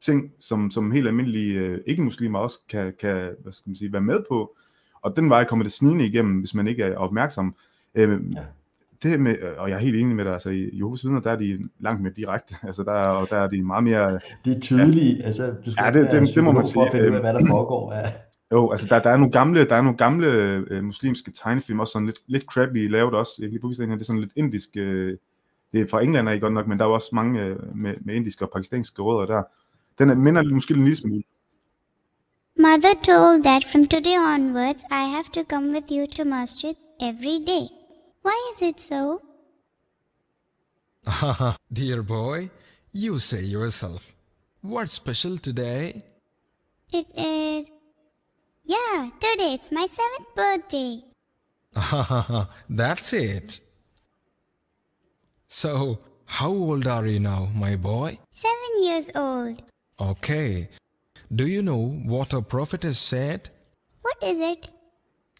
[0.00, 4.02] ting, som, som helt almindelige øh, ikke-muslimer også kan, kan hvad skal man sige, være
[4.02, 4.56] med på.
[5.02, 7.54] Og den vej kommer det snigende igennem, hvis man ikke er opmærksom.
[7.94, 8.42] Øh, ja
[9.02, 11.36] det med, og jeg er helt enig med dig, altså i Jehovas vidner, der er
[11.36, 14.20] de langt mere direkte, altså der, og der er de meget mere...
[14.44, 16.74] Det er tydelige, ja, altså du skal ja, det, det, det må man sige.
[16.74, 17.94] For at finde ud af, hvad der foregår.
[17.94, 18.12] Ja.
[18.52, 20.26] Jo, altså der, der er nogle gamle, der er nogle gamle
[20.70, 24.00] øh, muslimske tegnefilm, også sådan lidt, lidt crappy lavet også, jeg kan lige påvise det
[24.00, 25.18] er sådan lidt indisk, øh,
[25.72, 27.94] det er fra England er ikke godt nok, men der er også mange øh, med,
[28.00, 29.42] med indiske og pakistanske rødder der.
[29.98, 31.22] Den er, minder måske en lille smule.
[32.56, 37.38] Mother told that from today onwards I have to come with you to masjid every
[37.46, 37.66] day.
[38.24, 39.20] Why is it so?
[41.06, 42.50] Ah, dear boy,
[42.92, 44.14] you say yourself.
[44.62, 46.02] What's special today?
[46.92, 47.70] It is.
[48.64, 51.02] Yeah, today it's my seventh birthday.
[52.68, 53.60] That's it.
[55.48, 58.18] So, how old are you now, my boy?
[58.32, 59.62] Seven years old.
[60.00, 60.68] Okay.
[61.34, 63.50] Do you know what a prophet has said?
[64.02, 64.68] What is it?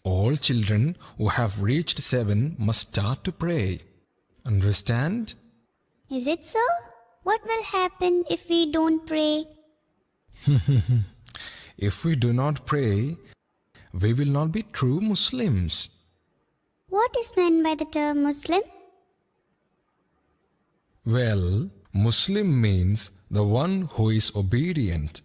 [0.03, 3.81] All children who have reached seven must start to pray.
[4.45, 5.35] Understand?
[6.09, 6.59] Is it so?
[7.23, 9.45] What will happen if we don't pray?
[11.81, 13.17] if we do not pray,
[13.99, 15.89] we will not be true Muslims.
[16.89, 18.61] What is meant by the term Muslim?
[21.05, 25.21] Well, Muslim means the one who is obedient.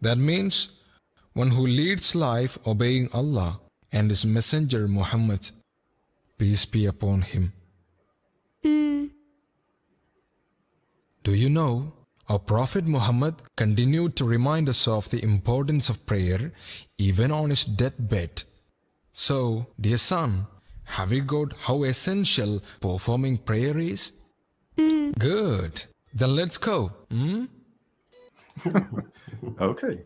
[0.00, 0.70] That means
[1.34, 3.60] one who leads life obeying Allah
[3.92, 5.50] and His Messenger Muhammad,
[6.38, 7.52] peace be upon him.
[8.64, 9.10] Mm.
[11.22, 11.92] Do you know
[12.28, 16.50] our Prophet Muhammad continued to remind us of the importance of prayer
[16.98, 18.42] even on his deathbed?
[19.12, 20.46] So, dear son,
[20.84, 24.12] have you got how essential performing prayer is?
[25.18, 25.84] Good.
[26.14, 26.90] Then let's go.
[27.10, 27.44] Hmm?
[29.60, 29.98] Okay.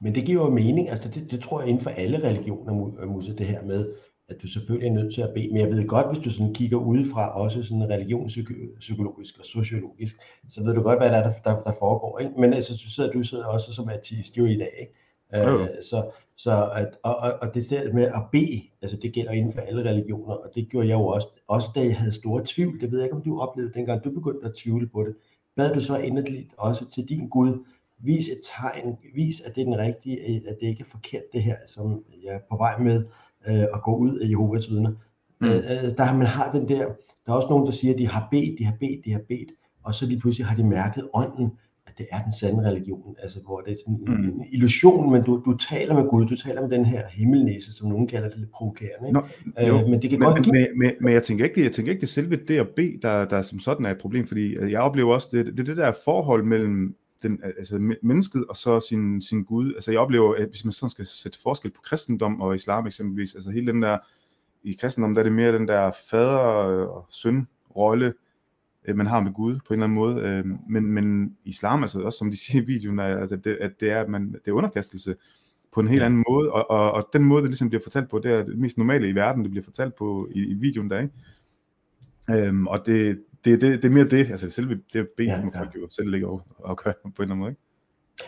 [0.00, 3.06] Men det giver jo mening, altså det, det tror jeg inden for alle religioner, Mu-
[3.06, 3.94] Musse, det her med,
[4.34, 5.48] at du selvfølgelig er nødt til at bede.
[5.48, 10.16] Men jeg ved godt, hvis du sådan kigger udefra, også sådan religionspsykologisk og sociologisk,
[10.50, 12.18] så ved du godt, hvad der er, der, der, foregår.
[12.18, 12.32] Ikke?
[12.38, 14.74] Men altså, du sidder, du sidder også som artist jo i dag.
[14.80, 14.92] Ikke?
[15.34, 19.32] Øh, så, så at, og, og, og det der med at bede, altså det gælder
[19.32, 22.42] inden for alle religioner, og det gjorde jeg jo også, også da jeg havde store
[22.46, 25.14] tvivl, det ved jeg ikke, om du oplevede dengang, du begyndte at tvivle på det,
[25.56, 27.64] bad du så endeligt også til din Gud,
[27.98, 31.42] vis et tegn, vis at det er den rigtige, at det ikke er forkert det
[31.42, 33.04] her, som jeg er på vej med
[33.48, 34.90] øh, at gå ud af Jehovas vidner.
[35.40, 35.46] Mm.
[35.46, 36.86] Øh, øh, der man har den der,
[37.26, 39.22] der er også nogen, der siger, at de har bedt, de har bedt, de har
[39.28, 39.50] bedt,
[39.84, 41.52] og så lige pludselig har de mærket ånden,
[41.86, 44.28] at det er den sande religion, altså hvor det er sådan en, Mm.
[44.28, 47.88] en illusion, men du, du taler med Gud, du taler med den her himmelnæse, som
[47.88, 49.20] nogen kalder det lidt provokerende, ikke?
[49.20, 49.26] Nå,
[49.68, 51.72] jo, øh, men det kan men, godt men, men, men jeg tænker ikke, det, jeg
[51.72, 54.26] tænker ikke, det er selve det at bede, der, der som sådan er et problem,
[54.26, 58.44] fordi øh, jeg oplever også, det, det det der forhold mellem den, altså, men- mennesket
[58.48, 59.74] og så sin, sin Gud.
[59.74, 63.34] Altså jeg oplever, at hvis man sådan skal sætte forskel på kristendom og islam eksempelvis,
[63.34, 63.98] altså hele den der,
[64.62, 66.36] i kristendom, der er det mere den der fader
[66.86, 67.46] og søn
[67.76, 68.14] rolle,
[68.88, 70.20] øh, man har med Gud på en eller anden måde.
[70.28, 73.80] Øh, men, men islam, altså også som de siger i videoen, er, altså det, at
[73.80, 75.16] det er, at man, det er underkastelse
[75.72, 76.06] på en helt Ja.
[76.06, 78.58] anden måde, og, og, og den måde, det ligesom bliver fortalt på, det er det
[78.58, 81.14] mest normale i verden, det bliver fortalt på i, i videoen der, ikke?
[82.48, 85.42] Øhm, og det, det, det, det er mere det, altså selve det ben, ja, Ja,
[85.54, 85.60] ja.
[85.60, 87.60] folk jo selv ligge og, og gøre på en eller anden måde, ikke?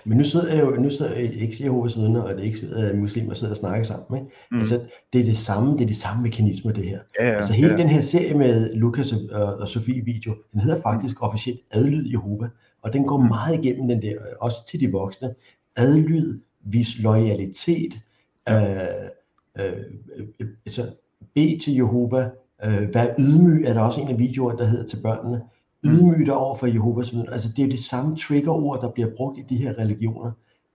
[0.05, 2.93] Men nu sidder jeg jo, nu sidder jeg ikke Jehovas vidner, og det er ikke
[2.93, 4.21] uh, muslimer, der sidder og snakker sammen.
[4.21, 4.37] Ikke?
[4.51, 4.57] Mm.
[4.57, 4.61] Mm.
[4.61, 4.81] Altså,
[5.13, 7.01] det er det samme, det er de samme mekanismer, det her.
[7.21, 7.77] Ja, ja, altså hele ja.
[7.77, 12.11] den her serie med Lukas og, og, og Sofie video, den hedder faktisk officielt Adlyd
[12.11, 12.49] Jehova,
[12.83, 15.35] og den går meget igennem den der, øh, også til de voksne.
[15.77, 18.01] Adlyd, vis loyalitet,
[18.49, 18.55] øh,
[19.59, 19.73] øh,
[20.41, 20.91] øh, altså
[21.35, 22.31] bed til Jehova,
[22.65, 25.43] øh, vær ydmyg, er der også en af videoerne, der hedder til børnene.
[25.85, 27.31] Ydmyg dig over for Jehovas vidner.
[27.33, 30.31] Altså det er det samme triggerord, der bliver brugt i de her religioner,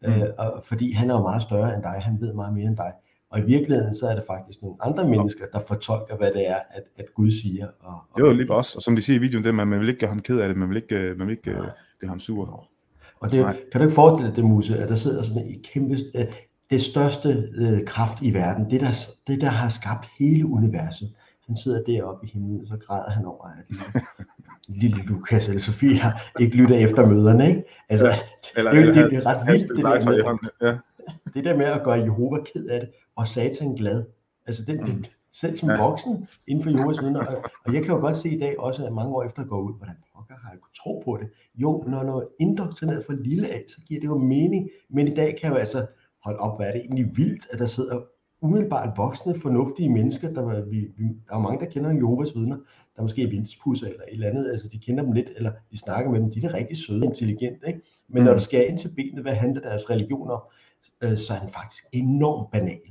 [0.08, 0.14] Mm.
[0.14, 2.78] øh, og, fordi han er jo meget større end dig, han ved meget mere end
[2.78, 2.92] dig.
[3.32, 6.56] Og i virkeligheden, så er det faktisk nogle andre mennesker, der fortolker, hvad det er,
[6.56, 7.68] at, at Gud siger.
[7.80, 9.90] Og, og, Jo, lige også, og som de siger i videoen, det at man vil
[9.90, 11.58] ikke gøre ham ked af det, man vil ikke, øh, man vil ikke øh,
[12.02, 12.68] gøre ham sur.
[13.20, 13.58] Og det, Nej.
[13.72, 16.26] kan du ikke forestille dig det, Musse, at der sidder sådan en kæmpe, øh,
[16.70, 18.92] det største øh, kraft i verden, det der,
[19.28, 21.10] det der har skabt hele universet,
[21.50, 23.76] han sidder deroppe i himlen, og så græder han over, at
[24.68, 26.08] lille Lukas eller Sofia
[26.40, 27.64] ikke lytter efter møderne, ikke?
[27.90, 28.14] Altså, Ja,
[28.58, 30.78] eller- det, er eller det, det er ret vildt, et det der, med, hånden, ja.
[31.34, 34.04] det der med at gøre Jehova ked af det, og Satan glad.
[34.48, 35.82] Altså, det, det, selv som Ja.
[35.84, 38.86] voksen inden for Jehovas vidner, og, og jeg kan jo godt se i dag også,
[38.86, 41.30] at mange år efter at gå ud, hvordan pokker har jeg kunne tro på det?
[41.56, 45.16] Jo, når noget er indoktrineret fra lille af, så giver det jo mening, men i
[45.16, 45.86] dag kan jeg jo altså
[46.24, 48.02] holde op, hvad er det egentlig vildt, at der sidder
[48.42, 52.58] umiddelbart voksne, fornuftige mennesker, der, var- vi, vi, der er mange, der kender Jehovas vidner,
[52.96, 55.78] der måske er vindspusser eller et eller andet, altså de kender dem lidt, eller de
[55.78, 57.82] snakker med dem, de er rigtig søde og intelligente, ikke?
[58.08, 58.38] Men når Mm.
[58.38, 60.42] du skal ind til benet, hvad handler deres religion om,
[61.02, 62.82] øh, så er den faktisk enormt banal.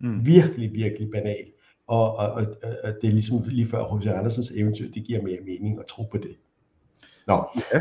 [0.00, 0.26] Mm.
[0.26, 1.44] Virkelig, virkelig banal.
[1.86, 2.46] Og, og, og,
[2.84, 4.06] og det er ligesom lige før H.C.
[4.06, 6.36] Andersens eventyr, det giver mere mening at tro på det.
[7.26, 7.44] Nå.
[7.74, 7.80] Ja.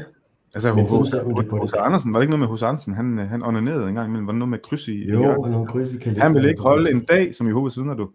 [0.56, 1.64] Altså, Men sådan det på det.
[1.64, 1.74] H.C.
[1.74, 2.64] Andersen, var det ikke noget med H.C.
[2.64, 5.10] Andersen, han, øh, han onanerede en gang imellem, var det noget med kryds i?
[5.10, 5.52] Jo, hjørnet?
[5.52, 6.22] nogle kryds i kalenderen.
[6.22, 8.10] Han ville ikke holde en dag som Jehovas vidner, du.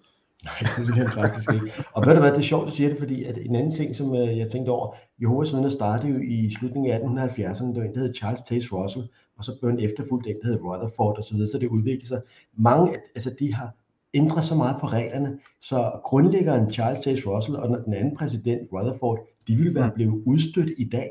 [0.45, 1.73] Nej, det vil han faktisk ikke.
[1.93, 3.73] Og ved du hvad, det er sjovt, at du siger det, fordi at en anden
[3.73, 7.81] ting, som øh, jeg tænkte over, Jehovas vidner startede jo i slutningen af 1870'erne, der
[7.81, 9.05] var en, der hed Charles Taze Russell,
[9.39, 12.07] og så blev en efterfulgt en, der hed Rutherford osv., så, videre, så det udviklede
[12.07, 12.21] sig.
[12.57, 13.71] Mange, altså de har
[14.15, 19.19] ændret så meget på reglerne, så grundlæggeren Charles Taze Russell og den anden præsident Rutherford,
[19.49, 21.11] de ville være blevet udstødt i dag.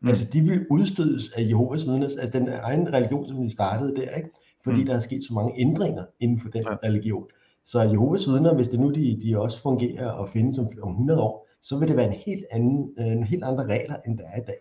[0.00, 0.08] Mm.
[0.08, 4.10] Altså de ville udstødes af Jehovas vidner, altså den egen religion, som de startede der,
[4.10, 4.30] ikke?
[4.64, 4.86] fordi Mm.
[4.86, 6.76] der er sket så mange ændringer inden for den ja.
[6.84, 7.26] religion.
[7.64, 11.20] Så Jehovas vidner, hvis det nu de, de også fungerer og findes om, om 100
[11.22, 14.24] år, så vil det være en helt anden, øh, en helt andre regler, end der
[14.26, 14.56] er i dag.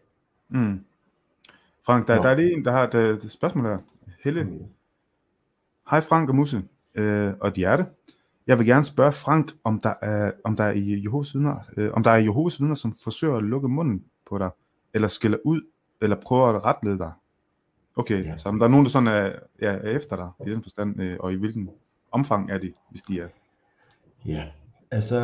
[0.49, 0.79] Mm.
[1.85, 2.23] Frank, der, Nå.
[2.23, 3.77] der er lige en, der har et, et spørgsmål her.
[4.23, 4.43] Helle.
[4.43, 4.63] Mm.
[5.89, 6.61] Hej Frank og Musse,
[6.95, 7.85] øh, og Dierte.
[8.47, 11.91] Jeg vil gerne spørge Frank, om der er, om der er i Jehovas vidner, øh,
[11.93, 14.49] om der er Jehovas vidner, som forsøger at lukke munden på dig,
[14.93, 15.61] eller skælder ud,
[16.01, 17.11] eller prøver at retlede dig.
[17.95, 18.37] Okay, ja.
[18.37, 21.17] så der er nogen, der sådan er, ja, er efter dig i den forstand, øh,
[21.19, 21.69] og i hvilken
[22.11, 23.27] omfang er de, hvis de er?
[24.25, 24.43] Ja,
[24.91, 25.19] Altså,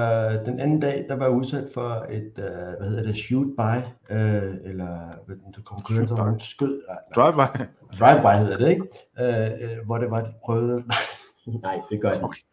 [0.45, 3.77] den anden dag, der var jeg udsat for et, uh, hvad hedder det, shoot by,
[4.09, 6.81] uh, eller hvad den konkurrent, der var skød.
[7.15, 7.63] Drive-by.
[7.99, 8.81] Drive-by hedder det, ikke?
[9.19, 10.83] Uh, uh, hvor det var, de prøvede,
[11.63, 12.45] nej, det gør det ikke.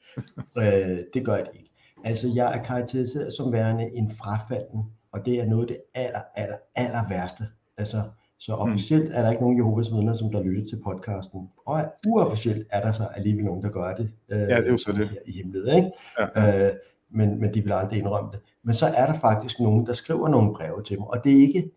[0.56, 1.70] Uh, det gør det ikke.
[2.05, 6.20] Altså, jeg er karakteriseret som værende en frafalden, og det er noget af det aller,
[6.34, 7.44] aller, aller værste.
[7.76, 8.02] Altså,
[8.39, 11.51] så officielt er der ikke nogen Jehovas vidner, som der lytter til podcasten.
[11.66, 14.10] Og uofficielt er der så alligevel nogen, der gør det.
[14.28, 15.18] Øh, ja, det er jo så det.
[15.26, 15.90] I hemmelighed, ikke?
[16.36, 16.68] Ja.
[16.68, 16.72] Øh,
[17.10, 18.40] men, men de vil aldrig indrømme det.
[18.62, 21.40] Men så er der faktisk nogen, der skriver nogle breve til mig, og det er
[21.40, 21.70] ikke,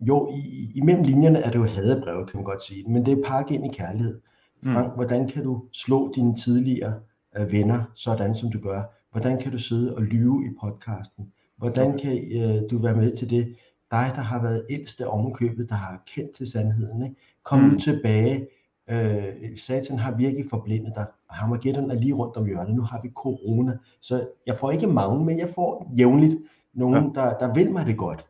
[0.00, 3.22] jo, i, imellem linjerne er det jo hadebreve, kan man godt sige, men det er
[3.26, 4.20] pakket ind i kærlighed.
[4.62, 4.94] Frank, mm.
[4.94, 6.94] hvordan kan du slå dine tidligere
[7.36, 8.82] øh, venner, sådan som du gør?
[9.12, 11.32] Hvordan kan du sidde og lyve i podcasten?
[11.56, 13.56] Hvordan kan øh, du være med til det?
[13.90, 17.02] Dig, der har været ældste ovenkøbet, der har kendt til sandheden.
[17.02, 17.16] Ikke?
[17.42, 17.68] Kom mm.
[17.68, 18.48] nu tilbage.
[18.90, 21.06] Øh, satan har virkelig forblindet dig.
[21.30, 22.74] Harmageddon er lige rundt om hjørnet.
[22.74, 23.78] Nu har vi corona.
[24.00, 26.36] Så jeg får ikke mange, men jeg får jævnligt
[26.74, 27.20] nogen, ja.
[27.20, 28.26] der, der vil mig det godt.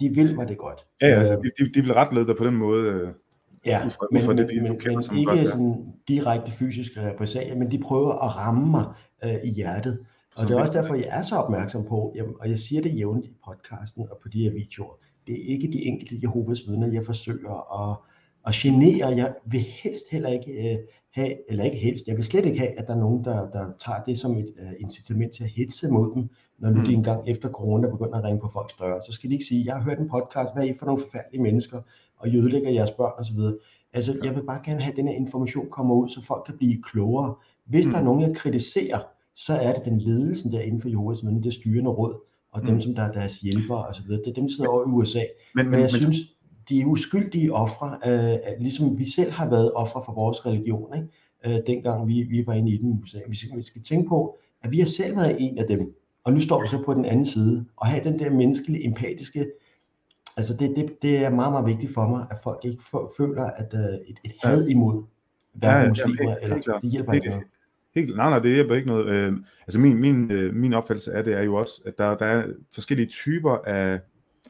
[0.00, 0.86] De vil mig det godt.
[1.02, 2.88] Ja, altså, de, de, de vil ret dig på den måde.
[2.88, 3.08] Øh,
[3.66, 5.40] ja, ud fra, men, ud fra det, de, men, du kender men som ikke godt,
[5.40, 5.46] ja.
[5.46, 8.84] sådan direkte fysiske repressalier, men de prøver at ramme mig
[9.24, 9.98] øh, i hjertet.
[10.36, 12.98] Og det er også derfor, jeg er så opmærksom på, jamen, og jeg siger det
[12.98, 14.94] jævnligt i podcasten og på de her videoer,
[15.26, 17.96] det er ikke de enkelte Jehovas vidner, jeg forsøger at,
[18.46, 19.08] at genere.
[19.08, 20.78] Jeg vil helst heller ikke øh,
[21.10, 23.66] have, eller ikke helst, jeg vil slet ikke have, at der er nogen, der, der
[23.84, 26.28] tager det som et uh, incitament til at hetze mod dem,
[26.58, 26.86] når nu Mm.
[26.86, 29.00] de engang efter corona begynder at ringe på folks døre.
[29.06, 31.02] Så skal de ikke sige, jeg har hørt en podcast, hvad er I for nogle
[31.02, 31.80] forfærdelige mennesker,
[32.16, 33.38] og I ødelægger jeres børn osv.
[33.92, 36.56] Altså, jeg vil bare gerne have, at den her information kommer ud, så folk kan
[36.56, 37.34] blive klogere.
[37.64, 37.92] Hvis Mm.
[37.92, 38.98] der er nogen, jeg kritiserer,
[39.36, 42.14] så er det den ledelsen der inden for Jehovas vidner, det styrende råd,
[42.52, 42.80] og dem, Mm.
[42.80, 44.08] som der er deres hjælpere osv.
[44.08, 45.18] Det er dem, der sidder over i USA.
[45.18, 46.16] Men- Men, men- jeg men- synes,
[46.68, 51.08] de er uskyldige ofre, øh, ligesom vi selv har været ofre for vores religion, ikke?
[51.46, 53.18] Øh, dengang vi, vi var inde i den USA.
[53.28, 55.94] Vi skal, vi skal tænke på, at vi har selv været en af dem,
[56.24, 59.46] og nu står vi så på den anden side, og have den der menneskelige, empatiske,
[60.36, 63.44] altså det, det, det er meget, meget vigtigt for mig, at folk ikke fø- føler,
[63.44, 65.02] at øh, et, et had imod
[65.52, 67.44] hverken muslimer, eller det hjælper ikke noget.
[67.94, 69.06] Helt, nej, nej, det hjælper ikke noget.
[69.06, 69.32] Øh,
[69.66, 72.46] altså min, min, øh, min opfattelse af det er jo også, at der, der er
[72.74, 74.00] forskellige typer af,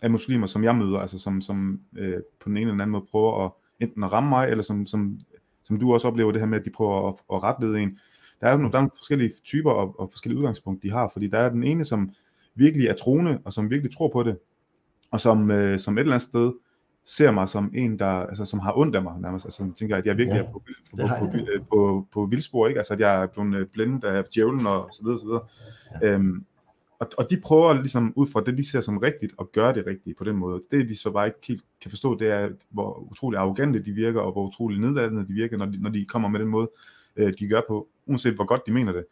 [0.03, 2.93] af muslimer, som jeg møder, altså som, som øh, på den ene eller den anden
[2.93, 3.51] måde prøver at
[3.81, 5.21] enten at ramme mig, eller som, som,
[5.62, 7.99] som du også oplever det her med, at de prøver at, at retlede en.
[8.41, 11.11] Der er jo nogle, der er nogle forskellige typer og, og forskellige udgangspunkter, de har,
[11.12, 12.11] fordi der er den ene, som
[12.55, 14.39] virkelig er troende, og som virkelig tror på det,
[15.11, 16.53] og som, øh, som et eller andet sted
[17.05, 19.97] ser mig som en, der, altså, som har ondt af mig nærmest, altså som tænker,
[19.97, 22.79] at jeg virkelig Ja, er på, på, på, jeg på, på, på, vildspor, ikke?
[22.79, 25.43] Altså, at jeg er blevet øh, blændet af djævlen og så videre, så videre.
[26.03, 26.09] Ja.
[26.09, 26.45] Øhm,
[27.01, 29.87] og, og de prøver ligesom ud fra det, de ser som rigtigt, at gøre det
[29.87, 30.63] rigtige på den måde.
[30.71, 34.21] Det, de så bare ikke helt kan forstå, det er, hvor utrolig arrogante de virker,
[34.21, 36.71] og hvor utrolig nedladende de virker, når de, når de kommer med den måde,
[37.17, 39.05] øh, de gør på, uanset hvor godt de mener det.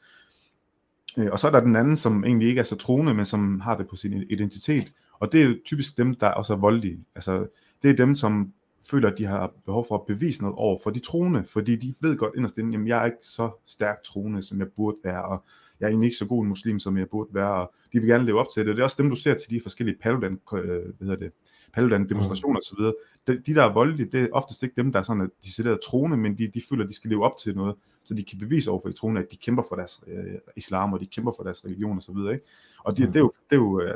[1.19, 3.61] Øh, og så er der den anden, som egentlig ikke er så troende, men som
[3.61, 4.93] har det på sin identitet.
[5.21, 7.05] Og det er typisk dem, der også er voldelige.
[7.15, 7.47] Altså,
[7.83, 8.53] det er dem, som
[8.91, 11.95] føler, at de har behov for at bevise noget over for de troende, fordi de
[12.01, 15.25] ved godt inderst inde, jamen jeg er ikke så stærkt troende, som jeg burde være,
[15.25, 15.45] og
[15.81, 18.09] jeg er egentlig ikke så god en muslim, som jeg burde være, og de vil
[18.09, 18.71] gerne leve op til det.
[18.71, 21.33] Og det er også dem, du ser til de forskellige Paludan, øh, hvad hedder det,
[21.73, 22.85] Paludan demonstrationer osv.
[23.27, 25.81] De, de, der er voldelige, det er oftest ikke dem, der er sådan at decideret
[25.81, 28.39] troende, men de, de føler, at de skal leve op til noget, så de kan
[28.39, 31.33] bevise over for de troende, at de kæmper for deres øh, islam, og de kæmper
[31.37, 32.17] for deres religion osv.
[32.33, 32.41] Ikke?
[32.85, 33.89] Og det, det, er jo, det, er jo, øh,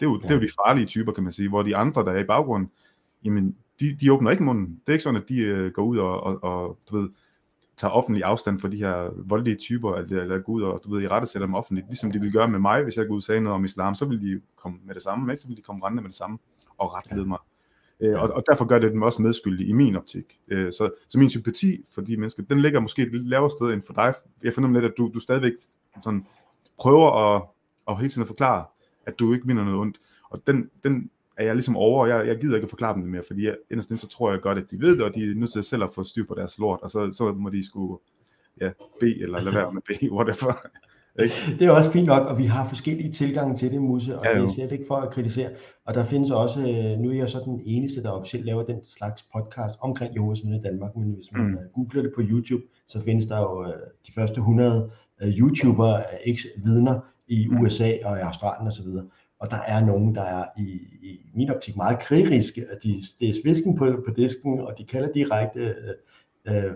[0.00, 2.04] det, er jo, det er jo de farlige typer, kan man sige, hvor de andre,
[2.04, 2.70] der er i baggrunden,
[3.24, 4.66] jamen, de, de åbner ikke munden.
[4.66, 7.08] Det er ikke sådan, at de øh, går ud og, og, og du ved,
[7.76, 11.02] tager offentlig afstand for de her voldelige typer, eller, eller går ud og du ved,
[11.02, 13.18] i rette sætter dem offentligt, ligesom de ville gøre med mig, hvis jeg går ud
[13.18, 15.42] og sagde noget om islam, så ville de komme med det samme, ikke?
[15.42, 16.38] så ville de komme rendende med det samme
[16.78, 17.38] og retlede mig.
[18.00, 20.38] Øh, og, og derfor gør det dem også medskyldige i min optik.
[20.48, 23.66] Øh, så, så min sympati for de mennesker, den ligger måske et lidt lavere sted
[23.66, 24.14] end for dig.
[24.42, 25.52] Jeg fornemmer lidt, at du, du stadigvæk
[26.02, 26.26] sådan,
[26.78, 27.42] prøver at,
[27.88, 28.64] at hele tiden at forklare,
[29.06, 30.00] at du ikke mener noget ondt.
[30.30, 33.02] Og den, den er jeg ligesom over, og jeg, jeg gider ikke at forklare dem
[33.02, 35.14] det mere, fordi jeg, inderst inde, så tror jeg godt, at de ved det, og
[35.14, 37.50] de er nødt til selv at få styr på deres lort, og så, så må
[37.50, 37.98] de skulle
[38.60, 40.66] ja, bede eller lade være med bede, whatever.
[41.22, 41.34] Ikke?
[41.58, 44.34] Det er også fint nok, og vi har forskellige tilgange til det, Musse, og Ja,
[44.34, 45.50] det er slet ikke for at kritisere.
[45.86, 48.84] Og der findes også, øh, nu er jeg så den eneste, der officielt laver den
[48.84, 51.48] slags podcast omkring Jehovas vidner i Danmark, men hvis man Mm.
[51.50, 51.56] mm.
[51.74, 53.72] googler det på YouTube, så findes der jo øh,
[54.06, 54.90] de første 100
[55.22, 57.60] øh, YouTubere af eks-vidner i Mm.
[57.60, 58.86] USA og i Australien osv.
[59.42, 60.62] Og der er nogen, der er i,
[61.02, 64.84] i min optik meget krigeriske, og de, det er svisken på, på disken, og de
[64.84, 66.72] kalder direkte øh, øh,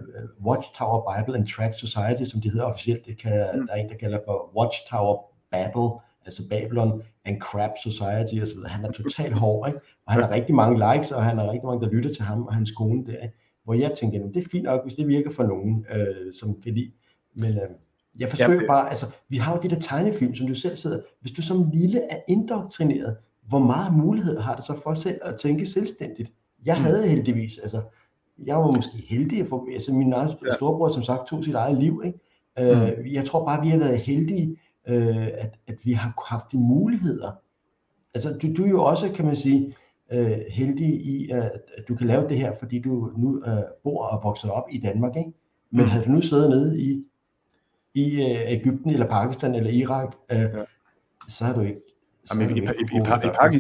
[0.47, 3.07] Watchtower Bible and Tract Society, som de hedder officielt.
[3.07, 3.67] Det kan, Mm.
[3.67, 8.59] Der er en, der kalder for Watchtower Babel, altså Babylon and Crap Society osv.
[8.67, 9.81] Han er totalt hård, ikke?
[10.07, 12.47] og han har rigtig mange likes, og han har rigtig mange, der lytter til ham
[12.47, 13.19] og hans kone der.
[13.23, 13.35] ikke?
[13.65, 16.75] Hvor jeg tænker, det er fint nok, hvis det virker for nogen, øh, som kan
[16.75, 16.93] lide.
[17.35, 17.71] Men, øh,
[18.19, 21.01] Jeg forsøger ja, bare, altså, vi har jo de der tegnefilm, som du selv sidder,
[21.21, 23.17] hvis du som lille er indoktrineret,
[23.49, 26.33] hvor meget mulighed har det så for selv at tænke selvstændigt?
[26.65, 27.83] Jeg havde heldigvis, altså,
[28.47, 31.79] jeg var måske heldig at få, altså min egen storebror som sagt tog sit eget
[31.79, 32.19] liv, ikke?
[32.59, 34.57] Øh, jeg tror bare, vi har været heldige,
[34.89, 37.33] øh, at, at vi har haft de muligheder.
[38.15, 39.73] Altså, du, du er jo også, kan man sige,
[40.13, 44.05] øh, heldig i, at, at du kan lave det her, fordi du nu øh, bor
[44.05, 45.33] og vokser op i Danmark, ikke?
[45.71, 45.91] Men Mm.
[45.91, 47.05] havde du nu siddet nede i,
[47.97, 50.65] i øh, Ægypten eller Pakistan eller Irak, øh, ja.
[51.29, 51.81] så har du ikke
[52.35, 52.57] Jamen,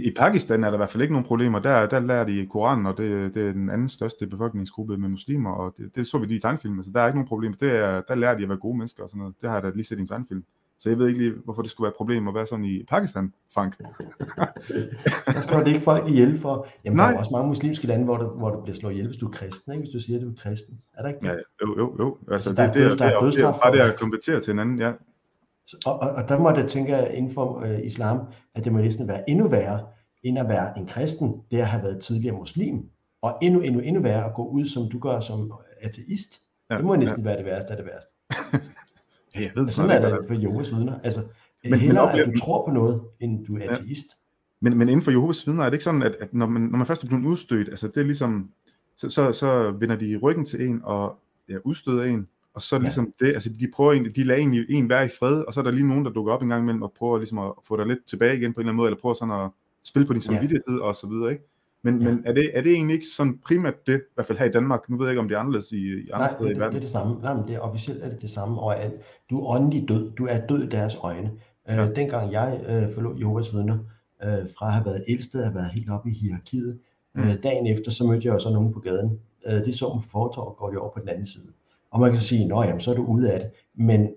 [0.02, 1.58] i, Pakistan er der i hvert fald ikke nogen problemer.
[1.58, 5.50] Der, der lærer de Koranen, og det, det er den anden største befolkningsgruppe med muslimer,
[5.50, 7.56] og det, det så vi lige i tegnefilmen, så der er ikke nogen problemer.
[7.56, 9.34] Det er, der lærer de at være gode mennesker og sådan noget.
[9.40, 10.44] Det har jeg da lige set i en tegnefilm.
[10.78, 12.82] Så jeg ved ikke lige, hvorfor det skulle være et problem at være sådan i
[12.88, 13.78] Pakistan, Frank.
[15.34, 16.66] Der slår det ikke folk ihjel for.
[16.84, 17.08] Jamen, Nej.
[17.08, 19.26] der er også mange muslimske lande, hvor du, hvor du bliver slået ihjel, hvis du
[19.26, 19.82] er kristen, ikke?
[19.84, 20.80] hvis du siger, at du er kristen.
[20.94, 21.26] Er der ikke det?
[21.26, 21.32] Ja,
[21.62, 22.16] jo, jo, jo.
[22.30, 23.80] Altså, der det, er det, er- døds- det, der er er- det, er bare det
[23.92, 24.92] at konvertere til hinanden, ja.
[25.86, 28.20] Og, og, og der må det, tænker jeg, inden for øh, islam,
[28.54, 29.86] at det må næsten være endnu værre,
[30.22, 32.88] end at være en kristen, det at have været tidligere muslim.
[33.22, 36.40] Og endnu, endnu, endnu værre at gå ud, som du gør som ateist.
[36.70, 37.24] Ja, det må næsten ja.
[37.24, 38.10] være det værste af det værste.
[39.36, 41.00] Ja, jeg ved det sådan er det for Jehovas vidner.
[41.04, 41.28] Altså, Men-
[41.62, 43.70] men, men hellere oplever- at du tror på noget, end du er Ja.
[43.72, 44.06] ateist.
[44.60, 46.78] Men, men inden for Jehovas vidner er det ikke sådan, at, at når, man, når
[46.78, 48.50] man først er blevet udstødt, altså det er ligesom,
[48.96, 51.18] så, så, så vender de ryggen til en og
[51.48, 52.82] ja, udstøder en, og så Ja.
[52.82, 55.60] ligesom det, altså de prøver egentlig, de lader egentlig en være i fred, og så
[55.60, 57.76] er der lige nogen, der dukker op en gang imellem og prøver ligesom at få
[57.76, 59.50] dig lidt tilbage igen på en eller anden måde, eller prøver sådan at
[59.84, 60.24] spille på din Ja.
[60.26, 61.44] samvittighed og så videre, ikke?
[61.92, 62.08] Men, Ja.
[62.10, 64.50] men er, det, er det egentlig ikke sådan primært det, i hvert fald her i
[64.50, 66.50] Danmark, nu ved jeg ikke, om det er anderledes i, i andre Nej, steder det,
[66.50, 66.76] i det, det verden.
[66.76, 67.20] er det samme.
[67.22, 68.94] Nej, men det er officielt er det det samme overalt.
[69.30, 70.10] Du er åndelig død.
[70.12, 71.30] Du er død i deres øjne.
[71.68, 71.84] Ja.
[71.88, 73.78] Øh, dengang jeg øh, forlod Jehovas vidner,
[74.24, 76.78] øh, fra at have været ældste, at have været helt oppe i hierarkiet,
[77.14, 77.22] Mm.
[77.22, 79.20] øh, dagen efter, så mødte jeg jo så nogen på gaden.
[79.46, 81.46] Øh, de så mig på fortorv og går de over på den anden side.
[81.90, 83.50] Og man kan så sige, nå jamen, så er du ude af det.
[83.74, 84.08] Men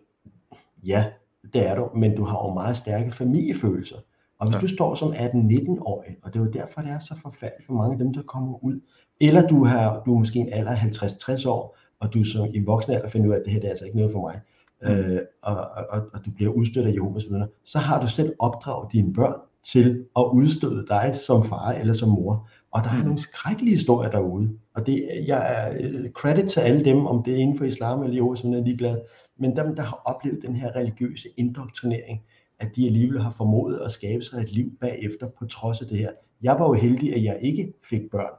[0.86, 1.06] ja,
[1.54, 3.96] det er du, men du har jo meget stærke familiefølelser.
[4.40, 4.62] Og hvis Ja.
[4.62, 7.92] du står som 18-19-årig, og det er jo derfor, det er så forfærdeligt for mange
[7.94, 8.80] af dem, der kommer ud,
[9.22, 12.58] eller du, har, du er måske en alder af 50-60 år, og du som i
[12.58, 14.22] en voksen alder finder ud af, at det her det er altså ikke noget for
[14.22, 14.40] mig,
[14.82, 14.88] Mm.
[14.90, 15.56] øh, og,
[15.90, 19.34] og, og, du bliver udstødt af Jehovas vidner, så har du selv opdraget dine børn
[19.64, 22.50] til at udstøde dig som far eller som mor.
[22.72, 24.50] Og der er nogle skrækkelige historier derude.
[24.76, 28.02] Og det, jeg er øh, credit til alle dem, om det er inden for islam
[28.04, 28.98] eller Jehovas vidner, er ligeglad.
[29.40, 32.22] Men dem, der har oplevet den her religiøse indoktrinering,
[32.60, 35.98] at de alligevel har formået at skabe sig et liv bagefter på trods af det
[35.98, 36.12] her.
[36.42, 38.34] Jeg var jo heldig, at jeg ikke fik børn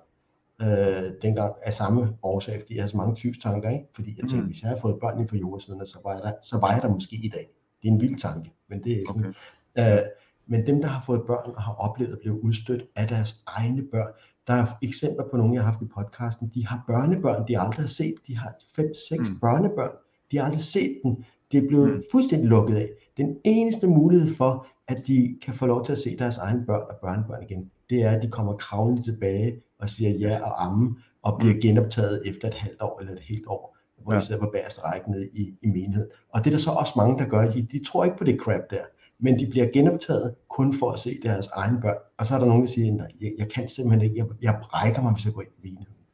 [0.62, 3.84] øh, dengang af samme årsag, fordi jeg havde så mange tvivlstanker, ikke?
[3.94, 4.46] Fordi jeg tænkte, Mm.
[4.46, 6.82] hvis jeg havde fået børn inden for jordesvidner, så var jeg der, så var jeg
[6.82, 7.48] der måske i dag.
[7.82, 9.34] Det er en vild tanke, men det er sådan.
[9.76, 9.98] Okay.
[9.98, 10.06] Øh,
[10.46, 13.82] men dem, der har fået børn og har oplevet at blive udstødt af deres egne
[13.92, 14.12] børn,
[14.46, 17.82] der er eksempler på nogle, jeg har haft i podcasten, de har børnebørn, de aldrig
[17.82, 19.38] har set, de har 5-6 mm.
[19.40, 19.90] børnebørn,
[20.32, 21.16] de har aldrig set dem,
[21.52, 22.02] det er blevet mm.
[22.12, 22.90] fuldstændig lukket af.
[23.20, 26.82] Den eneste mulighed for, at de kan få lov til at se deres egne børn
[26.90, 30.96] og børnebørn igen, det er, at de kommer kravlende tilbage og siger ja og amme,
[31.22, 34.16] og bliver genoptaget efter et halvt år eller et helt år, hvor ja.
[34.16, 34.20] Ja.
[34.20, 36.10] de sidder på bagerste række nede i, i menighed.
[36.28, 38.40] Og det er der så også mange, der gør, de, de tror ikke på det
[38.40, 38.82] crap der,
[39.18, 41.98] men de bliver genoptaget kun for at se deres egne børn.
[42.18, 44.60] Og så er der nogen, der siger, nej, jeg, jeg kan simpelthen ikke, jeg, jeg
[44.62, 45.94] brækker mig, hvis jeg går ind i menigheden.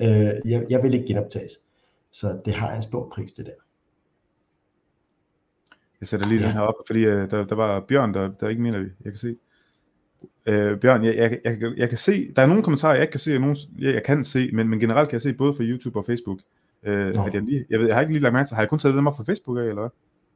[0.00, 1.52] Øh, jeg, jeg vil ikke genoptages.
[2.12, 3.61] Så det har en stor pris, det der.
[6.02, 6.46] Jeg sætter lige Ja.
[6.46, 9.16] den her op, fordi øh, der, der var Bjørn, der, der ikke mener, jeg kan
[9.16, 9.36] se.
[10.46, 13.20] Øh, Bjørn, jeg, jeg, jeg, jeg, kan se, der er nogle kommentarer, jeg ikke kan
[13.20, 15.62] se, og nogle, jeg, jeg kan se, men, men generelt kan jeg se både fra
[15.64, 16.38] YouTube og Facebook,
[16.82, 17.24] øh, Nå.
[17.24, 18.78] at jeg, lige, jeg, ved, jeg har ikke lige lagt mærke til, har jeg kun
[18.78, 19.90] taget dem op fra Facebook af, eller hvad?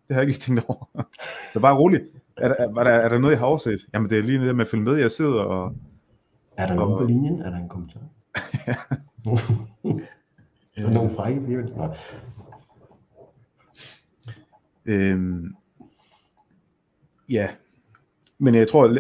[0.09, 1.07] Det har jeg ikke lige tænkt over.
[1.53, 2.05] så bare roligt.
[2.37, 3.81] Er der, er, er, der, er der noget, jeg har overset?
[3.95, 5.75] Jamen, det er lige det med at følge med, jeg sidder og...
[6.57, 7.41] Er der nogen på linjen?
[7.43, 8.01] Er der en kommentar?
[10.79, 11.97] Så nogle frække bliver Nej.
[14.87, 15.55] Øhm,
[17.29, 17.49] ja,
[18.39, 18.99] men jeg tror,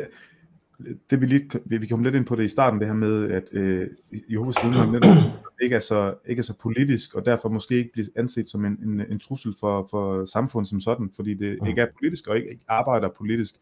[1.10, 3.44] det vi lige, vi kom lidt ind på det i starten, det her med, at
[3.52, 3.88] øh,
[4.28, 5.32] Jehovas vidner
[5.62, 8.72] ikke er, så, ikke er så politisk, og derfor måske ikke bliver anset som en,
[8.82, 11.66] en, en trussel for, for samfundet som sådan, fordi det Mm.
[11.66, 13.54] ikke er politisk, og ikke, ikke arbejder politisk.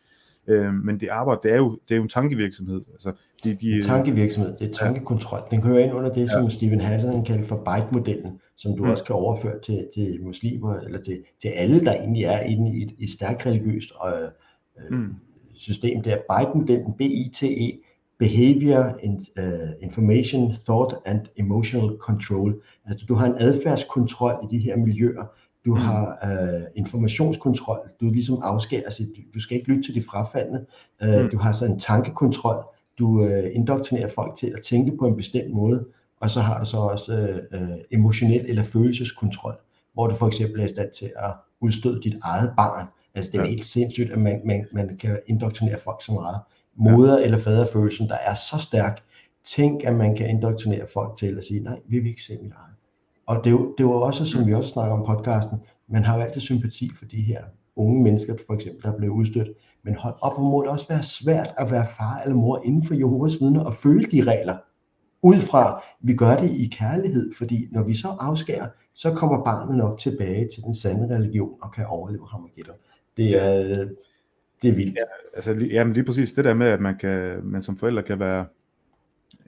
[0.49, 2.83] Øh, men det arbejde, det er jo, det er jo en tankevirksomhed.
[2.93, 3.13] Altså,
[3.45, 5.41] de, de, En tankevirksomhed, det er tankekontrol.
[5.51, 8.91] Den hører ind under det, som Stephen Hassan kalder for byte-modellen, som du Mm.
[8.91, 12.83] også kan overføre til, til muslimer, eller til, til alle, der egentlig er inde i
[12.83, 14.29] et, et stærkt religiøst øh,
[14.91, 15.15] Mm.
[15.55, 16.03] system.
[16.03, 17.79] Det er byte-modellen, B-I-T-E,
[18.19, 19.45] Behavior, in, uh,
[19.81, 22.63] Information, Thought and Emotional Control.
[22.87, 25.25] Altså du har en adfærdskontrol i de her miljøer.
[25.65, 25.81] Du Mm.
[25.81, 27.79] har øh, informationskontrol.
[28.01, 29.07] Du ligesom afskærer sig.
[29.17, 30.67] Du, du skal ikke lytte til de frafaldne.
[31.03, 31.31] Øh, Mm.
[31.31, 32.65] Du har så en tankekontrol.
[32.99, 35.87] Du øh, indoktrinerer folk til at tænke på en bestemt måde.
[36.25, 39.55] Og så har du så også øh, øh, emotionel eller følelseskontrol.
[39.95, 42.87] hvor du for eksempel er i stand til at udstøde dit eget barn.
[43.15, 43.49] Altså det er ja.
[43.49, 46.37] helt sindssygt, at man, man, man kan indoktrinere folk så meget.
[46.77, 47.25] Moder- ja.
[47.25, 49.03] eller faderfølelsen, der er så stærk.
[49.45, 52.53] Tænk, at man kan indoktrinere folk til at sige, nej, vi vil ikke se mit
[52.53, 52.75] eget.
[53.27, 56.17] Og det er, jo, det jo også, som vi også snakker om podcasten, man har
[56.17, 57.43] jo altid sympati for de her
[57.77, 59.49] unge mennesker, for eksempel, der er blevet udstødt.
[59.83, 62.87] Men hold op, hvor må det også være svært at være far eller mor inden
[62.87, 64.57] for Jehovas vidner og føle de regler.
[65.25, 69.77] Ud fra, vi gør det i kærlighed, fordi når vi så afskærer, så kommer barnet
[69.77, 72.75] nok tilbage til den sande religion og kan overleve Armageddon.
[73.17, 73.89] Det er,
[74.63, 74.95] det er vildt.
[74.97, 78.03] Ja, altså, ja, men lige præcis det der med, at man, kan, man som forældre
[78.03, 78.47] kan være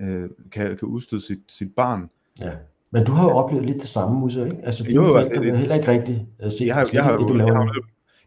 [0.01, 2.11] øh, kan, kan udstøde sit, sit barn.
[2.41, 2.53] Ja.
[2.91, 4.57] Men du har jo oplevet lidt det samme, Musa, ikke?
[4.63, 7.29] Altså, dine jo, forældre altså, heller ikke rigtig uh, set jeg har, jeg har, det,
[7.29, 7.53] du laver.
[7.53, 7.75] Jeg har,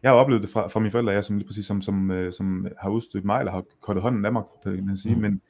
[0.02, 2.32] jeg har oplevet det fra, fra mine forældre, jeg som lige præcis som, som, som,
[2.32, 5.20] som har udstødt mig, eller har kottet hånden af mig, kan man sige, mm.
[5.20, 5.40] men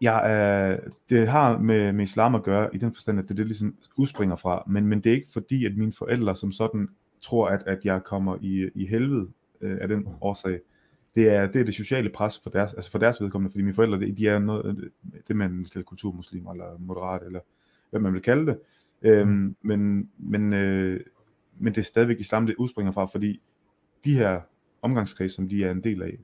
[0.00, 3.46] jeg, øh, det har med, med islam at gøre, i den forstand, at det, det
[3.46, 6.88] ligesom udspringer fra, men, men det er ikke fordi, at mine forældre som sådan
[7.22, 9.28] tror, at, at jeg kommer i, i helvede
[9.60, 10.60] øh, af den årsag.
[11.14, 13.74] Det er, det er det sociale pres for deres, altså for deres vedkommende, fordi mine
[13.74, 14.90] forældre, de er noget,
[15.28, 17.40] det man vil kalde kulturmuslimer, eller moderat, eller
[17.90, 18.58] hvad man vil kalde det.
[19.02, 19.56] Øhm, mm.
[19.62, 21.00] men, men, øh,
[21.58, 23.40] men det er stadigvæk islam, det udspringer fra, fordi
[24.04, 24.40] de her
[24.82, 26.18] omgangskreds, som de er en del af,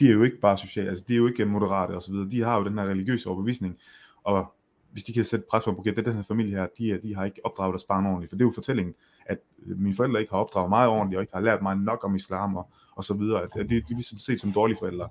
[0.00, 2.30] de er jo ikke bare sociale, altså de er jo ikke moderate og så videre,
[2.30, 3.78] de har jo den her religiøse overbevisning,
[4.24, 4.54] og
[4.92, 7.40] hvis de kan sætte pres på, er den her familie her, de, de har ikke
[7.44, 8.94] opdraget deres barn ordentligt, for det er jo fortællingen,
[9.26, 12.14] at mine forældre ikke har opdraget mig ordentligt, og ikke har lært mig nok om
[12.14, 15.08] islam og, og så videre, at, at det, er ligesom set som dårlige forældre.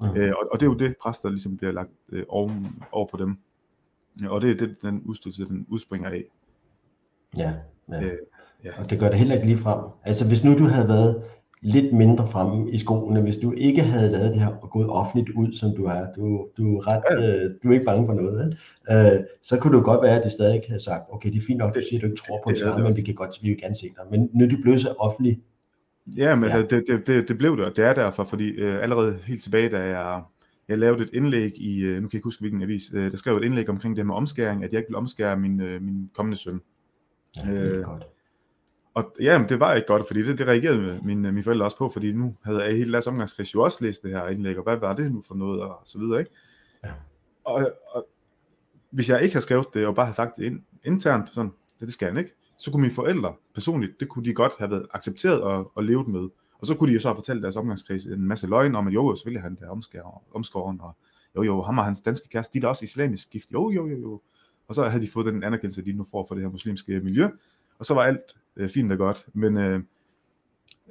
[0.00, 0.16] Mm.
[0.16, 2.50] Øh, og, og det er jo det pres, der ligesom bliver lagt øh, over,
[2.92, 3.38] over på dem.
[4.28, 6.24] Og det er det, den udstødelse, den udspringer af.
[7.36, 7.54] Ja,
[7.88, 8.02] ja.
[8.02, 8.18] Øh,
[8.64, 8.70] ja.
[8.78, 9.84] og det gør det heller ikke lige frem.
[10.02, 11.24] Altså hvis nu du havde været
[11.62, 15.36] lidt mindre fremme i skoene, hvis du ikke havde lavet det her og gået offentligt
[15.36, 16.06] ud, som du er.
[16.16, 18.58] Du, du, er, ret, øh, du er ikke bange for noget.
[18.90, 21.58] Øh, så kunne det godt være, at det stadig havde sagt, okay, det er fint
[21.58, 23.38] nok, du siger, at du ikke tror på det, det, det men vi kan godt,
[23.42, 24.04] vi vil gerne se dig.
[24.10, 25.40] Men nu er du blevet så offentlig.
[26.16, 26.62] Ja, men ja.
[26.62, 29.68] Det, det, det, det blev det, og det er derfor, fordi øh, allerede helt tilbage,
[29.68, 30.22] da jeg,
[30.68, 33.16] jeg lavede et indlæg i, øh, nu kan jeg ikke huske hvilken avis, øh, der
[33.16, 36.10] skrev et indlæg omkring det med omskæring, at jeg ikke vil omskære min, øh, min
[36.14, 36.60] kommende søn.
[37.36, 38.06] Ja, det er øh, godt.
[39.00, 41.76] Og ja, men det var ikke godt, fordi det, det reagerede mine, mine forældre også
[41.76, 44.62] på, fordi nu havde jeg hele deres omgangskreds jo også læst det her indlæg, og
[44.62, 46.30] hvad var det nu for noget, og så videre, ikke?
[46.84, 46.90] Ja.
[47.44, 48.06] Og, og
[48.90, 51.86] hvis jeg ikke havde skrevet det, og bare havde sagt det ind, internt, sådan, det,
[51.86, 54.86] det skal han ikke, så kunne mine forældre personligt, det kunne de godt have været
[54.94, 56.28] accepteret og, og levet med.
[56.58, 58.94] Og så kunne de jo så have fortalt deres omgangskreds en masse løgn om, at
[58.94, 59.68] jo, selvfølgelig han der
[60.32, 60.96] omskåren, og
[61.36, 63.86] jo, jo, ham og hans danske kæreste, de er da også islamisk gift, jo, jo,
[63.86, 64.20] jo, jo.
[64.68, 67.28] Og så havde de fået den anerkendelse, de nu får for det her muslimske miljø,
[67.80, 69.82] og så var alt øh, fint og godt, men øh,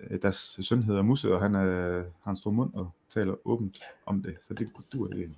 [0.09, 3.79] øh, deres søn hedder Musse, og han er, har en stor mund og taler åbent
[4.05, 5.31] om det, så det du er det.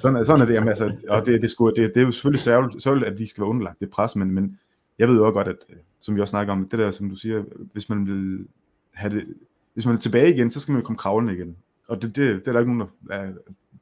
[0.00, 2.40] sådan, sådan er det, jamen, altså, og det, det, skulle, det, det er jo selvfølgelig
[2.40, 4.58] sørgeligt, sørgeligt, at de skal være underlagt det pres, men, men
[4.98, 7.08] jeg ved jo også godt, at, øh, som vi også snakker om, det der, som
[7.10, 8.46] du siger, hvis man vil
[8.92, 9.34] have det,
[9.74, 11.56] hvis man er tilbage igen, så skal man jo komme kravlende igen.
[11.88, 13.32] Og det, det, det er der ikke nogen, der er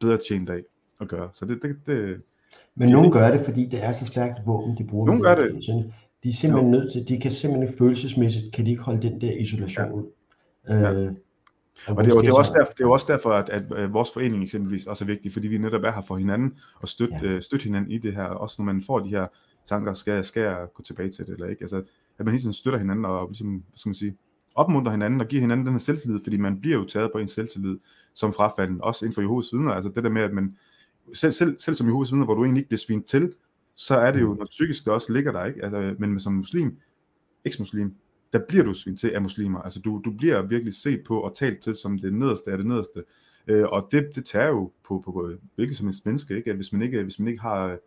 [0.00, 0.62] bedre tjent af
[1.00, 1.30] at gøre.
[1.32, 2.22] Så det, det, det
[2.76, 5.06] Men nogen gør det, fordi det er så stærkt våben, de bruger.
[5.06, 5.52] Nogen gør det.
[6.22, 6.80] De er simpelthen jo.
[6.80, 10.06] nødt til, de kan simpelthen følelsesmæssigt, kan de ikke holde den der isolation.
[10.68, 10.92] Ja.
[10.92, 11.12] Øh,
[11.88, 14.12] og, det, er, det, er også derfor, det er også derfor, at, at, at vores
[14.12, 17.28] forening eksempelvis også er vigtig, fordi vi netop er her for hinanden og støtte, ja.
[17.28, 19.26] øh, støtte hinanden i det her, også når man får de her
[19.66, 21.62] tanker, skal, skal jeg gå tilbage til det eller ikke?
[21.62, 21.76] Altså,
[22.18, 24.16] at man hele tiden støtter hinanden og ligesom, hvad skal man sige,
[24.54, 27.28] opmuntrer hinanden og giver hinanden den her selvtillid, fordi man bliver jo taget på en
[27.28, 27.78] selvtillid
[28.14, 30.56] som frafalden, også inden for Jehovas vidner, altså det der med, at man,
[31.14, 33.32] selv, selv, selv som Jehovas vidner, hvor du egentlig ikke bliver svint til,
[33.74, 35.62] så er det jo noget psykisk, der også ligger der, ikke?
[35.64, 36.76] Altså, men som muslim,
[37.44, 37.94] eks-muslim,
[38.32, 39.60] der bliver du svint til af muslimer.
[39.60, 42.66] Altså du, du bliver virkelig set på og talt til som det nederste af det
[42.66, 43.04] nederste.
[43.46, 46.50] Øh, og det, det tager jo på, på, på hvilket som helst menneske, ikke?
[46.50, 47.78] At hvis man ikke, hvis man ikke har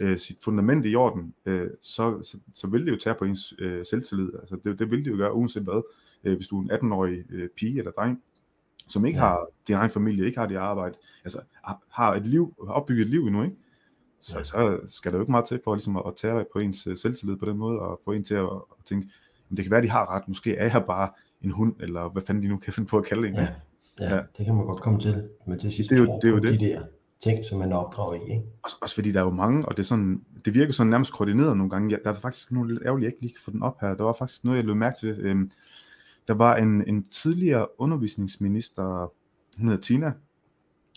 [0.00, 3.54] øh, sit fundament i orden, øh, så, så, så vil det jo tage på ens
[3.58, 4.30] øh, selvtillid.
[4.40, 5.82] Altså det, det vil det jo gøre uanset hvad.
[6.24, 8.22] Øh, hvis du er en 18-årig øh, pige eller dreng,
[8.86, 9.24] som ikke ja.
[9.24, 10.94] har din egen familie, ikke har dit arbejde,
[11.24, 11.40] altså
[11.90, 13.56] har et liv, har opbygget et liv endnu, ikke?
[14.20, 16.96] så, så skal der jo ikke meget til for ligesom at tage på ens øh,
[16.96, 19.08] selvtillid på den måde, og få en til at, at tænke,
[19.50, 21.10] det kan være, de har ret, måske er jeg bare
[21.42, 23.34] en hund, eller hvad fanden de nu kan finde på at kalde det.
[23.34, 23.48] Ja,
[24.00, 26.28] ja, ja, det kan man godt komme til, men det sidste det er jo, det,
[26.28, 26.60] er jo det.
[26.60, 26.82] de der
[27.20, 28.30] ting, som man opdrager i.
[28.30, 28.42] Ikke?
[28.62, 31.12] Også, også fordi der er jo mange, og det, er sådan, det virker sådan nærmest
[31.12, 31.90] koordineret nogle gange.
[31.90, 33.94] Ja, der er faktisk nogle lidt ærgerligt, jeg ikke lige kan få den op her.
[33.94, 35.08] Der var faktisk noget, jeg lød mærke til.
[35.08, 35.50] Øhm,
[36.28, 39.12] der var en, en tidligere undervisningsminister,
[39.58, 40.12] hun hedder Tina,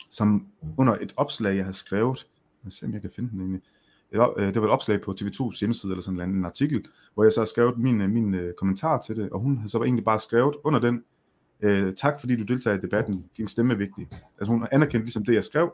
[0.09, 0.47] som
[0.77, 2.27] under et opslag, jeg havde skrevet,
[2.63, 3.61] jeg se, om jeg kan finde den egentlig.
[4.11, 7.39] Øh, det var et opslag på TV2's hjemmeside, eller sådan en artikel, hvor jeg så
[7.39, 10.19] har skrevet min, øh, min øh, kommentar til det, og hun har så egentlig bare
[10.19, 11.03] skrevet under den,
[11.63, 14.07] uh, tak fordi du deltager i debatten, din stemme er vigtig.
[14.39, 15.73] Altså hun anerkendte ligesom det, jeg skrev,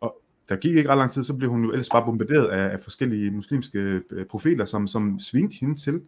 [0.00, 2.72] og der gik ikke ret lang tid, så blev hun jo ellers bare bombarderet af,
[2.72, 6.02] af forskellige muslimske øh, profiler, som, som svingte hende til.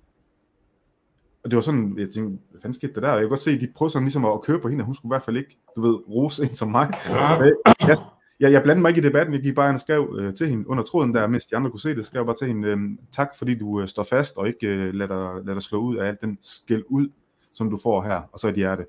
[1.44, 3.12] Og det var sådan, jeg tænkte, hvad fanden skete der der?
[3.12, 4.94] Jeg kan godt se, at de prøvede sådan ligesom at køre på hende, og hun
[4.94, 6.90] skulle i hvert fald ikke, du ved, rose en som mig.
[7.08, 7.34] Ja.
[7.34, 7.96] Så jeg,
[8.40, 10.68] jeg, jeg, blandede mig ikke i debatten, jeg gik bare og skrev øh, til hende
[10.68, 12.78] under tråden der, mens de andre kunne se det, skrev jeg bare til hende, øh,
[13.12, 15.96] tak fordi du øh, står fast, og ikke øh, lader, dig, lader dig slå ud
[15.96, 17.08] af alt den skæld ud,
[17.52, 18.86] som du får her, og så et hjerte.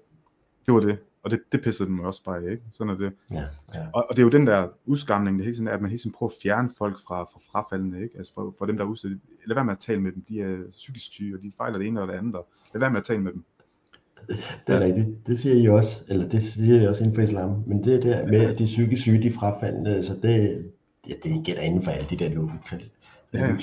[0.65, 0.97] Det var det.
[1.25, 2.63] Og det, det pissede dem også bare ikke?
[2.71, 3.13] Sådan er det.
[3.31, 3.43] Ja,
[3.73, 3.85] ja.
[3.93, 5.99] Og, og, det er jo den der udskamning, det hele tiden er, at man hele
[5.99, 8.17] tiden prøver at fjerne folk fra, fra frafaldene, ikke?
[8.17, 9.19] Altså for, for dem, der er udstødt.
[9.45, 10.23] Lad være med at tale med dem.
[10.29, 12.35] De er psykisk syge, og de fejler det ene og det andet.
[12.35, 13.43] Og lad være med at tale med dem.
[14.67, 15.27] Det er rigtigt.
[15.27, 17.63] Det siger I også, eller det siger I også inden for islam.
[17.67, 20.65] Men det der med, at de psykisk syge, de frafaldende, så det,
[21.09, 22.91] ja, det gælder inden for alle de der lukket
[23.33, 23.55] ja.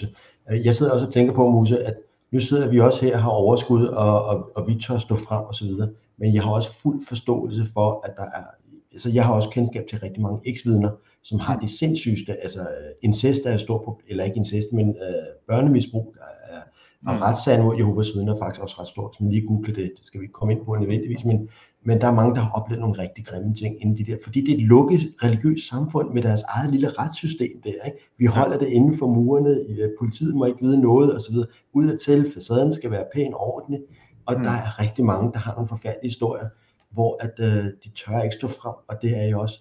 [0.65, 1.95] Jeg sidder også og tænker på, Muse, at
[2.31, 5.45] nu sidder vi også her og har overskud, og, og, og vi tør stå frem
[5.45, 5.89] og så videre.
[6.23, 8.45] Men jeg har også fuld forståelse for, at der er,
[8.93, 10.91] altså jeg har også kendskab til rigtig mange eksvidner,
[11.23, 12.67] som har de sindssygeste, altså
[13.03, 16.15] incest er et stort problem, eller ikke incest, men øh, børnemisbrug
[16.51, 16.61] er,
[17.07, 17.21] og mm.
[17.21, 20.21] retssagen mod Jehovas vidner er faktisk også ret stort, men lige google det, det skal
[20.21, 21.49] vi ikke komme ind på nødvendigvis, men,
[21.85, 24.41] men der er mange, der har oplevet nogle rigtig grimme ting inden de der, fordi
[24.41, 27.99] det er et lukket religiøst samfund med deres eget lille retssystem der, ikke?
[28.19, 29.65] Vi holder det inden for murene,
[29.99, 31.35] politiet må ikke vide noget osv.
[31.73, 33.81] Ud til facaden skal være pæn og ordentlig,
[34.27, 34.43] og mm.
[34.43, 36.49] der er rigtig mange, der har nogle forfærdelige historier,
[36.91, 39.61] hvor at øh, de tør ikke stå frem, og det er jeg også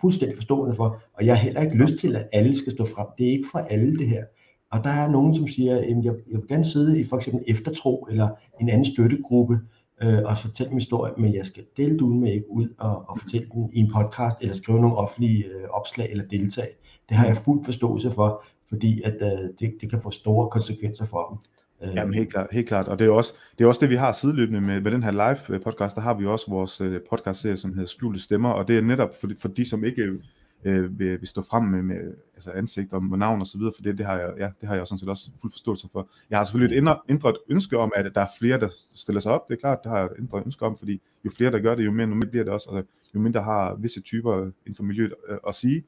[0.00, 3.06] fuldstændig forstående for, og jeg har heller ikke lyst til, at alle skal stå frem.
[3.18, 4.24] Det er ikke for alle det her.
[4.70, 7.44] Og der er nogen, som siger, at jeg, jeg vil gerne sidde i for eksempel
[7.48, 8.28] eftertro eller
[8.60, 9.60] en anden støttegruppe
[10.02, 13.18] øh, og fortælle min historie, men jeg skal dele det med ikke ud og, og
[13.18, 16.68] fortælle den i en podcast eller skrive nogle offentlige øh, opslag eller deltage.
[17.08, 21.06] Det har jeg fuld forståelse for, fordi at øh, det, det kan få store konsekvenser
[21.06, 21.38] for dem.
[21.82, 21.94] Øh.
[21.94, 22.88] Jamen helt klart, helt klart.
[22.88, 25.10] Og det er, også, det er også det, vi har sideløbende med, med den her
[25.10, 25.96] live øh, podcast.
[25.96, 28.82] Der har vi også vores øh, podcast serie, som hedder Skjulte Stemmer, og det er
[28.82, 30.18] netop for, for de, som ikke
[30.64, 31.96] øh, vil, vil stå frem med, med
[32.34, 34.68] altså ansigt og med navn og så videre, for det, det, har jeg, ja, det
[34.68, 36.08] har jeg sådan set også fuld forståelse for.
[36.30, 39.32] Jeg har selvfølgelig et indre, indre ønske om, at der er flere, der stiller sig
[39.32, 39.48] op.
[39.48, 41.74] Det er klart, det har jeg et indre ønske om, fordi jo flere, der gør
[41.74, 42.84] det, jo mere normalt bliver det også, og
[43.14, 45.84] jo mindre har visse typer inden for miljøet at, at sige.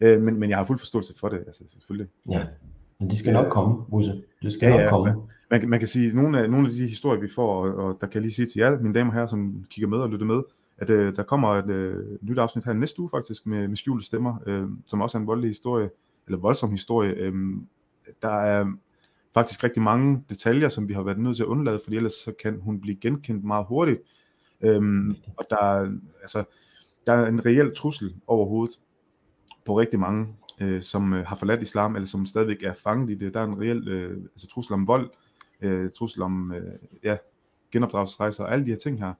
[0.00, 2.08] Øh, men, men jeg har fuld forståelse for det, altså selvfølgelig.
[2.30, 2.46] Ja,
[3.00, 4.22] men de skal nok komme, Musse.
[4.42, 5.12] Det skal ja, nok ja, komme.
[5.50, 7.74] Man, man, man kan sige, at nogle af, nogle af de historier, vi får, og,
[7.74, 9.98] og der kan jeg lige sige til jer, mine damer og herrer, som kigger med
[9.98, 10.42] og lytter med,
[10.78, 14.06] at øh, der kommer et øh, nyt afsnit her næste uge faktisk med, med skjulte
[14.06, 15.90] stemmer, øh, som også er en voldelig historie,
[16.26, 17.14] eller voldsom historie.
[17.14, 17.34] Øh,
[18.22, 18.72] der er
[19.34, 22.32] faktisk rigtig mange detaljer, som vi har været nødt til at undlade, fordi ellers så
[22.42, 24.00] kan hun blive genkendt meget hurtigt.
[24.60, 25.90] Øh, og der er,
[26.20, 26.44] altså,
[27.06, 28.80] der er en reel trussel overhovedet
[29.64, 30.26] på rigtig mange,
[30.60, 33.34] øh, som øh, har forladt islam, eller som stadigvæk er fanget i det.
[33.34, 35.10] Der er en reel øh, altså, trussel om vold,
[35.60, 36.72] øh, trussel om øh,
[37.04, 37.16] ja,
[37.72, 39.14] genopdragelsesrejser og alle de her ting her.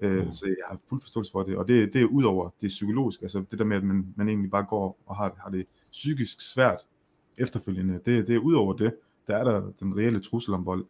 [0.00, 0.32] Øh, mm.
[0.32, 3.22] Så jeg har fuld forståelse for det, og det, det er ud over det psykologiske,
[3.22, 6.52] altså det der med, at man, man egentlig bare går og har, har det psykisk
[6.52, 6.86] svært
[7.38, 8.94] efterfølgende, det, det er ud over det,
[9.26, 10.84] der er der den reelle trussel om vold.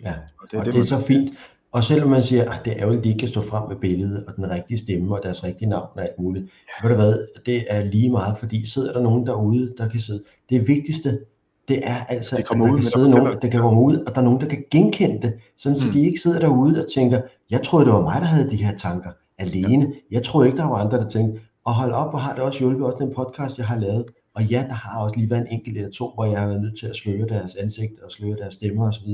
[0.00, 1.38] Ja, og det, og det, det er så fint.
[1.72, 3.76] Og selvom man siger, at det er jo, at de ikke kan stå frem med
[3.76, 6.88] billedet og den rigtige stemme og deres rigtige navn og alt muligt, ja.
[6.88, 10.22] ved du hvad, det er lige meget, fordi sidder der nogen derude, der kan sidde.
[10.50, 11.20] Det vigtigste,
[11.68, 14.14] det er altså, de at der ud, kan sidde nogen, der kan komme ud, og
[14.14, 15.92] der er nogen, der kan genkende det, sådan så mm.
[15.92, 17.20] de ikke sidder derude og tænker,
[17.50, 19.84] jeg troede, det var mig, der havde de her tanker alene.
[19.84, 20.16] Ja.
[20.16, 22.58] Jeg troede ikke, der var andre, der tænkte, og hold op, og har det også
[22.58, 24.04] hjulpet også den podcast, jeg har lavet.
[24.34, 26.60] Og ja, der har også lige været en enkelt eller to, hvor jeg har været
[26.62, 29.08] nødt til at sløre deres ansigt og sløre deres stemmer osv.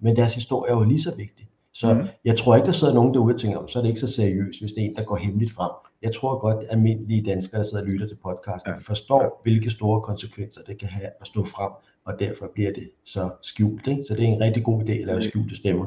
[0.00, 1.48] Men deres historie er jo lige så vigtig.
[1.80, 2.08] Så mm.
[2.24, 4.12] jeg tror ikke, der sidder nogen derude og tænker, om, så er det ikke så
[4.12, 5.70] seriøst, hvis det er en, der går hemmeligt frem.
[6.02, 8.78] Jeg tror godt, at almindelige danskere, der sidder og lytter til podcasten, ja.
[8.90, 9.28] forstår, ja.
[9.42, 11.72] hvilke store konsekvenser det kan have at stå frem
[12.04, 13.86] og derfor bliver det så skjult.
[13.86, 14.04] Ikke?
[14.08, 15.86] Så det er en rigtig god idé at lave skjulte stemmer.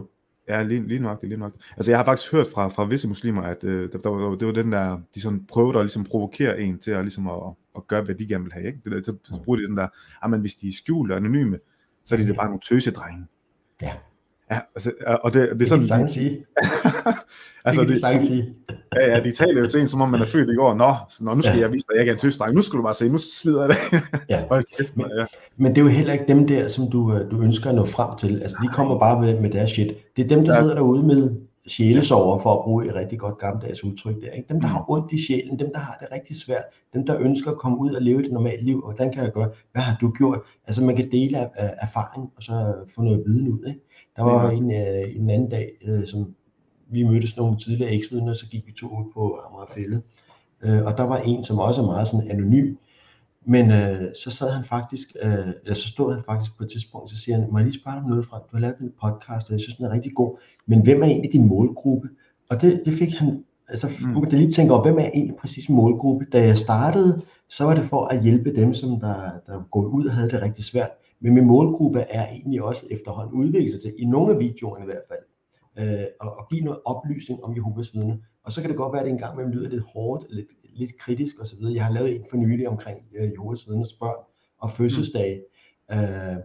[0.49, 1.51] Ja, lige, lige nok, lige nok.
[1.77, 4.53] Altså jeg har faktisk hørt fra, fra visse muslimer, at øh, der, der, det var
[4.53, 8.01] den der, de sådan prøvede at ligesom provokere en til at, ligesom at, at gøre,
[8.01, 8.67] hvad de gerne vil have.
[8.67, 8.79] Ikke?
[8.83, 9.87] Det der, så, så bruger de den der,
[10.23, 11.59] at men hvis de er skjult og anonyme,
[12.05, 13.25] så er de det bare nogle tøsedrenge.
[13.81, 13.93] Ja.
[14.53, 14.91] Ja, altså,
[15.23, 16.03] og det, det er sådan...
[16.03, 16.45] Det sige.
[17.65, 18.53] altså, det kan de, sige.
[18.95, 20.73] ja, ja, de taler jo til en, som om man er født i går.
[20.73, 21.61] Nå, så, nå nu skal ja.
[21.61, 22.55] jeg vise dig, at jeg er en tøsdreng.
[22.55, 24.01] Nu skal du bare se, nu slider jeg det.
[24.29, 24.43] ja.
[24.49, 25.25] Hold kæft, men, ja.
[25.57, 27.85] men det er jo heller ikke dem der, som du, øh, du ønsker at nå
[27.85, 28.41] frem til.
[28.41, 29.93] Altså, de kommer bare med, med deres shit.
[30.15, 30.61] Det er dem, der ja.
[30.61, 31.35] sidder derude med
[31.67, 34.31] sjælesover, for at bruge et rigtig godt gammeldags udtryk der.
[34.31, 34.49] Ikke?
[34.49, 36.63] Dem, der har ondt i sjælen, dem, der har det rigtig svært,
[36.93, 39.31] dem, der ønsker at komme ud og leve et normalt liv, og hvordan kan jeg
[39.31, 39.49] gøre?
[39.71, 40.39] Hvad har du gjort?
[40.67, 43.79] Altså, man kan dele af, af erfaring, og så få noget viden ud, ikke?
[44.15, 46.35] Der var en, øh, en anden dag, øh, som
[46.87, 50.01] vi mødtes nogle tidligere eksvidner, så gik vi to ud på Amagerfællet.
[50.63, 52.75] Øh, og der var en, som også er meget sådan anonym,
[53.45, 57.11] men øh, så sad han faktisk, øh, eller så stod han faktisk på et tidspunkt,
[57.11, 58.93] så siger han, må jeg lige spørge dig om noget fra, du har lavet en
[59.01, 62.09] podcast, og jeg synes, den er rigtig god, men hvem er egentlig din målgruppe?
[62.49, 64.07] Og det, det fik han, altså mm.
[64.07, 66.25] man kan lige tænke over, hvem er egentlig præcis målgruppe?
[66.31, 70.05] Da jeg startede, så var det for at hjælpe dem, som der, der går ud
[70.05, 70.89] og havde det rigtig svært.
[71.23, 74.85] Men min målgruppe er egentlig også efterhånden udviklet sig til, i nogle af videoerne i
[74.85, 75.23] hvert fald,
[75.79, 78.17] øh, og, og give noget oplysning om Jehovas vidner.
[78.43, 80.97] Og så kan det godt være, at det engang imellem lyder lidt hårdt, lidt, lidt
[80.97, 81.59] kritisk osv.
[81.73, 84.23] Jeg har lavet en for nylig omkring øh, Jehovas vidners børn
[84.57, 85.43] og fødselsdage.
[85.89, 85.97] Mm.
[85.97, 86.37] Øh,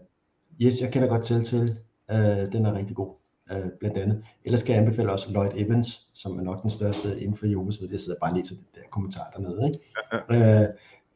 [0.63, 1.71] yes, jeg kender godt til til.
[2.11, 3.13] Øh, den er rigtig god,
[3.53, 4.25] øh, blandt andet.
[4.45, 7.81] Ellers skal jeg anbefale også Lloyd Evans, som er nok den største inden for Jehovas
[7.81, 7.95] vidner.
[7.95, 9.67] Jeg sidder bare og læser det der kommentar dernede.
[9.67, 9.79] Ikke?
[10.13, 10.63] Ja, ja.
[10.63, 10.69] Øh,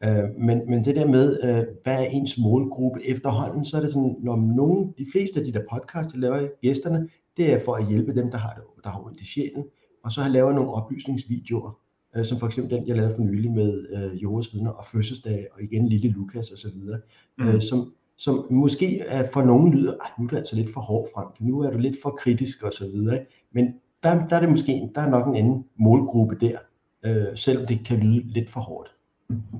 [0.04, 3.92] Øh, men, men det der med, øh, hvad er ens målgruppe efterhånden, så er det
[3.92, 7.74] sådan, når nogen, de fleste af de der podcast, jeg laver gæsterne, det er for
[7.74, 9.64] at hjælpe dem, der har, det, der har ondt i sjælen.
[10.04, 11.78] Og så har jeg lavet nogle oplysningsvideoer,
[12.16, 15.46] øh, som for eksempel den, jeg lavede for nylig med øh, Joris vidner og fødselsdag,
[15.54, 17.00] og igen lille Lukas og så videre,
[17.38, 17.48] mm.
[17.48, 20.80] øh, som, som måske er for nogen lyder, at nu er du altså lidt for
[20.80, 23.14] hård, Frank, nu er du lidt for kritisk og så videre.
[23.14, 23.30] Ikke?
[23.52, 26.58] Men der, der er det måske, der er nok en anden målgruppe der,
[27.02, 28.88] øh, selvom det kan lyde lidt for hårdt.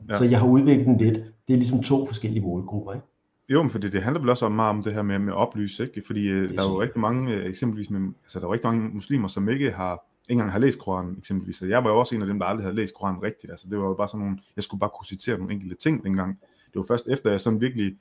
[0.09, 0.19] Ja.
[0.19, 1.19] Så jeg har udviklet den lidt.
[1.49, 3.07] Det er ligesom to forskellige målgrupper, ikke?
[3.49, 5.81] Jo, men fordi det handler vel også om meget om det her med, med oplys,
[5.81, 6.03] ikke?
[6.07, 8.89] Fordi øh, der er jo rigtig mange, øh, eksempelvis med, altså der er rigtig mange
[8.89, 11.57] muslimer, som ikke har, ikke engang har læst Koranen, eksempelvis.
[11.57, 13.51] Så jeg var jo også en af dem, der aldrig havde læst Koranen rigtigt.
[13.51, 16.05] Altså det var jo bare sådan nogle, jeg skulle bare kunne citere nogle enkelte ting
[16.05, 16.39] dengang.
[16.67, 17.97] Det var først efter, jeg sådan virkelig,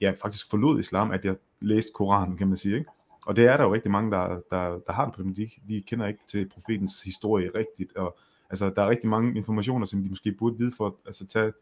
[0.00, 2.90] ja, faktisk forlod islam, at jeg læste Koranen, kan man sige, ikke?
[3.26, 5.34] Og det er der jo rigtig mange, der, der, der har det på dem.
[5.34, 8.18] De, de kender ikke til profetens historie rigtigt, og
[8.50, 11.52] Altså, der er rigtig mange informationer, som de måske burde vide for at altså, tage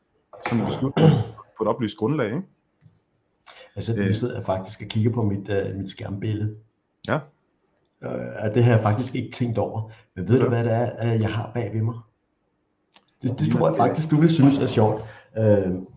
[0.46, 1.10] sådan en beslutning
[1.58, 2.42] på et oplyst grundlag, ikke?
[3.76, 6.56] Altså, det sidder jeg faktisk og kigger på mit, uh, mit skærmbillede.
[7.08, 7.18] Ja.
[8.02, 9.90] Uh, det har jeg faktisk ikke tænkt over.
[10.16, 10.42] Men ved så.
[10.42, 11.94] du, hvad det er, uh, jeg har bag ved mig?
[13.22, 15.02] Det, det tror jeg faktisk, du vil synes er sjovt.
[15.36, 15.42] Uh,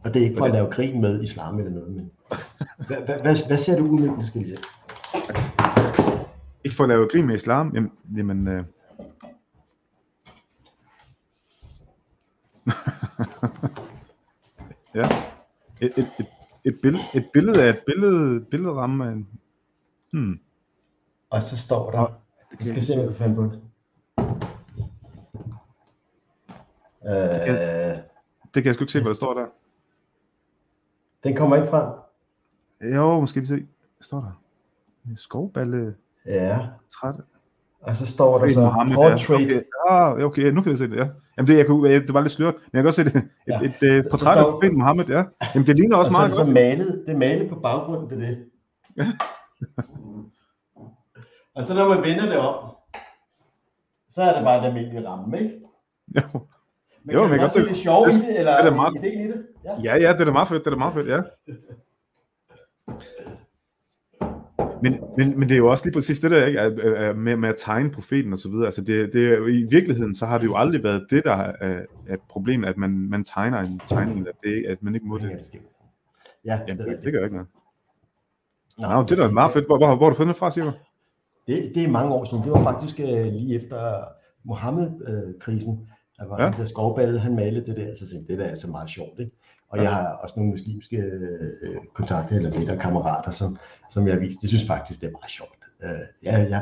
[0.04, 2.12] og det er ikke for at lave grin med islam eller noget, men
[2.88, 4.64] hvad, hvad, hvad, hvad ser du ud med, nu skal lige se?
[6.64, 8.66] Ikke for at lave grin med islam, jamen, jamen uh
[15.00, 15.08] ja.
[15.82, 16.28] Et, et, et,
[16.64, 19.28] et, billede, et billede af et billede, billedramme af en...
[20.14, 20.40] Hmm.
[21.30, 22.22] Og så står der...
[22.60, 23.62] Vi skal se, om jeg kan finde på det.
[27.04, 27.98] Det kan, øh,
[28.54, 29.46] det kan jeg sgu ikke se, hvad der står der.
[31.24, 31.90] Den kommer ikke frem.
[32.96, 33.56] Jo, måske lige se.
[33.56, 33.66] Hvad
[34.02, 34.42] står der?
[35.16, 35.96] Skovballe.
[36.26, 36.68] Ja.
[36.90, 37.16] Træt.
[37.82, 39.50] Og så står der så Mohammed, portrait.
[39.50, 39.58] Ja.
[39.58, 39.64] Okay.
[39.90, 41.08] Ah, okay, nu kan jeg se det, ja.
[41.42, 43.16] Jamen det, jeg kunne, det var lidt sløret, men jeg kan også se det.
[43.16, 43.60] Et, ja.
[43.60, 45.24] et, et, et portræt af profeten Mohammed, ja.
[45.56, 46.48] Jamen det ligner også og meget så, godt.
[46.48, 48.46] Så malet, det er malet på baggrunden til det.
[51.56, 52.70] og så når man vender det om,
[54.12, 55.60] så er det bare den almindelige ramme, ikke?
[56.16, 56.22] Jo.
[57.04, 59.28] Men jo, men godt se det sjovt i det, eller det er meget, ideen i
[59.28, 59.46] det?
[59.64, 59.76] Ja.
[59.84, 61.18] ja, ja, det er da meget fedt, det er da meget fedt, ja.
[64.82, 67.14] Men, men, men det er jo også lige præcis det der, ikke?
[67.14, 68.66] Med, med at tegne profeten og så videre.
[68.66, 72.18] Altså det, det I virkeligheden, så har det jo aldrig været det, der er, er
[72.30, 75.52] problemet, at man, man tegner en tegning, eller det, at man ikke må det.
[76.46, 77.50] Ja, Jamen, det, det gør ikke noget.
[78.78, 79.66] Nå, Nå det er da meget fedt.
[79.66, 80.72] Hvor, hvor, hvor har du fundet det fra, siger du?
[81.48, 82.44] Det, det er mange år siden.
[82.44, 84.04] Det var faktisk uh, lige efter
[84.44, 85.90] Mohammed-krisen.
[86.18, 86.54] Der var ja.
[86.58, 89.32] der skovballe, han malede det der, så tænkte det der er så meget sjovt, ikke?
[89.72, 93.58] Og jeg har også nogle muslimske øh, kontakter eller venner kammerater, som,
[93.90, 94.42] som jeg har vist.
[94.42, 95.58] Jeg synes faktisk, det er meget sjovt.
[95.84, 95.90] Øh,
[96.24, 96.62] ja, ja.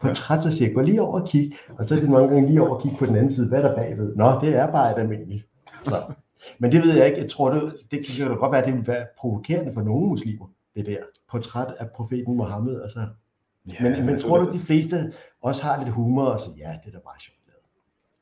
[0.00, 2.74] Portrætter siger, gå lige over og kig, og så er det mange gange lige over
[2.76, 3.48] og kigge på den anden side.
[3.48, 4.16] Hvad er der bagved?
[4.16, 5.46] Nå, det er bare et almindeligt.
[5.84, 6.12] Så.
[6.58, 7.20] Men det ved jeg ikke.
[7.20, 10.08] Jeg tror, det, det kan jo godt være, at det vil være provokerende for nogle
[10.08, 10.46] muslimer,
[10.76, 10.96] det der.
[11.30, 12.82] Portræt af profeten Mohammed.
[12.82, 13.06] Altså.
[13.66, 15.12] Ja, men, men tror du, de fleste
[15.42, 17.38] også har lidt humor og så ja, det er da bare sjovt.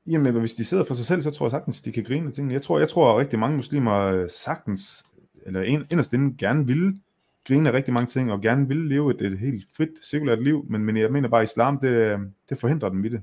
[0.06, 2.32] Jamen, hvis de sidder for sig selv, så tror jeg sagtens, de kan grine af
[2.32, 2.54] tingene.
[2.54, 5.04] Jeg tror, jeg tror at rigtig mange muslimer øh, sagtens,
[5.46, 6.98] eller inderst inden, gerne vil
[7.46, 10.66] grine af rigtig mange ting, og gerne vil leve et, et helt frit, sekulært liv,
[10.68, 12.18] men, men jeg mener bare, at islam, det,
[12.48, 13.22] det forhindrer dem i det.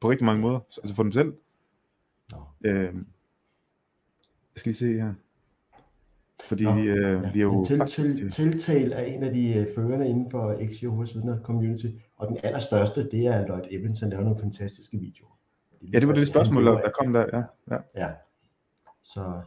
[0.00, 0.60] På rigtig mange måder.
[0.82, 1.32] Altså for dem selv.
[2.32, 2.70] Ja.
[2.70, 2.94] Øh,
[4.54, 5.14] jeg skal lige se her.
[6.48, 7.30] Fordi Nå, øh, ja.
[7.32, 7.96] vi er jo til, faktisk...
[7.98, 11.86] Til, tiltal er en af de øh, førende inden for Jehovah's Vidner Community,
[12.16, 15.31] og den allerstørste, det er Lloyd Evans, han laver nogle fantastiske videoer.
[15.92, 17.26] Ja, det var det spørgsmål, der kom der.
[17.32, 17.78] Ja, ja.
[17.96, 18.08] ja.
[19.02, 19.40] Så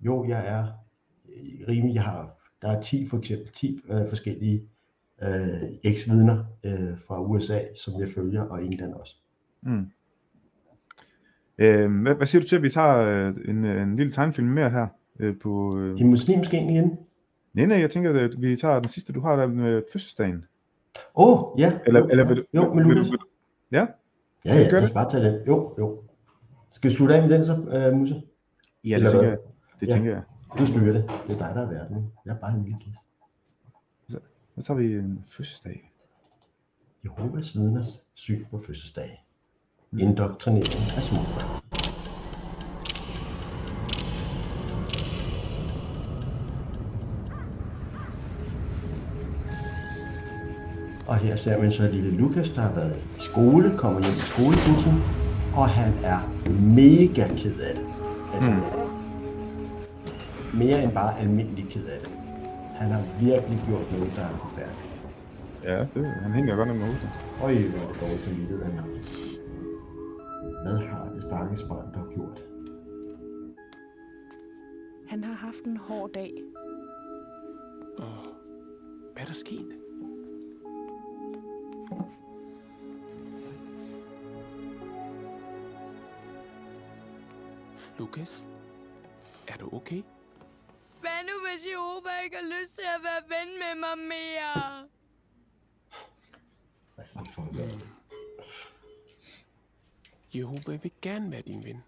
[0.00, 0.66] jo, jeg er
[1.68, 4.68] rimelig, jeg har, der er 10 for eksempel, 10 øh, forskellige
[5.22, 9.16] øh, eks-vidner øh, fra USA, som jeg følger, og England også.
[9.62, 9.86] Mm.
[11.58, 14.70] Øh, hvad, hvad siger du til, at vi tager øh, en, en lille tegnefilm mere
[14.70, 14.86] her?
[15.20, 16.00] Øh, på, øh...
[16.00, 16.98] I muslimsk igen?
[17.54, 20.44] Nej, nej, jeg tænker, at vi tager den sidste, du har der med fødselsdagen.
[21.14, 21.78] Åh, oh, ja.
[21.86, 23.10] Eller, eller vil du, jo, men Lukas.
[23.72, 23.86] Ja?
[24.44, 25.46] Ja, ja, lad os bare tage den.
[25.46, 26.02] Jo, jo.
[26.70, 28.22] Skal vi slutte af med den så, uh, Musse?
[28.84, 29.38] Ja, det tænker jeg.
[29.80, 29.92] Det ja.
[29.92, 30.22] tænker jeg.
[30.58, 31.10] Du styrer det.
[31.26, 32.12] Det er dig, der er verden.
[32.26, 33.00] Jeg er bare en lille gæst.
[34.08, 34.18] Så,
[34.54, 35.92] så tager vi en fødselsdag.
[37.04, 39.24] Jehovas vidners syn på fødselsdag.
[39.98, 41.18] Indoktrinering af små
[51.06, 54.26] Og her ser man så lille Lukas, der har været i skole, kommer hjem i
[54.30, 54.94] skolebussen,
[55.54, 56.20] og han er
[56.60, 57.86] mega ked af det.
[58.34, 58.62] Altså, mm.
[60.58, 62.10] mere end bare almindelig ked af det.
[62.74, 64.92] Han har virkelig gjort noget, der er forfærdeligt.
[65.64, 67.10] Ja, det, han hænger godt nok med hovedet.
[67.42, 68.86] Øj, hvor dårligt samvittighed han har.
[70.62, 72.42] Hvad har det stakkels barn dog gjort?
[75.08, 76.32] Han har haft en hård dag.
[77.98, 78.04] Åh,
[79.12, 79.81] hvad er der sket?
[87.98, 88.44] Lukas,
[89.48, 90.02] er du okay?
[91.00, 94.88] Hvad nu, hvis Jehova ikke har lyst til at være ven med mig mere?
[97.06, 97.88] Så for noget?
[100.34, 101.82] Jehova vil gerne være din ven.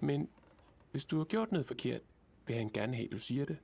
[0.00, 0.30] Men
[0.90, 2.00] hvis du har gjort noget forkert,
[2.46, 3.58] vil han gerne have, at du siger det.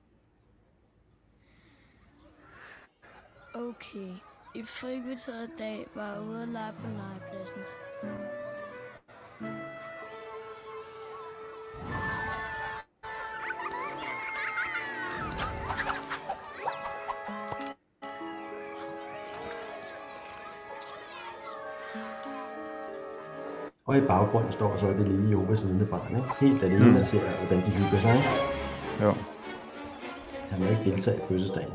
[3.55, 4.15] Okay.
[4.55, 7.63] I frikvarteret dag var jeg ude at lege på legepladsen.
[23.87, 26.35] Og i baggrunden står så det lille Jehovas vidne barn, ikke?
[26.41, 26.95] Helt alene, Mm.
[26.95, 28.29] der ser, hvordan de hygger sig, ikke?
[29.05, 29.13] Jo.
[30.51, 31.73] Han må ikke deltage i fødselsdagen.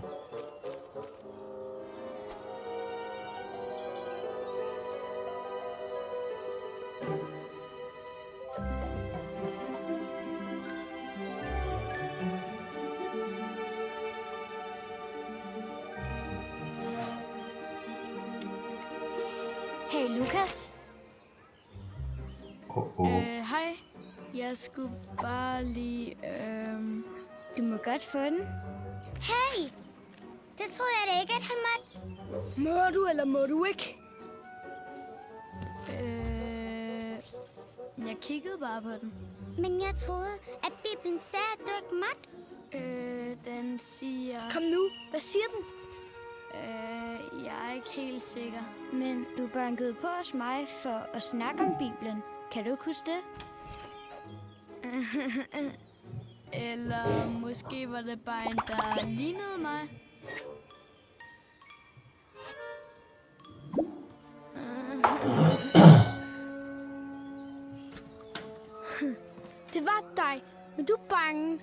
[38.73, 39.13] Bare på den.
[39.57, 40.33] Men jeg troede,
[40.63, 42.29] at Bibelen sagde, at du ikke måtte.
[42.85, 44.39] Øh, den siger...
[44.53, 45.65] Kom nu, hvad siger den?
[46.59, 48.61] Øh, jeg er ikke helt sikker.
[48.93, 52.23] Men du bankede på hos mig for at snakke om Bibelen.
[52.51, 53.21] Kan du ikke huske det?
[56.71, 59.89] Eller måske var det bare en, der lignede mig.
[69.73, 70.43] Det var dig,
[70.77, 71.59] men du er bange.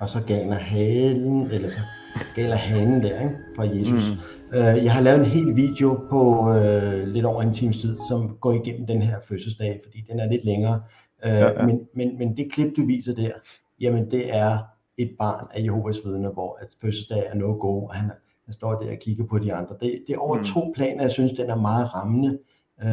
[0.00, 1.78] Og så galer halen, eller så
[2.34, 3.36] galer hanen der, ikke?
[3.56, 4.08] Fra Jesus.
[4.08, 4.56] Mm.
[4.58, 8.36] Øh, jeg har lavet en hel video på øh, lidt over en times tid, som
[8.40, 10.82] går igennem den her fødselsdag, fordi den er lidt længere.
[11.24, 11.66] Øh, Ja, ja.
[11.66, 13.30] Men, men, men det klip, du viser der,
[13.80, 14.58] jamen det er
[14.96, 18.10] et barn af Jehovas vidner, hvor at fødselsdag er no go, og han,
[18.44, 19.74] han står der og kigger på de andre.
[19.80, 20.44] Det, det er over Mm.
[20.44, 22.38] to planer, jeg synes, den er meget rammende.
[22.82, 22.88] Øh,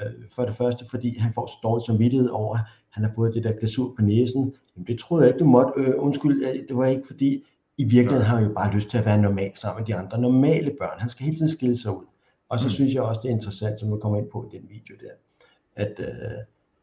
[0.00, 3.34] øh, for det første, fordi han får så dårlig samvittighed over, at han har fået
[3.34, 4.54] det der glasur på næsen.
[4.76, 5.72] Jamen, det troede jeg ikke, du måtte.
[5.76, 7.44] Øh, undskyld, det var ikke fordi,
[7.78, 10.20] i virkeligheden har han jo bare lyst til at være normal sammen med de andre
[10.20, 10.98] normale børn.
[11.00, 12.04] Han skal hele tiden skille sig ud.
[12.48, 12.70] Og så Mm.
[12.70, 15.12] synes jeg også, det er interessant, som vi kommer ind på i den video der,
[15.76, 16.06] at øh,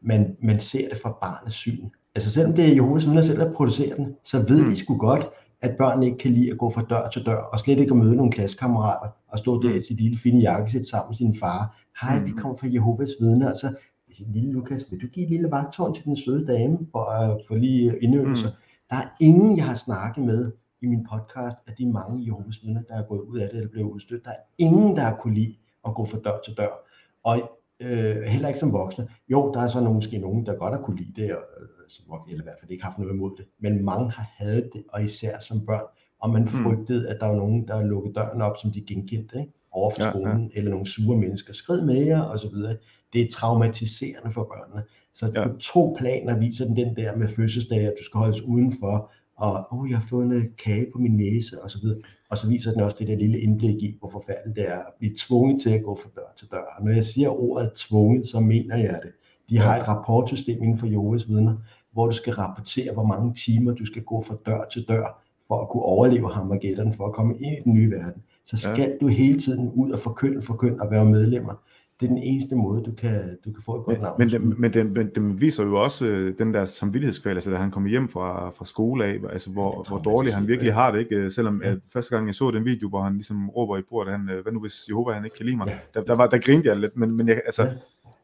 [0.00, 1.88] man, man ser det fra barnets syn.
[2.14, 4.70] Altså selvom det er Jehovas vidner selv, der producerer den, så ved Mm.
[4.70, 5.28] de sgu godt,
[5.60, 7.96] at børn ikke kan lide at gå fra dør til dør, og slet ikke at
[7.96, 11.76] møde nogle klassekammerater, og stå der i sit lille fine jakkesæt sammen med sin far.
[12.00, 12.36] Hej, vi Mm.
[12.38, 13.74] kommer fra Jehovas vidner, og så
[14.12, 17.40] siger lille Lukas, vil du give et lille vagtårn til den søde dame, for at
[17.48, 18.48] få lige indøvelser?
[18.48, 18.54] Mm.
[18.90, 20.52] Der er ingen, jeg har snakket med
[20.82, 23.70] i min podcast, af de mange Jehovas vidner, der er gået ud af det, eller
[23.70, 24.24] blevet udstødt.
[24.24, 25.54] Der er ingen, der har kunne lide
[25.86, 26.84] at gå fra dør til dør.
[27.24, 29.08] Og øh, heller ikke som voksne.
[29.28, 31.68] Jo, der er så nogle, måske nogen, der godt har kunne lide det, og, øh,
[31.88, 33.44] som voksne, eller i hvert fald ikke haft noget imod det.
[33.60, 35.84] Men mange har hadet det, og især som børn.
[36.20, 39.52] Og man frygtede, at der var nogen, der lukkede døren op, som de genkendte, ikke?
[39.72, 40.12] over for Ja, ja.
[40.12, 42.76] skolen, eller nogle sure mennesker, skrid med jer, og så videre.
[43.12, 44.82] Det er traumatiserende for børnene.
[45.14, 45.48] Så Ja.
[45.48, 49.66] på to planer viser den den der med fødselsdag, at du skal holdes udenfor, og
[49.70, 51.98] oh, jeg har fået en kage på min næse, og så videre.
[52.30, 54.92] Og så viser den også det der lille indblik i, hvor forfærdeligt det er at
[54.98, 56.64] blive tvunget til at gå fra dør til dør.
[56.78, 59.12] Og når jeg siger ordet tvunget, så mener jeg det.
[59.50, 61.56] De har et rapportsystem inden for Jehovas vidner,
[61.92, 65.62] hvor du skal rapportere, hvor mange timer du skal gå fra dør til dør, for
[65.62, 68.22] at kunne overleve Hammergætteren, for at komme ind i den nye verden.
[68.46, 68.96] Så skal ja.
[69.00, 71.54] du hele tiden ud og forkynde, forkynde og være medlemmer.
[72.00, 74.14] Det er den eneste måde, du kan, du kan få et godt navn.
[74.18, 77.56] Men, den, men den, men den viser jo også øh, den der samvittighedskval, altså da
[77.56, 80.98] han kommer hjem fra, fra skole af, altså hvor, hvor dårligt han virkelig har det,
[80.98, 81.16] ikke?
[81.16, 84.12] Øh, Selvom at første gang jeg så den video, hvor han ligesom råber i bordet,
[84.12, 86.38] han, øh, hvad nu hvis Jehova han ikke kan lide mig, der, der, var, der
[86.38, 87.68] grinte jeg lidt, men, men jeg, altså,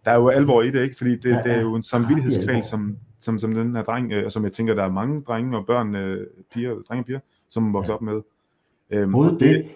[0.04, 0.96] der er jo alvor i det, ikke?
[0.96, 4.32] Fordi det, det er jo en samvittighedskval, som, som, som den her dreng, øh, og
[4.32, 7.72] som jeg tænker, der er mange drenge og børn, øh, piger, drenge og piger, som
[7.72, 7.94] vokser ja.
[7.94, 8.20] op med.
[8.90, 9.66] Øhm, Både og det,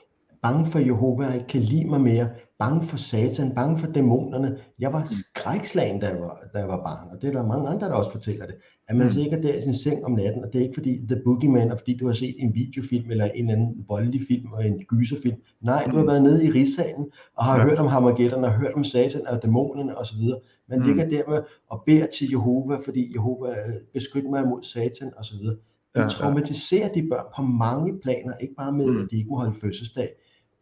[0.43, 2.29] bange for Jehova, ikke kan lide mig mere,
[2.59, 4.59] bange for satan, bange for dæmonerne.
[4.79, 7.69] Jeg var skrækslagen, da jeg var, da jeg var barn, og det er der mange
[7.69, 8.55] andre, der også fortæller det.
[8.89, 9.13] At man Mm.
[9.17, 11.79] ligger der i sin seng om natten, og det er ikke fordi The Boogeyman, og
[11.79, 15.37] fordi du har set en videofilm, eller en eller anden voldelig film, og en gyserfilm.
[15.61, 17.07] Nej, du har været nede i rigssagen,
[17.37, 17.65] og har Ja.
[17.65, 20.23] hørt om Harmageddon, og hørt om satan og dæmonerne osv.
[20.69, 20.85] Man Mm.
[20.85, 25.37] ligger der med og beder til Jehova, fordi Jehova øh, beskytter mig mod satan osv.
[25.39, 25.59] Det
[25.97, 26.09] Ja, ja.
[26.09, 29.01] traumatiserer de børn på mange planer, ikke bare med, Mm.
[29.03, 30.09] at de ikke må holde fødselsdag.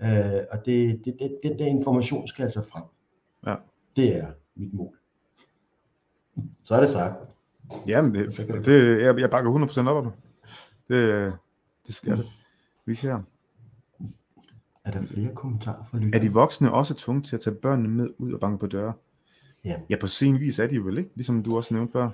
[0.03, 2.83] Øh, og det, det, det, den der information skal altså frem.
[3.47, 3.55] Ja.
[3.97, 4.97] Det er mit mål.
[6.65, 7.15] Så er det sagt.
[7.87, 10.13] Jamen, det, det, jeg, jeg bakker 100% op om det.
[10.89, 11.33] Det,
[11.87, 12.27] det skal det.
[12.85, 13.23] Vi ser.
[14.85, 16.25] Er der flere kommentarer fra Er lytterne?
[16.25, 18.93] de voksne også tvunget til at tage børnene med ud og banke på døre?
[19.65, 19.77] Ja.
[19.91, 22.11] Ja, på sin vis er de jo vel ikke, ligesom du også nævnte før.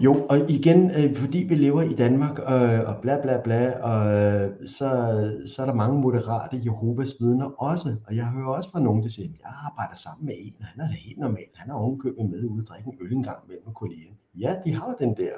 [0.00, 4.00] Jo, og igen, øh, fordi vi lever i Danmark, øh, og bla bla bla, og
[4.06, 4.88] øh, så,
[5.46, 7.96] så er der mange moderate Jehovas vidner også.
[8.06, 10.80] Og jeg hører også fra nogen, der siger, jeg arbejder sammen med en, og han
[10.80, 11.44] er da helt normal.
[11.54, 14.16] Han har ovenkøbet med ude og drikke en øl en gang mellem kollegerne.
[14.34, 15.32] Ja, de har den der.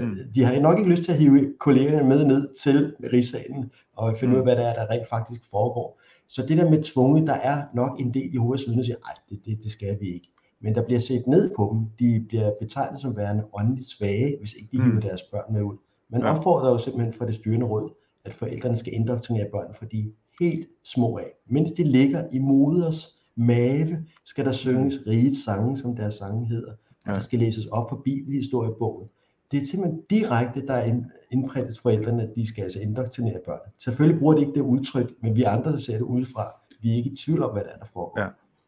[0.00, 0.16] Mm.
[0.34, 4.32] De har nok ikke lyst til at hive kollegerne med ned til rigssalen og finde
[4.34, 6.00] ud af, hvad der er, der rent faktisk foregår.
[6.28, 9.14] Så det der med tvunget, der er nok en del Jehovas vidner, der siger, nej,
[9.28, 10.30] det, det, det skal vi ikke.
[10.60, 11.86] Men der bliver set ned på dem.
[12.00, 14.84] De bliver betegnet som værende åndeligt svage, hvis ikke de Mm.
[14.90, 15.76] hiver deres børn med ud.
[16.10, 16.36] Man Ja.
[16.36, 17.90] opfordrer jo simpelthen fra det styrende råd,
[18.24, 21.30] at forældrene skal indoktrinere børn, fordi helt små af.
[21.46, 26.72] Mens de ligger i moders mave, skal der synges rige sange, som deres sange hedder.
[27.08, 27.12] Ja.
[27.14, 29.08] der skal læses op for bibelhistoriebogen.
[29.50, 33.58] Det er simpelthen direkte, der er ind- indprintet forældrene, at de skal altså indoktrinere børn.
[33.78, 36.52] Selvfølgelig bruger de ikke det udtryk, men vi andre, der ser det udefra,
[36.82, 38.20] vi er ikke i tvivl om, hvad der er, der foregår.
[38.20, 38.26] Ja.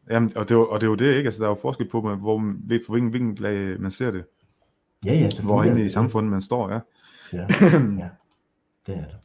[0.09, 1.27] Jamen, og, det er, jo- og det er jo det, ikke?
[1.27, 2.39] Altså, der er jo forskel på, hvor, hvor,
[2.85, 4.25] for hvilken vinkel øh, man ser det.
[5.05, 5.91] Ja, ja, Hvor inde det i det.
[5.91, 6.79] samfundet man står, ja.
[7.33, 7.39] Ja,
[8.03, 8.09] ja,
[8.87, 9.17] det er det.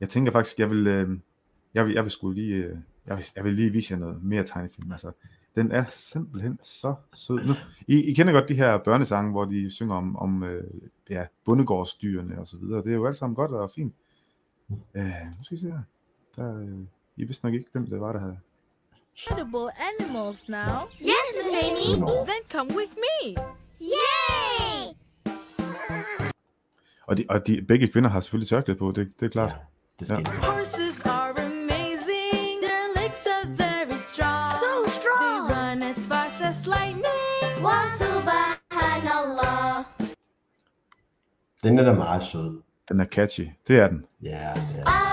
[0.00, 1.18] Jeg tænker faktisk, jeg vil, øh,
[1.74, 2.76] jeg vil, jeg vil skulle lige, øh,
[3.06, 4.92] jeg vil, jeg vil lige vise jer noget mere tegnefilm.
[4.92, 5.12] Altså,
[5.54, 7.36] den er simpelthen så sød.
[7.46, 7.52] Nu,
[7.86, 10.64] I, I kender godt de her børnesange, hvor de synger om, om øh,
[11.10, 12.82] ja, bondegårdsdyrene og så videre.
[12.82, 13.94] Det er jo alt sammen godt og fint.
[14.94, 15.04] Øh,
[15.38, 15.82] nu skal I se her.
[16.36, 16.78] Der, øh,
[17.16, 18.38] I vidste nok ikke, hvem det var, der havde.
[19.26, 20.88] Edible animals now.
[21.00, 21.96] Yes, Miss Amy.
[22.26, 23.36] Then come with me.
[23.80, 24.94] Yay!
[27.06, 29.52] Og, de, og de, begge kvinder har selvfølgelig tørklæde på, det, det er klart.
[30.00, 30.14] det ja.
[30.16, 32.62] Horses are amazing.
[32.62, 34.52] Their legs are very strong.
[34.62, 35.48] So strong.
[35.48, 37.64] They run as fast as lightning.
[37.64, 39.84] Wa subhanallah.
[41.62, 42.62] Den er da meget sød.
[42.88, 43.48] Den er catchy.
[43.68, 44.04] Det er den.
[44.22, 45.07] Ja, det er Allahu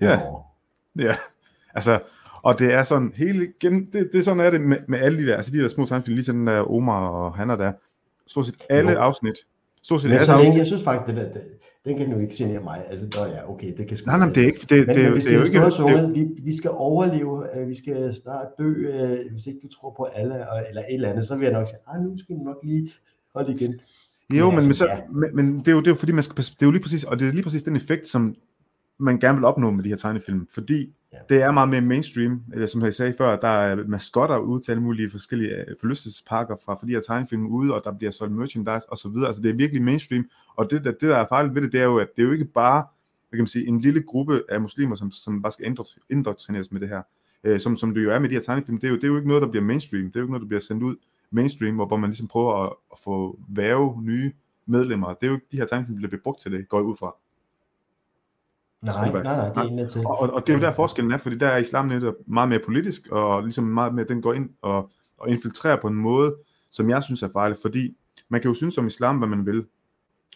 [0.00, 0.20] Ja.
[0.98, 1.14] Ja.
[1.74, 1.98] Altså,
[2.42, 5.18] og det er sådan hele gennem, det, det er sådan er det med, med alle
[5.22, 7.72] de der, altså de der små tegnefilm, ligesom den der Omar og Hanna der,
[8.26, 8.98] stort set alle Jo.
[8.98, 9.34] afsnit,
[9.82, 11.42] stort set Men alle afsnit, jeg synes faktisk, det der, det,
[11.84, 12.84] den kan nu ikke genere mig.
[12.90, 14.96] Altså, der ja, okay, det kan sgu Nej, nej, men det er ikke- det- men,
[14.96, 16.42] det er men jo- hvis det er jo ikke- stået det er jo- sunget, vi,
[16.44, 20.50] vi skal overleve, øh, vi skal snart dø, øh, hvis ikke du tror på alle,
[20.50, 22.56] og, eller et eller andet, så vil jeg nok sige, ah, nu skal du nok
[22.64, 22.92] lige
[23.34, 23.80] holde igen.
[24.38, 24.98] Jo, men, men, altså, så, ja.
[25.12, 26.82] men, men det, er jo, det er jo fordi, man skal, det er jo lige
[26.82, 28.34] præcis, og det er lige præcis den effekt, som
[29.00, 31.18] man gerne vil opnå med de her tegnefilm, fordi ja.
[31.28, 34.72] det er meget mere mainstream, eller som jeg sagde før, der er maskotter ude til
[34.72, 38.90] alle mulige forskellige øh, forlystelsesparker fra, de her tegnefilm ude, og der bliver solgt merchandise
[38.90, 40.24] og så videre, altså det er virkelig mainstream,
[40.56, 42.26] og det, der- det der er farligt ved det, det er jo, at det er
[42.26, 42.84] jo ikke bare,
[43.28, 45.66] hvad kan man sige, en lille gruppe af muslimer, som, som bare skal
[46.12, 47.02] indoktrineres- med det her,
[47.44, 49.08] øh, som, som det jo er med de her tegnefilm, det er, jo, det er
[49.08, 50.96] jo ikke noget, der bliver mainstream, det er jo ikke noget, der bliver sendt ud
[51.30, 54.32] mainstream, hvor, hvor man ligesom prøver at, at få væve nye
[54.66, 55.08] medlemmer.
[55.14, 56.96] Det er jo ikke de her tegnefilm, der bliver brugt til det, går jeg ud
[56.96, 57.14] fra.
[58.82, 60.06] Nej, nej, nej, det er af til.
[60.06, 62.48] Og, og, og det er jo der forskellen er, fordi der er islam netop meget
[62.48, 66.36] mere politisk, og ligesom meget mere, den går ind og, og infiltrerer på en måde,
[66.70, 67.96] som jeg synes er farlig, fordi
[68.28, 69.66] man kan jo synes om islam, hvad man vil,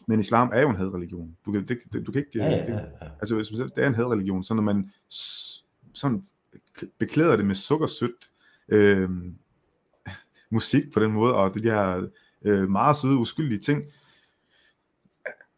[0.06, 1.36] men islam er jo en hadreligion.
[1.46, 2.82] Du kan, det, det- du kan ikke, Ja, ja, ja, det,
[3.20, 4.90] altså det er en hadreligion, så når man
[5.94, 6.24] sådan
[6.98, 8.30] beklæder det med sukkersødt
[8.68, 9.10] øh,
[10.50, 12.06] musik på den måde, og de her
[12.44, 13.82] øh, meget søde, uskyldige ting,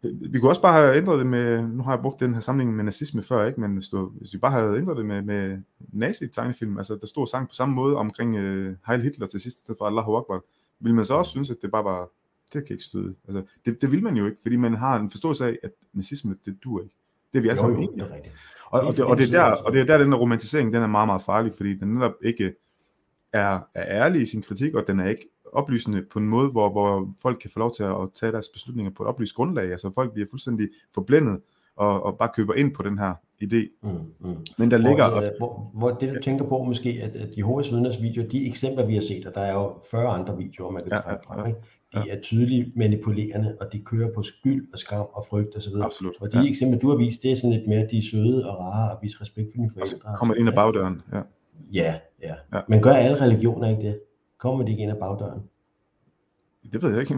[0.03, 2.77] vi kunne også bare have ændret det med, nu har jeg brugt den her sammenligning
[2.77, 3.61] med nazisme før, ikke?
[3.61, 7.27] men hvis, du, hvis vi bare havde ændret det med, med nazi-tegnefilm, altså der stod
[7.27, 10.41] sang på samme måde omkring øh, Heil Hitler til sidst, i stedet for Allahu Akbar,
[10.81, 12.09] vil man så også synes, at det bare var,
[12.53, 13.15] det kan ikke støde.
[13.29, 16.37] Altså, det, det vil man jo ikke, fordi man har en forståelse af, at nazisme,
[16.45, 16.95] det dur ikke.
[17.33, 18.11] Det er vi alle sammen enige om.
[18.71, 20.83] Og, og, det, og, det er der, og det er der, den der romantisering, den
[20.83, 22.55] er meget, meget farlig, fordi den netop ikke
[23.33, 26.71] er, er ærlig i sin kritik, og den er ikke oplysende på en måde, hvor,
[26.71, 29.71] hvor folk kan få lov til at tage deres beslutninger på et oplyst grundlag.
[29.71, 31.41] Altså folk bliver fuldstændig forblændet,
[31.77, 33.79] og, og bare køber ind på den her idé.
[33.83, 33.91] Mm,
[34.21, 34.37] mm.
[34.59, 35.11] Men der ligger...
[35.11, 38.49] Hvor, øh, hvor, hvor det du tænker på måske, at, at Jehovas vidners videoer, de
[38.49, 41.21] eksempler vi har set, og der er jo 40 andre videoer, man kan Ja, trække
[41.29, 41.47] ja, frem, ja.
[41.47, 41.61] ikke?
[41.95, 45.73] de er tydeligt manipulerende, og de kører på skyld og skam og frygt osv.
[45.83, 46.49] Absolut, Og de ja.
[46.49, 48.99] eksempler, du har vist, det er sådan lidt mere, de er søde og rare og
[49.03, 50.17] viser respekt for dine forældre.
[50.17, 51.21] Kommer ind ad bagdøren, ja.
[51.73, 52.35] Ja, ja.
[52.53, 52.61] Ja.
[52.69, 54.01] Men gør alle religioner ikke det?
[54.39, 55.41] Kommer de ikke ind ad bagdøren?
[56.73, 57.15] Det ved jeg ikke,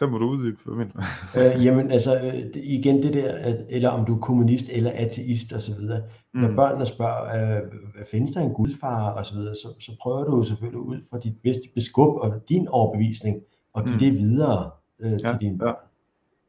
[0.00, 0.58] der må du uddybe.
[0.64, 0.92] Hvad mener
[1.56, 5.52] øh, jamen altså, øh, igen det der, at, eller om du er kommunist eller ateist
[5.52, 6.02] og så videre.
[6.34, 6.56] Når Mm.
[6.56, 7.62] børnene spørger, øh,
[8.06, 11.18] findes der en gudfar og så videre, så, så prøver du jo selvfølgelig ud fra
[11.18, 13.42] dit bedste beskub og din overbevisning
[13.72, 13.98] og give Mm.
[14.00, 14.70] det videre
[15.00, 15.76] øh, til Ja, dine børn.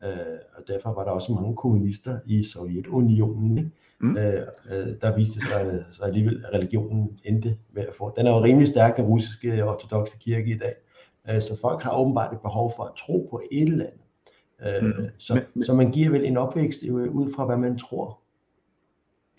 [0.04, 0.10] Øh,
[0.58, 3.72] og derfor var der også mange kommunister i Sovjetunionen, ikke?
[4.00, 4.18] Mm.
[4.18, 4.42] Øh,
[4.72, 8.14] øh, der viste sig, så alligevel, at religionen endte med at få.
[8.18, 10.74] Den er jo rimelig stærk, den russiske ortodoxe kirke i dag.
[11.30, 14.84] Øh, så folk har åbenbart et behov for at tro på et eller andet.
[14.84, 15.06] Øh, Mm.
[15.18, 18.20] så, så man giver vel en opvækst øh, ud fra, hvad man tror.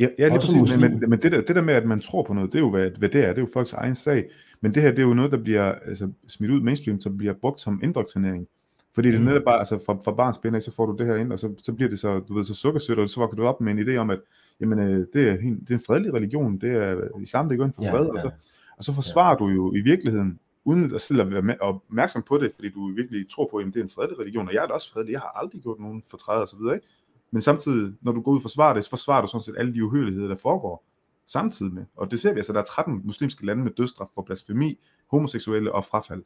[0.01, 0.81] Ja, ja lige præcis, men, muslim.
[0.81, 2.71] men, men det, der, det der med, at man tror på noget, det er jo,
[2.71, 4.31] hvad, hvad det er, det er jo folks egen sag.
[4.61, 7.33] Men det her, det er jo noget, der bliver altså, smidt ud mainstream, som bliver
[7.33, 8.49] brugt som indoktrinering.
[8.95, 9.27] Fordi det Mm.
[9.27, 11.39] netop bare, altså fra, fra barns ben af, så får du det her ind, og
[11.39, 13.73] så, så bliver det så, du ved, så sukkersødt, og så vokser du op med
[13.73, 14.19] en idé om, at
[14.61, 17.65] jamen, øh, det, er, helt- det er en fredelig religion, det er islam, det går
[17.65, 18.13] ind for Ja, fred, ja.
[18.13, 18.31] og, så,
[18.79, 22.53] og så forsvarer du jo i virkeligheden, uden at selv at være opmærksom på det,
[22.55, 24.73] fordi du virkelig tror på, at det er en fredelig religion, og jeg er da
[24.73, 26.87] også fredelig, jeg har aldrig gjort nogen fortræd og så videre, ikke?
[27.31, 29.75] Men samtidig, når du går ud og forsvarer det, så forsvarer du sådan set alle
[29.75, 30.85] de uhyrligheder, der foregår
[31.27, 31.85] samtidig med.
[31.97, 34.79] Og det ser vi altså, der er 13 muslimske lande med dødsstraf for blasfemi,
[35.11, 36.23] homoseksuelle og frafald.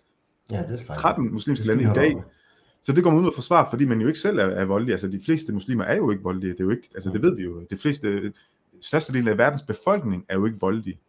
[0.50, 0.96] Ja, det er klart.
[0.96, 2.14] 13 muslimske lande i dag.
[2.82, 4.92] Så det går man ud og forsvare, fordi man jo ikke selv er, er voldelig.
[4.92, 6.52] Altså de fleste muslimer er jo ikke voldelige.
[6.52, 7.60] Det er jo ikke, altså det ved vi jo.
[7.70, 8.32] De fleste,
[8.80, 11.00] største del af verdens befolkning er jo ikke voldelige.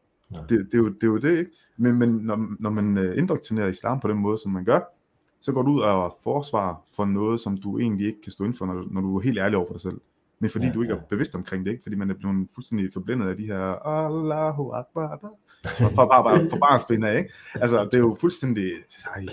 [0.49, 1.51] Det, det, er jo, det er jo det, ikke?
[1.77, 4.79] Men, men når, når man øh, indoktrinerer islam på den måde, som man gør,
[5.41, 8.57] så går du ud og forsvarer for noget, som du egentlig ikke kan stå inden
[8.57, 10.01] for, når, når du er helt ærlig over for dig selv.
[10.41, 10.99] Men fordi Ja, du ikke ja.
[10.99, 11.83] er bevidst omkring det, ikke?
[11.83, 15.19] Fordi man er blevet fuldstændig forblændet af de her Allahu Akbar,
[15.79, 17.29] for, for, for, for barnsben af, ikke?
[17.55, 18.71] Altså, det er jo fuldstændig...
[19.15, 19.25] Ej.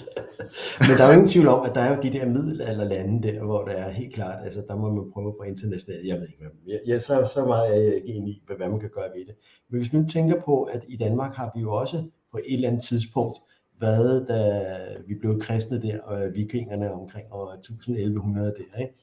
[0.81, 3.45] Men der er jo ingen tvivl om, at der er jo de der middelalderlande der,
[3.45, 6.41] hvor der er helt klart, altså der må man prøve på internationalt, jeg ved ikke
[6.41, 8.91] hvad, jeg, jeg, så, så meget er jeg ikke enig i, hvad, hvad man kan
[8.95, 9.35] gøre ved det.
[9.71, 12.69] Men hvis man tænker på, at i Danmark har vi jo også på et eller
[12.69, 13.39] andet tidspunkt
[13.81, 14.65] været, da
[15.07, 18.95] vi blev kristne der, og vikingerne omkring år 1100 der, ikke?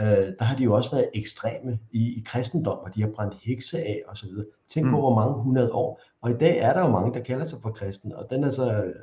[0.00, 0.06] Øh,
[0.38, 3.78] der har de jo også været ekstreme i, i kristendom, og de har brændt hekse
[3.78, 4.46] af og så videre.
[4.68, 5.00] Tænk på, Mm.
[5.00, 6.00] hvor mange hundrede år.
[6.20, 8.50] Og i dag er der jo mange, der kalder sig for kristen, og den er
[8.50, 8.94] så øh,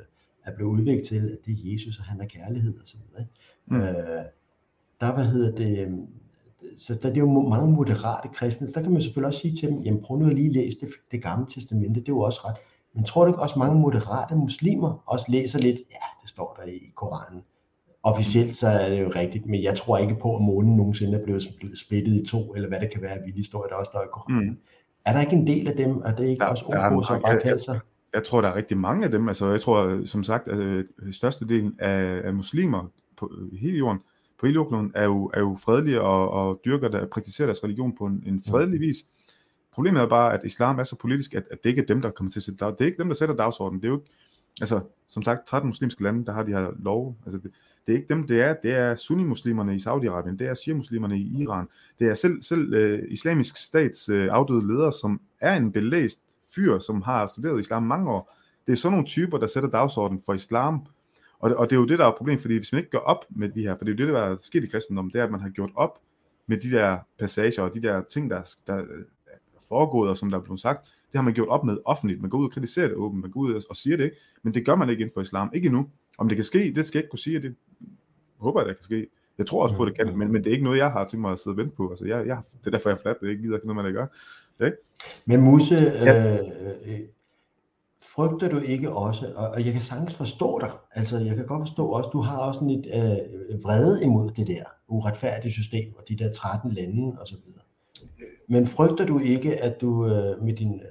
[0.44, 3.26] er blevet udviklet til, at det er Jesus, og han er kærlighed og så videre.
[3.66, 3.80] Mm.
[3.80, 4.24] Øh,
[5.00, 6.06] der, hvad hedder det, øhm,
[6.78, 9.68] så der, er jo mange moderate kristne, så der kan man selvfølgelig også sige til
[9.68, 12.40] dem, jamen prøv nu at lige læse det, det gamle testamente, det er jo også
[12.44, 12.56] ret.
[12.94, 16.66] Men tror du ikke også mange moderate muslimer også læser lidt, ja, det står der
[16.72, 17.42] i Koranen.
[18.02, 21.24] Officielt så er det jo rigtigt, men jeg tror ikke på, at månen nogensinde er
[21.24, 23.90] blevet spl- splittet i to, eller hvad det kan være af vilde historier, der også
[23.90, 24.48] står i Koranen.
[24.50, 24.58] Mm.
[25.04, 26.86] Er der ikke en del af dem, og det er ikke Der- også der er
[26.86, 27.80] ok, mange- bare jeg- kalde sig?
[28.14, 29.28] Jeg tror, der er rigtig mange af dem.
[29.28, 33.98] Altså, jeg tror, som sagt, at øh, størstedelen af, af muslimer på øh, hele jorden,
[34.40, 37.96] på hele jordkloden, er jo, er jo fredelige og, og dyrker der, praktiserer deres religion
[37.98, 38.96] på en, en fredelig vis.
[39.74, 42.10] Problemet er bare, at islam er så politisk, at, at det ikke er dem, der
[42.10, 43.80] kommer til at sætte dag- Det er ikke dem, der sætter dagsordenen.
[43.82, 44.10] Det er jo ikke,
[44.60, 47.16] altså, som sagt, 13 muslimske lande, der har de her lov.
[47.24, 47.50] Altså, det,
[47.86, 48.54] det er ikke dem, det er.
[48.62, 51.68] Det er sunni-muslimerne i Saudi-Arabien, det er shia-muslimerne i Iran.
[51.98, 56.20] Det er selv, selv øh, islamisk stats øh, afdøde ledere, som er en belæst
[56.54, 58.36] fyr, som har studeret islam mange år.
[58.66, 60.86] Det er sådan nogle typer, der sætter dagsordenen for islam.
[61.38, 62.98] Og, det- og det er jo det, der er problemet, fordi hvis man ikke gør
[62.98, 65.20] op med de her, for det er jo det, der er sket i kristendommen, det
[65.20, 65.98] er, at man har gjort op
[66.46, 68.84] med de der passager og de der ting, der, der er
[69.68, 72.20] foregået, og som der er blevet sagt, det har man gjort op med offentligt.
[72.20, 74.54] Man går ud og kritiserer det åbent, man går ud og- siger det ikke, men
[74.54, 75.50] det gør man ikke inden for islam.
[75.54, 75.86] Ikke endnu.
[76.18, 77.54] Om det kan ske, det skal jeg ikke kunne sige, det
[78.38, 79.06] håber jeg, det kan ske.
[79.38, 81.06] Jeg tror også på, at det kan, men, men det er ikke noget, jeg har
[81.06, 81.90] tænkt mig at sidde og vente på.
[81.90, 83.86] Altså, jeg, jeg, det er derfor, jeg er flat, det er ikke gider noget, man
[83.86, 84.06] ikke gør.
[84.58, 84.76] Det ikke?
[85.26, 86.32] Men Musse, Ja.
[86.38, 86.46] øh,
[86.84, 87.00] øh,
[88.14, 91.68] frygter du ikke også, og, og jeg kan sagtens forstå dig, altså jeg kan godt
[91.68, 96.04] forstå også, du har også en lidt øh, vrede imod det der uretfærdige system, og
[96.08, 97.62] de der 13 lande og så videre.
[98.48, 100.86] Men frygter du ikke, at du øh, med din, øh,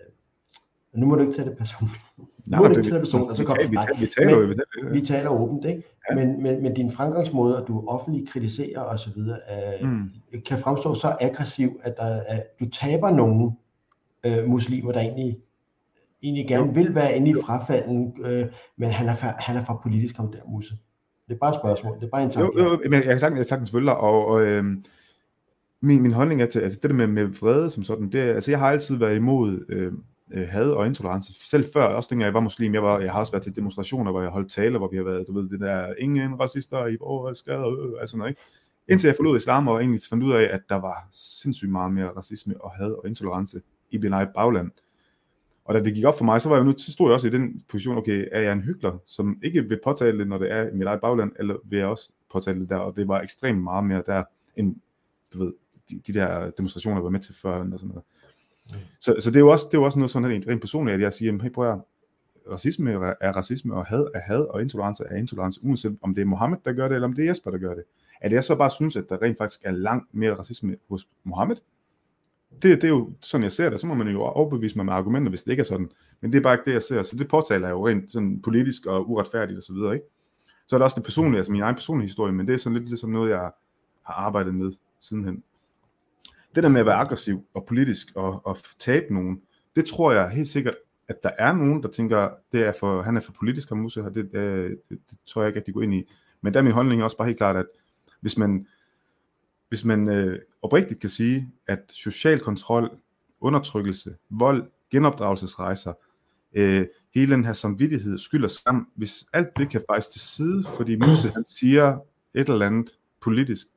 [0.94, 3.02] nu må du ikke tage det personligt, nu Nej, må men du ikke tage det
[3.02, 4.92] personligt, og så kommer vi taler- vi taler men vi taler- ja.
[5.00, 5.84] vi taler åbent, ikke?
[6.16, 9.40] Men, men, men din fremgangsmåde, at du offentligt kritiserer og så videre,
[9.82, 10.10] øh, Mm.
[10.46, 13.52] kan fremstå så aggressiv, at der er, du taber nogle
[14.26, 15.38] øh, muslimer, der egentlig,
[16.24, 16.72] egentlig gerne jo.
[16.74, 18.46] vil være inde i frafalden, øh,
[18.78, 20.74] men han er, for, han er for politisk om der, Musse.
[21.28, 22.60] Det er bare et spørgsmål, det er bare en tanke.
[22.64, 24.84] Jo, jo, men jeg kan sagtens, jeg sagtens følge dig, og, og øhm,
[25.82, 28.52] min, min holdning er til, altså det der med, med vrede som sådan, det altså
[28.52, 29.92] jeg har altid været imod øh,
[30.32, 33.20] øh, had og intolerance, selv før, også dengang jeg var muslim, jeg, var, jeg har
[33.20, 35.60] også været til demonstrationer, hvor jeg holdt taler, hvor vi har været, du ved, det
[35.60, 38.42] der, ingen racister i vores skade, øh, øh, altså noget, ikke?
[38.88, 42.08] Indtil jeg forlod islam og egentlig fandt ud af, at der var sindssygt meget mere
[42.08, 44.72] racisme og had og intolerance i min eget bagland.
[45.66, 47.28] Og da det gik op for mig, så var jeg nu, så stod jeg også
[47.28, 50.52] i den position, okay, er jeg en hyggelig, som ikke vil påtale det, når det
[50.52, 53.22] er i mit eget bagland, eller vil jeg også påtale det der, og det var
[53.22, 54.24] ekstremt meget mere der,
[54.56, 54.76] end,
[55.34, 55.54] du ved,
[55.90, 58.04] de, de der demonstrationer, jeg var med til før, og sådan noget.
[59.00, 60.96] Så, så det er jo også, det er jo også noget sådan rent, rent personligt,
[60.96, 61.80] at jeg siger, hey, prøv at
[62.52, 62.92] racisme
[63.22, 66.58] er racisme, og had er had, og intolerance er intolerance, uanset om det er Mohammed,
[66.66, 67.84] der gør det, eller om det er Jesper, der gør det.
[68.22, 71.56] At jeg så bare synes, at der rent faktisk er langt mere racisme hos Mohammed,
[72.62, 73.80] det, det er jo sådan, jeg ser det.
[73.80, 75.90] Så må man jo overbevise mig med argumenter, hvis det ikke er sådan.
[76.22, 77.04] Men det er bare ikke det, jeg ser.
[77.04, 80.06] Så det påtaler jeg jo rent sådan politisk og uretfærdigt og så videre, ikke?
[80.68, 82.78] Så er der også det personlige, altså min egen personlige historie, men det er sådan
[82.78, 83.52] lidt ligesom noget, jeg
[84.04, 85.44] har arbejdet med sidenhen.
[86.56, 89.42] Det der med at være aggressiv og politisk og, og tabe nogen,
[89.76, 90.76] det tror jeg helt sikkert,
[91.08, 94.04] at der er nogen, der tænker, det er for, han er for politisk, ham Musse,
[94.04, 96.04] og det, det, det, det tror jeg ikke, at de går ind i.
[96.42, 97.66] Men der er min holdning også bare helt klart, at
[98.22, 98.68] hvis man,
[99.70, 102.98] hvis man øh, oprigtigt kan sige, at social kontrol,
[103.42, 105.94] undertrykkelse, vold, genopdragelsesrejser,
[106.54, 110.64] øh, hele den her samvittighed, skyld og skam, hvis alt det kan faktisk til side,
[110.78, 111.98] fordi Musse han siger
[112.34, 112.92] et eller andet
[113.22, 113.68] politisk,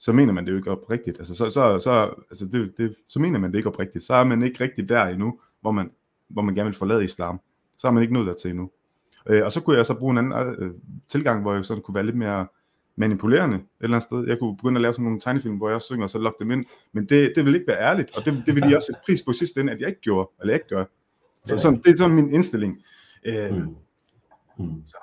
[0.00, 1.18] så mener man det jo ikke oprigtigt.
[1.18, 4.04] Altså, så, så, så, altså det, det, så mener man det ikke oprigtigt.
[4.04, 5.90] Så er man ikke rigtig der endnu, hvor man,
[6.28, 7.40] hvor man gerne vil forlade islam.
[7.78, 8.70] Så er man ikke nået dertil endnu.
[9.26, 10.70] Øh, og så kunne jeg så bruge en anden øh,
[11.08, 12.46] tilgang, hvor jeg sådan kunne være lidt mere
[12.96, 14.26] manipulerende et eller andet sted.
[14.28, 16.38] Jeg kunne begynde at lave sådan nogle tegnefilm, hvor jeg også synger og så lokke
[16.44, 16.64] dem ind.
[16.92, 19.22] Men det, det vil ikke være ærligt, og det, det vil de også sætte pris
[19.22, 20.84] på sidste ende, at jeg ikke gjorde, eller jeg ikke gør.
[21.44, 22.82] Så sådan, det er sådan min indstilling.
[23.24, 23.52] Øh,
[24.58, 24.82] Mm.
[24.86, 24.96] så,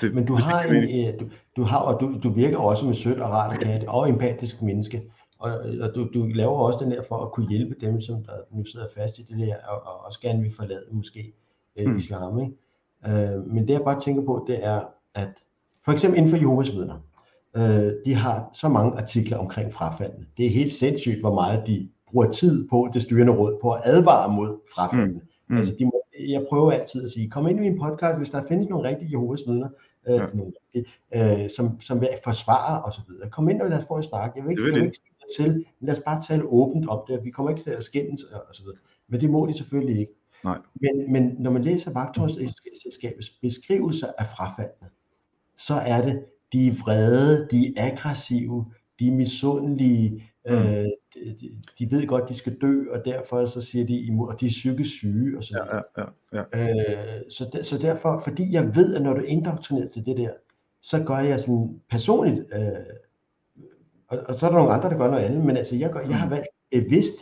[0.00, 1.26] det, Men du det har, giver en, øh, du,
[1.56, 5.02] du har og du, du virker også en sødt og rar kat og empatisk menneske.
[5.38, 5.50] Og,
[5.80, 8.64] og du, du laver også den der for at kunne hjælpe dem, som der nu
[8.64, 11.32] sidder fast i det der, og, og også gerne vil forlade måske
[11.76, 11.96] øh, Mm.
[11.96, 12.40] islam.
[12.40, 12.52] Ikke?
[13.06, 14.80] Øh, men det jeg bare tænker på, det er,
[15.14, 15.28] at
[15.84, 16.96] for eksempel inden for Jehovas vidner,
[17.56, 20.26] øh, de har så mange artikler omkring frafaldene.
[20.36, 23.80] Det er helt sindssygt, hvor meget de bruger tid på det styrende råd, på at
[23.84, 25.12] advare mod frafaldene.
[25.12, 25.20] Mm.
[25.48, 25.56] Mm.
[25.56, 28.42] Altså, de må, jeg prøver altid at sige, kom ind i min podcast, hvis der
[28.48, 29.68] findes nogle rigtige Jehovas vidner,
[30.08, 30.26] øh, Ja.
[30.34, 30.92] nogle rigtige,
[31.44, 33.30] øh, som, som vil forsvare og så videre.
[33.30, 34.32] Kom ind og lad os få en snak.
[34.36, 36.88] Jeg vil ikke, Det vil jeg vil ikke til, men lad os bare tale åbent
[36.88, 37.24] om det.
[37.24, 38.20] Vi kommer ikke til at skændes
[38.52, 38.78] så videre.
[39.08, 40.12] Men det må de selvfølgelig ikke.
[40.44, 40.58] Nej.
[40.80, 44.88] Men, men når man læser vagtårsselskabets beskrivelser af frafaldene,
[45.58, 48.66] så er det, de er vrede, de er aggressive,
[49.00, 50.54] de er misundelige, Mm.
[50.54, 50.86] øh,
[51.24, 54.40] de, de- de ved godt, de skal dø, og derfor så siger de imod, og
[54.40, 55.82] de er psykisk syge og så videre.
[55.96, 56.70] Ja, ja, ja.
[57.16, 60.16] Øh, så, der, så derfor, fordi jeg ved, at når du er indoktrineret til det
[60.16, 60.30] der,
[60.82, 62.62] så gør jeg sådan personligt, øh,
[64.08, 66.00] og, og så er der nogle andre, der gør noget andet, men altså jeg, gør,
[66.00, 67.14] jeg har valgt bevidst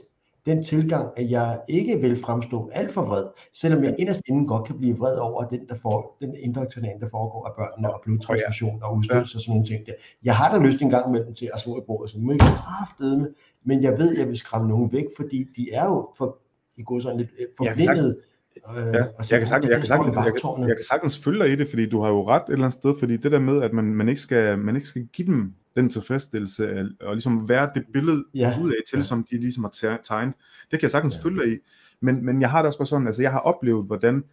[0.47, 4.67] den tilgang, at jeg ikke vil fremstå alt for vred, selvom jeg inderst inden godt
[4.67, 8.83] kan blive vred over den, der får, den indoktrinering, der foregår af børnene, og blodtransfusion
[8.83, 9.93] og udstødelse og sådan nogle ting der.
[10.25, 12.45] Jeg har da lyst en gang imellem til at slå i bordet, så nu ikke
[12.45, 13.29] kraftedeme,
[13.67, 16.39] men jeg ved, at jeg vil skræmme nogen væk, fordi de er jo for,
[16.77, 18.17] i går sådan lidt øh, Jeg kan sagtens- forblindet.
[18.17, 21.25] Øh, Ja, og så jeg kan, sagtens, jeg, kan sagtens, jeg, kan, jeg kan sagtens
[21.25, 23.33] følge dig i det, fordi du har jo ret et eller andet sted, fordi det
[23.33, 26.85] der med, at man, man, ikke, skal, man ikke skal give dem den tilfredsstillelse, af-
[27.01, 29.03] og ligesom være det billede Ja, ud af til, ja.
[29.03, 30.35] som de ligesom har te- tegnet,
[30.71, 31.57] det kan jeg sagtens følge dig i,
[32.01, 34.25] men, men jeg har det også bare sådan, altså jeg har oplevet, hvordan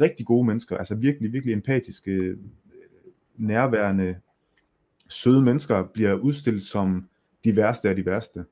[0.00, 2.36] rigtig gode mennesker, altså virkelig, virkelig empatiske, øh,
[3.36, 4.16] nærværende,
[5.08, 7.08] søde mennesker, bliver udstillet som
[7.44, 8.44] de værste af de værste.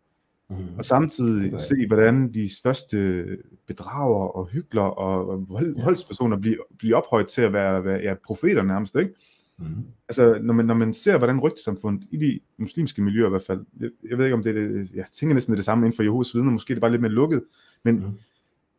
[0.58, 0.78] Mm.
[0.78, 3.26] Og samtidig se, hvordan de største
[3.66, 8.62] bedrager og hygler og vold, voldspersoner bliver, bliver ophøjet til at være, være ja, profeter
[8.62, 9.14] nærmest, ikke?
[9.58, 9.64] Mm.
[10.08, 13.64] Altså, når man, når man ser, hvordan rygtesamfundet i de muslimske miljøer i hvert fald,
[13.80, 15.86] jeg, jeg ved ikke om det er det, jeg tænker næsten det er det samme
[15.86, 17.42] inden for Jehovas vidner, måske er det bare lidt mere lukket,
[17.84, 18.18] men Mm.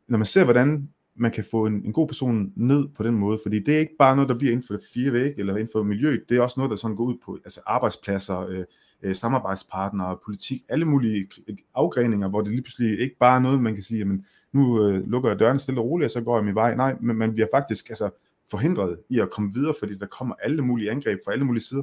[0.07, 3.39] når man ser, hvordan man kan få en, en god person ned på den måde,
[3.43, 5.83] fordi det er ikke bare noget, der bliver inden for fire vægge eller inden for
[5.83, 8.63] miljøet, det er også noget, der sådan går ud på altså arbejdspladser, øh,
[9.01, 11.27] øh, samarbejdspartnere, politik, alle mulige
[11.75, 15.07] afgreninger, hvor det lige pludselig ikke bare er noget, man kan sige, jamen, nu øh,
[15.07, 16.75] lukker jeg døren stille og roligt, og så går jeg min vej.
[16.75, 18.09] Nej, men man bliver faktisk altså,
[18.51, 21.81] forhindret i at komme videre, fordi der kommer alle mulige angreb fra alle mulige sider,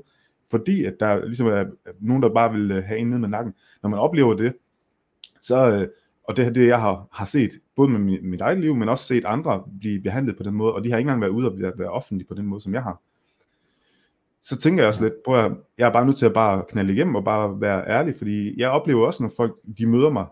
[0.51, 1.65] fordi at der ligesom er
[2.01, 3.55] nogen, der bare vil øh, have en ned med nakken.
[3.83, 4.55] Når man oplever det,
[5.41, 5.89] så, øh,
[6.25, 8.89] og det er det, jeg har, har set, både med mit, mit eget liv, men
[8.89, 11.51] også set andre blive behandlet på den måde, og de har ikke engang været ude
[11.51, 13.03] og være, være offentlige på den måde, som jeg har.
[14.43, 16.93] Så tænker jeg også lidt, prøv at, jeg er bare nødt til at bare knalde
[16.93, 20.27] igennem og bare være ærlig, fordi jeg oplever også, når folk de møder mig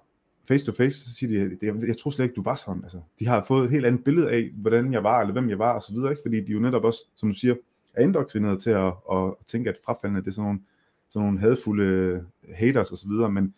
[0.49, 2.83] face to face, så siger de, jeg, jeg tror slet ikke, du var sådan.
[2.83, 5.59] Altså, de har fået et helt andet billede af, hvordan jeg var, eller hvem jeg
[5.59, 6.23] var, og så videre, ikke?
[6.25, 7.55] fordi de jo netop også, som du siger,
[7.95, 10.61] er indoktrineret til at, at, tænke, at frafaldende, det er sådan nogle,
[11.09, 12.25] sådan nogle hadfulde
[12.55, 13.55] haters og så videre, men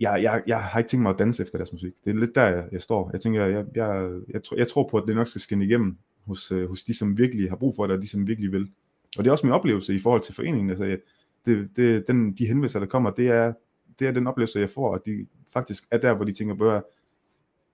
[0.00, 1.92] jeg, jeg, jeg har ikke tænkt mig at danse efter deres musik.
[2.04, 3.10] Det er lidt der, jeg, jeg står.
[3.12, 5.96] Jeg tænker, jeg, jeg, jeg, tror, jeg tror på, at det nok skal skinne igennem
[6.26, 8.72] hos, øh, hos de, som virkelig har brug for det, og de, som virkelig vil.
[9.18, 10.70] Og det er også min oplevelse i forhold til foreningen.
[10.70, 10.98] Altså, jeg,
[11.46, 13.52] det, det, den, de henvendelser, der kommer, det er,
[13.98, 16.80] det er den oplevelse, jeg får, og de faktisk er der, hvor de tænker, bør,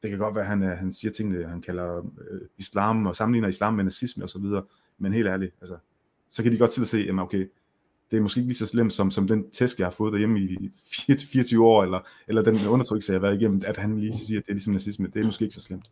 [0.02, 3.48] det kan godt være, at han, han siger tingene, han kalder øh, islam, og sammenligner
[3.48, 4.62] islam med nazisme og så videre,
[4.98, 5.76] men helt ærligt, altså,
[6.30, 7.50] så kan de godt sidde og se, jamen okay,
[8.10, 10.40] det er måske ikke lige så slemt som, som den test, jeg har fået derhjemme
[10.40, 10.70] i
[11.32, 14.44] 24 år, eller, eller den undertrykkelse, jeg har været igennem, at han lige siger, at
[14.44, 15.06] det er ligesom nazisme.
[15.06, 15.90] Det er måske ikke så slemt.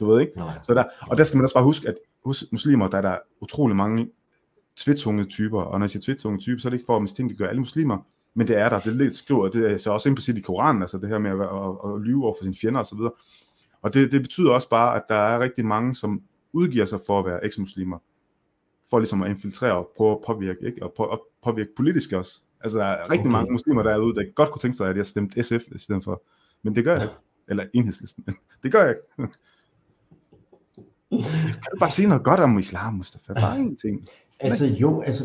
[0.00, 0.32] Du ved ikke?
[0.62, 1.94] Så der, og der skal man også bare huske, at
[2.24, 4.10] hos muslimer, der er der utrolig mange
[4.78, 7.48] tvetunge typer, og når jeg siger tvetunge typer, så er det ikke for at mistænkeliggøre
[7.48, 7.98] alle muslimer,
[8.34, 8.80] men det er der.
[8.80, 11.30] Det er lidt skriver, det er så også implicit i Koranen, altså det her med
[11.30, 12.98] at, at, at lyve over for sine fjender osv.
[13.82, 16.22] Og det, det betyder også bare, at der er rigtig mange, som
[16.52, 17.98] udgiver sig for at være eksmuslimer,
[18.90, 20.82] for ligesom at infiltrere og prøve at påvirke, ikke?
[20.82, 22.40] og på, at påvirke politisk også.
[22.60, 23.30] Altså der er rigtig Okay.
[23.30, 26.22] mange muslimer derude, der godt kunne tænke sig, at jeg stemte SF i stedet for.
[26.62, 27.14] Men det gør jeg ikke.
[27.48, 28.24] Eller enhedslisten.
[28.62, 29.32] Det gør jeg ikke.
[31.62, 33.32] Kan du bare sige noget godt om islam, Mustafa?
[33.32, 34.08] Bare ingenting.
[34.40, 35.24] Altså jo, altså,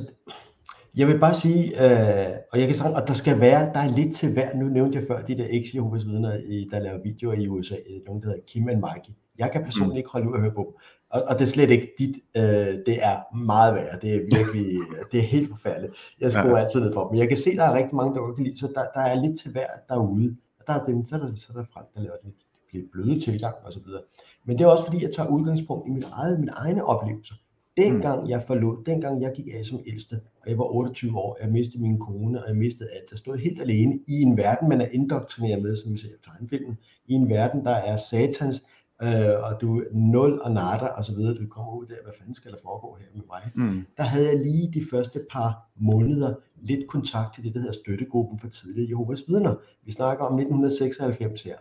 [0.97, 3.91] jeg vil bare sige, øh, og jeg kan sige, at der skal være, der er
[3.95, 6.99] lidt til hver, nu nævnte jeg før de der ex Jehovas vidner, i- der laver
[7.03, 7.75] videoer i USA,
[8.07, 9.13] nogen der hedder Kim and Mikey.
[9.39, 9.97] Jeg kan personligt Mm.
[9.97, 10.81] ikke holde ud at høre på dem.
[11.09, 12.43] Og, og det er slet ikke dit, øh,
[12.85, 14.65] det er meget værre, det er virkelig,
[15.11, 15.93] det er helt forfærdeligt.
[16.21, 16.63] Jeg skruer Ja.
[16.63, 17.11] altid ned for dem.
[17.11, 19.21] Men jeg kan se, der er rigtig mange, der kan lide, så der, der er
[19.21, 20.35] lidt til hver derude.
[20.59, 22.35] Og der er dem, så er der, så er der Frank, der laver lidt,
[22.73, 24.01] lidt bløde tilgang og så videre.
[24.45, 27.35] Men det er også fordi, jeg tager udgangspunkt i min eget, mine egne oplevelser.
[27.77, 31.49] Dengang jeg forlod, dengang jeg gik af som ældste, og jeg var 28 år, jeg
[31.49, 33.11] mistede min kone, og jeg mistede alt.
[33.11, 36.23] Jeg stod helt alene i en verden, man er indoktrineret med, som vi ser i
[36.23, 36.77] tegnefilmen.
[37.07, 38.63] I en verden, der er satans,
[39.03, 41.33] øh, og du er nul og nada, og så videre.
[41.33, 43.51] Du kommer ud der, hvad fanden skal der foregå her med mig?
[43.55, 43.85] Mm.
[43.97, 48.39] Der havde jeg lige de første par måneder lidt kontakt til det, der hedder støttegruppen
[48.39, 49.55] for tidligere Jehovas vidner.
[49.85, 51.55] Vi snakker om 1996 her.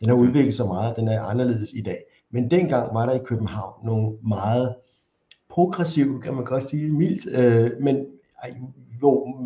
[0.00, 1.98] Den har udviklet sig meget, den er anderledes i dag.
[2.30, 4.74] Men dengang var der i København nogle meget
[5.56, 8.06] progressive, kan man godt sige, mildt, øh, men
[8.42, 8.54] ej,
[9.02, 9.38] jo,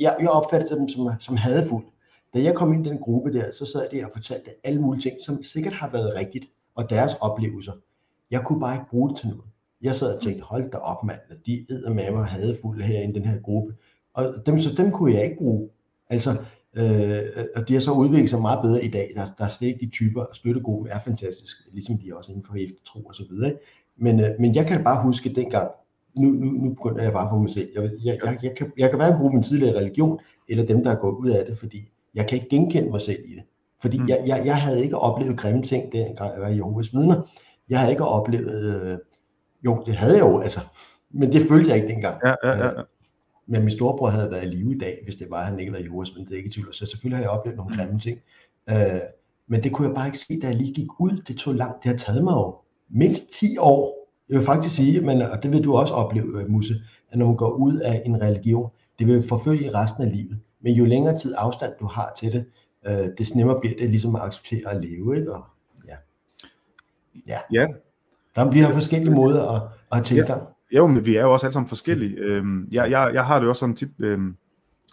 [0.00, 1.86] jeg, jeg opfattede dem som, som hadefulde.
[2.34, 5.02] Da jeg kom ind i den gruppe der, så sad jeg og fortalte alle mulige
[5.02, 6.44] ting, som sikkert har været rigtigt,
[6.74, 7.72] og deres oplevelser.
[8.30, 9.44] Jeg kunne bare ikke bruge det til noget.
[9.82, 13.12] Jeg sad og tænkte, hold da op mand, de æder med mig hadefulde her i
[13.12, 13.74] den her gruppe.
[14.14, 15.68] Og dem, så dem kunne jeg ikke bruge.
[16.10, 16.30] Altså,
[16.74, 19.12] øh, og de har så udviklet sig meget bedre i dag.
[19.16, 22.44] Der, der er slet ikke de typer, støttegruppen er fantastisk, ligesom de er også inden
[22.44, 23.54] for eftertro og så videre.
[23.98, 25.70] Men, øh, men jeg kan bare huske dengang,
[26.18, 27.68] nu, nu, nu begynder jeg bare for mig selv.
[27.74, 30.18] Jeg, jeg, jeg, jeg, kan, jeg kan hverken bruge min tidligere religion,
[30.48, 33.18] eller dem, der er gået ud af det, fordi jeg kan ikke genkende mig selv
[33.24, 33.42] i det.
[33.80, 34.08] Fordi mm.
[34.08, 37.22] jeg, jeg, jeg havde ikke oplevet grimme ting, dengang jeg var i Jehovas vidner.
[37.68, 38.98] Jeg havde ikke oplevet, øh,
[39.64, 40.60] jo, det havde jeg jo, altså,
[41.10, 42.20] men det følte jeg ikke dengang.
[42.24, 42.78] Ja, ja, ja, ja.
[42.78, 42.84] Øh,
[43.46, 45.78] Men min storebror havde været i live i dag, hvis det var, han ikke var
[45.78, 46.74] Jehovas vidne, det er ikke tvivl.
[46.74, 48.18] Så selvfølgelig har jeg oplevet nogle grimme ting.
[48.70, 49.00] Øh,
[49.46, 51.22] men det kunne jeg bare ikke se, da jeg lige gik ud.
[51.28, 51.82] Det tog langt.
[51.82, 52.56] Det har taget mig jo
[52.90, 54.08] mindst 10 år.
[54.28, 56.74] Jeg vil faktisk sige, men, og det vil du også opleve, øh, Musse,
[57.10, 60.38] at når man går ud af en religion, det vil forfølge resten af livet.
[60.60, 62.44] Men jo længere tid afstand du har til det,
[62.86, 65.18] øh, des nemmere bliver det ligesom at acceptere at leve.
[65.18, 65.34] Ikke?
[65.34, 65.44] Og,
[65.88, 65.94] ja.
[67.28, 67.38] Ja.
[67.52, 67.66] ja.
[68.36, 70.42] Der, vi har forskellige måder at, at have tilgang.
[70.76, 72.16] Jo, men vi er jo også alle sammen forskellige.
[72.16, 74.36] Øhm, jeg, jeg, jeg har det jo også sådan tit, øhm,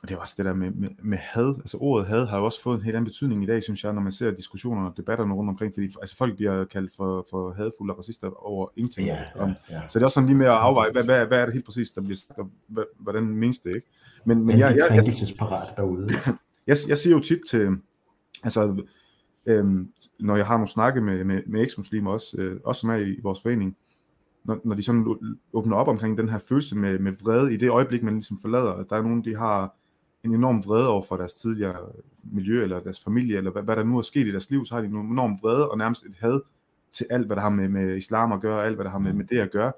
[0.05, 2.45] og det er også det der med, med, med had, altså ordet had har jo
[2.45, 4.97] også fået en helt anden betydning i dag, synes jeg, når man ser diskussionerne og
[4.97, 9.07] debatterne rundt omkring, fordi altså, folk bliver kaldt for, for hadfulde og racister over ingenting.
[9.07, 9.81] Ja, ja, ja.
[9.87, 11.65] Så det er også sådan lige med at afveje, hvad, hvad, hvad er det helt
[11.65, 13.87] præcis, der bliver og hvad, hvordan menes det, ikke?
[14.25, 16.09] Men, men jeg, jeg, jeg, jeg, derude.
[16.67, 17.69] jeg, jeg siger jo tit til,
[18.43, 18.83] altså,
[19.45, 22.95] øhm, når jeg har nogle snakke med, med, med eksmuslimer også, øh, også som er
[22.95, 23.77] i vores forening,
[24.43, 25.15] når, når de sådan
[25.53, 28.71] åbner op omkring den her følelse med, med vrede i det øjeblik, man ligesom forlader,
[28.71, 29.75] at der er nogen, de har
[30.27, 31.75] en enorm vrede over for deres tidligere
[32.23, 34.75] miljø, eller deres familie, eller hvad, hvad der nu er sket i deres liv, så
[34.75, 36.41] har de en enorm vrede og nærmest et had
[36.91, 39.13] til alt, hvad der har med, med islam at gøre, alt, hvad der har med,
[39.13, 39.71] med det at gøre.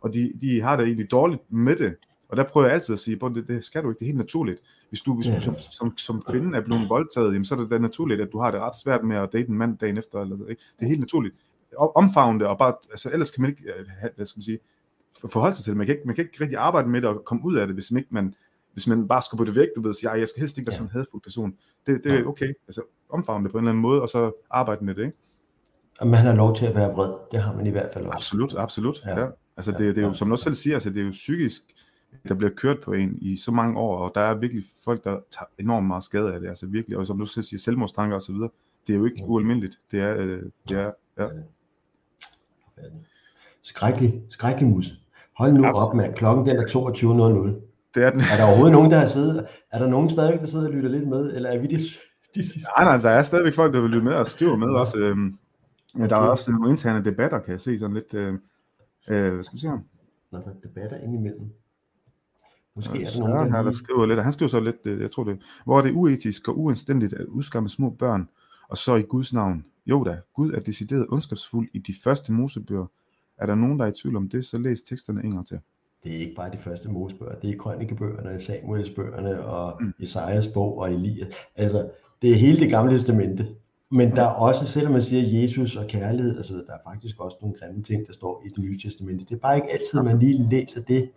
[0.00, 1.94] Og de, de har det egentlig dårligt med det.
[2.28, 4.08] Og der prøver jeg altid at sige, "Bror, det, det skal du ikke, det er
[4.08, 4.60] helt naturligt.
[4.88, 7.70] Hvis du, hvis du som, som, som kvinde er blevet voldtaget, jamen, så er det
[7.70, 10.20] da naturligt, at du har det ret svært med at date en mand dagen efter.
[10.20, 10.62] Eller, ikke?
[10.78, 11.34] Det er helt naturligt.
[11.78, 14.58] Omfavne det, og bare, altså, ellers kan man ikke, øh, hvad skal man sige,
[15.20, 15.76] for- forholde sig til det.
[15.76, 17.76] Man kan, ikke, man kan ikke rigtig arbejde med det og komme ud af det,
[17.76, 18.34] hvis man ikke man,
[18.72, 20.74] hvis man bare skubber det væk, du ved, siger, "Ej, jeg skal helst ikke være
[20.74, 21.54] sådan en hadfuld person.
[21.86, 22.52] Det, det er okay.
[22.68, 25.16] Altså, omfavne det på en eller anden måde, og så arbejde med det, ikke?
[26.00, 27.12] Og man har lov til at være vred.
[27.32, 28.16] Det har man i hvert fald også.
[28.16, 29.02] Absolut, absolut.
[29.06, 29.10] Ja.
[29.10, 29.20] Ja.
[29.20, 29.28] Ja.
[29.56, 31.62] Altså, det, det er jo, som du også selv siger, altså, det er jo psykisk,
[32.28, 35.20] der bliver kørt på en i så mange år, og der er virkelig folk, der
[35.30, 38.22] tager enormt meget skade af det, altså virkelig, og som du selv siger, selvmordstanker og
[38.22, 38.48] så videre,
[38.86, 39.80] det er jo ikke ualmindeligt.
[39.90, 41.28] Det er, øh, det er, ja.
[43.62, 44.90] Skrækkelig, skrækkelig mus.
[45.36, 46.14] Hold nu op, mand.
[46.14, 47.71] Klokken den er 22.00.
[47.94, 48.20] Det er den.
[48.20, 49.46] Er der overhovedet nogen, der har siddet?
[49.72, 51.34] Er der nogen stadigvæk, der sidder og lytter lidt med?
[51.34, 51.78] Eller er vi de,
[52.34, 52.68] de sidste?
[52.78, 54.98] Nej, nej, der er stadigvæk folk, der vil lytte med og skrive med også.
[54.98, 55.38] Øhm,
[55.98, 58.34] ja, der er også nogle interne debatter, kan jeg se sådan lidt, øh,
[59.08, 59.78] øh, hvad skal vi se her?
[60.32, 61.52] Nå, der er debatter indimellem.
[62.76, 65.00] Måske er der nogen, der her, der skriver lidt, og han skriver så lidt, øh,
[65.00, 68.28] jeg tror det, hvor er det uetisk og uanstændigt at udskamme små børn,
[68.68, 69.64] og så i Guds navn.
[69.86, 72.86] Jo da, Gud er decideret ondskabsfuld i de første mosebøger.
[73.38, 75.58] Er der nogen, der er i tvivl om det, så læs teksterne en gang til.
[76.04, 79.92] Det er ikke bare de første Mosebøger, det er krønikebøgerne, Samuelsbøgerne og Mm.
[80.00, 81.26] Esajas bog og Elias.
[81.56, 81.88] Altså,
[82.22, 83.46] det er hele det gamle testamente.
[83.90, 87.36] Men der er også, selvom man siger Jesus og kærlighed, altså, der er faktisk også
[87.40, 89.24] nogle grimme ting, der står i det nye testamente.
[89.24, 91.10] Det er bare ikke altid, man lige læser det,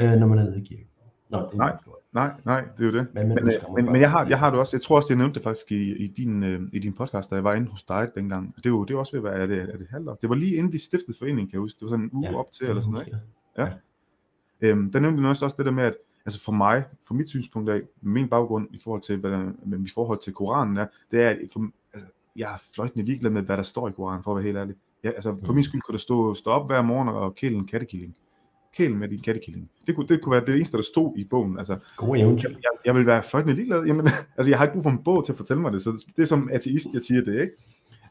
[0.00, 0.86] øh, når man er nede i kirken.
[1.28, 1.76] Nå, det er Nej,
[2.12, 3.06] nej, nej, det er jo det.
[3.14, 5.12] Men, Men, men, men, øh, men, jeg, har, jeg har det også, jeg tror også,
[5.12, 7.70] jeg nævnte det faktisk i, i, din, øh, i din podcast, da jeg var inde
[7.70, 8.54] hos dig dengang.
[8.56, 10.14] Det er jo det er også ved at være, er det, er det halvår?
[10.14, 11.76] Det var lige inden vi stiftede foreningen, kan jeg huske.
[11.80, 13.18] Det var sådan en uge Ja, op til, eller sådan noget, ikke?
[13.58, 13.68] Ja.
[14.60, 15.94] Øhm, der nævnte du også det der med, at
[16.26, 19.78] altså for mig, for mit synspunkt af, min baggrund i forhold til, hvad der, med
[19.78, 23.42] mit forhold til Koranen er, det er, at for, altså, jeg er fløjtende ligeglad med,
[23.42, 24.74] hvad der står i Koranen, for at være helt ærlig.
[25.04, 27.66] Ja, altså, for min skyld kunne der stå, stå op hver morgen og kæle en
[27.66, 28.16] kattekilling.
[28.76, 29.70] Kæle med din kattekilling.
[29.86, 31.58] Det kunne, det kunne være det eneste, der stod i bogen.
[31.58, 32.48] Altså, eventyr.
[32.48, 33.84] Jeg, jeg, jeg vil være fløjtende ligeglad.
[33.84, 36.04] Jamen, altså, jeg har ikke brug for en bog til at fortælle mig det, så
[36.16, 37.54] det er som ateist, jeg siger det, ikke?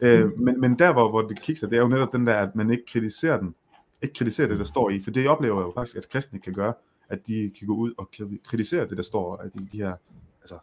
[0.01, 2.55] Øh, men, men der, hvor, hvor det kikser, det er jo netop den der, at
[2.55, 3.55] man ikke kritiserer den.
[4.03, 4.99] Ikke kritiserer det, der står i.
[4.99, 6.73] For det oplever jeg jo faktisk, at kristne kan gøre,
[7.09, 8.09] at de kan gå ud og
[8.43, 9.95] kritisere det, der står, at de, de her,
[10.41, 10.57] altså,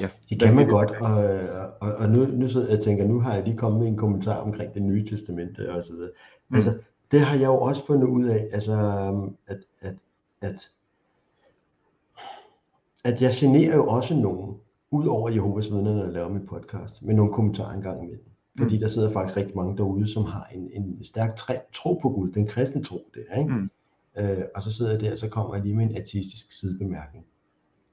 [0.00, 0.08] ja.
[0.30, 1.14] Det kan man godt, og,
[1.80, 3.96] og, og nu, nu sidder jeg og tænker, nu har jeg lige kommet med en
[3.96, 6.10] kommentar omkring det nye testamente og så videre.
[6.48, 6.56] Mm.
[6.56, 6.78] Altså,
[7.10, 8.74] det har jeg jo også fundet ud af, altså,
[9.46, 9.94] at, at,
[10.40, 10.70] at,
[13.04, 14.56] at jeg generer jo også nogen,
[14.90, 18.24] ud over Jehovas vidner, når jeg laver min podcast, med nogle kommentarer engang imellem.
[18.58, 18.80] Fordi Mm.
[18.80, 22.32] der sidder faktisk rigtig mange derude, som har en, en stærk træ, tro på Gud,
[22.32, 23.54] den kristne tro der, ikke?
[23.54, 23.70] Mm.
[24.18, 27.24] Øh, og så sidder jeg der, og så kommer jeg lige med en ateistisk sidebemærkning.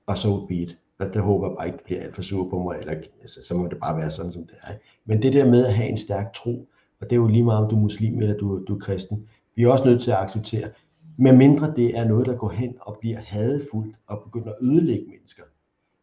[0.08, 0.78] Og så be it.
[1.00, 3.54] Og der håber jeg bare ikke, bliver alt for sur på mig, eller altså, så
[3.56, 4.74] må det bare være sådan, som det er.
[5.06, 6.70] Men det der med at have en stærk tro,
[7.02, 9.28] og det er jo lige meget, om du er muslim eller du, du er kristen,
[9.56, 10.70] vi er også nødt til at acceptere,
[11.18, 15.44] medmindre det er noget, der går hen og bliver hadefuldt og begynder at ødelægge mennesker.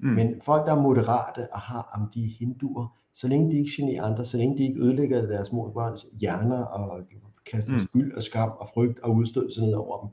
[0.00, 0.08] Mm.
[0.08, 3.70] Men folk, der er moderate og har, om de er hinduer, så længe de ikke
[3.76, 7.00] generer andre, så længe de ikke ødelægger deres små børns hjerner og
[7.52, 7.78] kaster Mm.
[7.78, 10.08] skyld og skam og frygt og udstødelse ned over dem,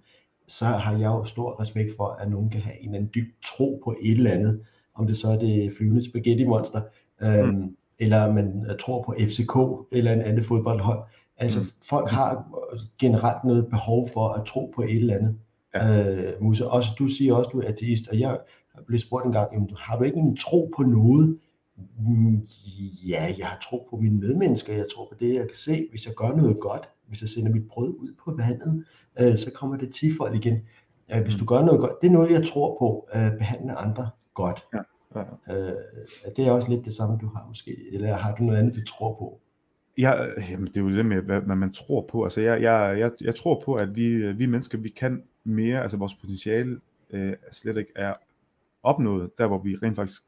[0.48, 3.28] så har jeg jo stor respekt for, at nogen kan have en eller anden dyb
[3.46, 4.62] tro på et eller andet,
[4.96, 6.82] om det så er det flyvende spaghetti monster,
[7.22, 7.76] øhm, Mm.
[8.00, 9.56] eller man øh, tror på FCK
[9.92, 11.00] eller en anden fodboldhold.
[11.38, 11.66] Altså Mm.
[11.90, 12.46] folk har
[13.02, 15.36] generelt noget behov for at tro på et eller andet.
[15.76, 16.14] Ja.
[16.28, 18.40] Øh, Musa, også, du siger også, du er ateist, og jeg
[18.88, 21.38] blev spurgt en gang, jamen, har du ikke en tro på noget?
[22.00, 22.44] Mm,
[23.08, 25.88] Ja, jeg har tro på mine medmennesker, jeg tror på det, jeg kan se.
[25.90, 28.86] Hvis jeg gør noget godt, hvis jeg sender mit brød ud på vandet,
[29.20, 30.62] øh, så kommer det tifold igen.
[31.14, 34.10] Øh, hvis du gør noget godt, det er noget, jeg tror på, øh, behandle andre
[34.34, 34.66] godt.
[34.74, 34.80] Ja.
[35.16, 35.24] Ja.
[35.56, 35.76] Øh,
[36.36, 38.86] det er også lidt det samme, du har måske, eller har du noget andet, du
[38.86, 39.40] tror på?
[39.98, 40.12] Ja,
[40.52, 42.24] jamen, det er jo det med, hvad, hvad man tror på.
[42.24, 45.98] Altså, jeg, jeg, jeg, jeg tror på, at vi, vi mennesker, vi kan mere, altså
[45.98, 46.80] vores potentiale
[47.10, 48.14] øh, slet ikke er
[48.84, 50.24] opnået, der hvor vi rent faktisk,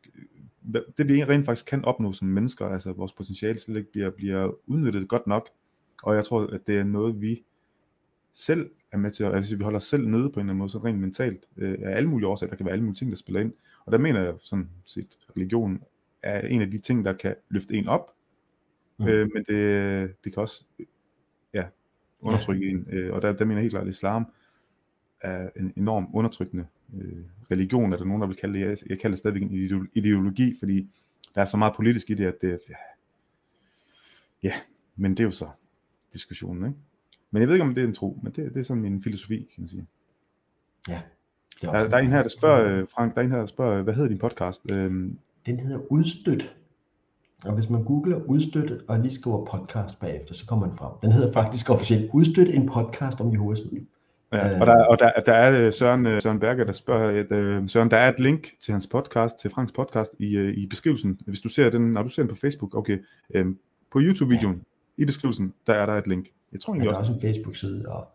[0.98, 4.52] det vi rent faktisk kan opnå som mennesker, altså vores potentiale slet ikke bliver, bliver
[4.66, 5.50] udnyttet godt nok.
[6.04, 7.44] Og jeg tror, at det er noget, vi
[8.34, 10.58] selv er med til, at altså, vi holder os selv nede på en eller anden
[10.58, 13.12] måde, så rent mentalt, øh, af alle mulige årsager, der kan være alle mulige ting,
[13.12, 13.54] der spiller ind.
[13.86, 15.84] Og der mener jeg sådan set, religion
[16.24, 18.12] er en af de ting, der kan løfte en op,
[19.02, 19.08] Mm.
[19.08, 20.66] Øh, men det, det kan også
[21.54, 21.66] ja,
[22.20, 22.88] undertrykke en.
[22.90, 24.26] Øh, og der, der mener jeg helt klart, at islam
[25.22, 28.65] er en enorm undertrykkende øh, religion, er der nogen, der vil kalde det.
[28.65, 30.89] Jeg, jeg kalder det stadigvæk en ideo- ideologi, fordi
[31.35, 32.76] der er så meget politisk i det, at det ja,
[34.43, 34.53] ja,
[34.95, 35.47] men det er jo så
[36.13, 36.80] diskussionen, ikke?
[37.31, 39.03] Men jeg ved ikke, om det er en tro, men det, det er sådan min
[39.03, 39.88] filosofi, kan man sige.
[40.89, 40.93] Ja.
[40.93, 41.01] Er
[41.61, 43.45] Der, også der er en her, der spørger, øh, Frank, der er en her, der
[43.45, 44.72] spørger, hvad hedder din podcast?
[44.72, 46.55] Øhm, Den hedder Udstødt.
[47.43, 50.91] Og hvis man googler udstødt og lige skriver podcast bagefter, så kommer man frem.
[51.01, 53.85] Den hedder faktisk officielt Udstødt, en podcast om Jehovas vidner.
[54.34, 57.32] Ja, og der, og der, der er øh, Søren, øh, Søren Berger, der spørger, at,
[57.32, 60.66] øh, Søren, der er et link til hans podcast, til Franks podcast i, øh, i
[60.68, 61.20] beskrivelsen.
[61.26, 63.45] Hvis du ser den, når du ser den på Facebook, okay, øh,
[63.91, 64.66] på YouTube-videoen,
[64.98, 66.28] i beskrivelsen, der er der et link.
[66.52, 68.08] Jeg tror egentlig der er også, også en Facebook-side og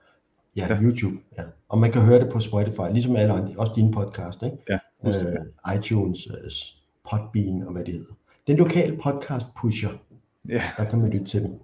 [0.56, 0.74] ja, Ja.
[0.74, 0.80] ja.
[0.82, 1.16] YouTube.
[1.38, 1.42] Ja.
[1.68, 4.56] Og man kan høre det på Spotify, ligesom alle andre, også dine podcast, ikke?
[4.68, 6.50] Ja, øh, iTunes, øh,
[7.10, 8.12] Podbean og hvad det hedder.
[8.46, 9.90] Den lokale podcast pusher,
[10.48, 10.62] Ja.
[10.76, 11.60] der kan man lytte til den.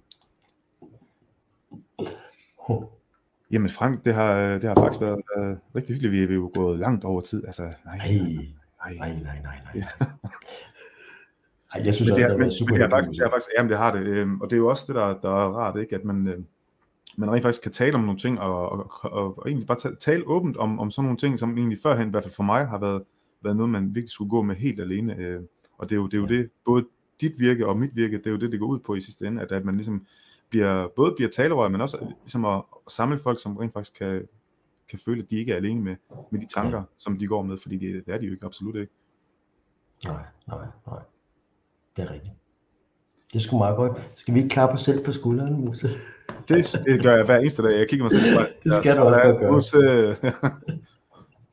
[3.52, 6.28] Jamen Frank, det har, det har faktisk været øh, rigtig hyggeligt.
[6.28, 7.44] Vi er jo gået langt over tid.
[7.46, 7.96] Altså, nej,
[8.84, 9.74] Ej, nej, nej, nej, nej, nej.
[11.74, 11.78] Ja.
[11.78, 13.26] Ej, jeg synes men det, det er, har men, super men det er faktisk, det
[13.26, 15.28] er faktisk, jamen det har det, øhm, og det er jo også det, der, der
[15.28, 15.94] er rart, ikke?
[15.94, 16.38] at man, øh,
[17.16, 19.94] man rent faktisk kan tale om nogle ting, og, og, og, og egentlig bare ta-
[20.00, 22.66] tale åbent om, om sådan nogle ting, som egentlig førhen, i hvert fald for mig,
[22.66, 23.02] har været,
[23.42, 25.40] været noget, man virkelig skulle gå med helt alene, øh,
[25.78, 26.84] og det er jo det, er jo det både
[27.20, 29.26] dit virke og mit virke, det er jo det, det går ud på i sidste
[29.26, 30.06] ende, at, at man ligesom
[30.52, 34.28] bliver, både bliver talerør, men også ligesom at, at samle folk, som rent faktisk kan,
[34.90, 35.96] kan føle, at de ikke er alene med,
[36.30, 38.76] med de tanker, som de går med, fordi det, det er de jo ikke, absolut
[38.76, 38.92] ikke.
[40.04, 40.98] Nej, nej, nej.
[41.96, 42.34] Det er rigtigt.
[43.32, 43.92] Det er sgu meget godt.
[44.16, 45.88] Skal vi ikke klappe os selv på skulderen, Musse?
[46.48, 47.78] Det, det gør jeg hver eneste dag.
[47.78, 48.54] Jeg kigger mig selv i spejlet.
[48.64, 50.08] Det skal du også godt gøre.
[50.08, 50.16] Øh,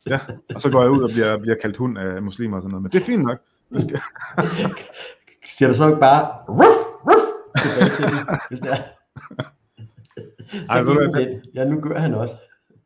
[0.11, 0.19] ja,
[0.55, 2.83] og så går jeg ud og bliver, bliver kaldt hund af muslimer og sådan noget.
[2.83, 3.39] Men det er fint nok.
[3.73, 3.99] Det skal...
[5.57, 6.78] Siger du så ikke bare, ruff,
[7.61, 8.81] tilbage til den, hvis det er?
[10.51, 11.41] Så Ej, ved du.
[11.53, 12.33] Ja, nu gør han også.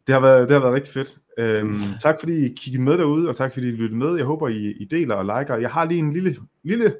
[0.08, 1.18] Det har været, det har været rigtig fedt.
[1.38, 4.16] Øhm, tak fordi I kiggede med derude, og tak fordi I lyttede med.
[4.16, 5.56] Jeg håber, I, I deler og liker.
[5.56, 6.96] Jeg har lige en lille, lille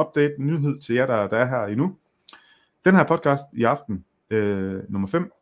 [0.00, 1.96] update nyhed til jer, der, der er her endnu.
[2.84, 5.32] Den her podcast i aften, øh, nummer 5,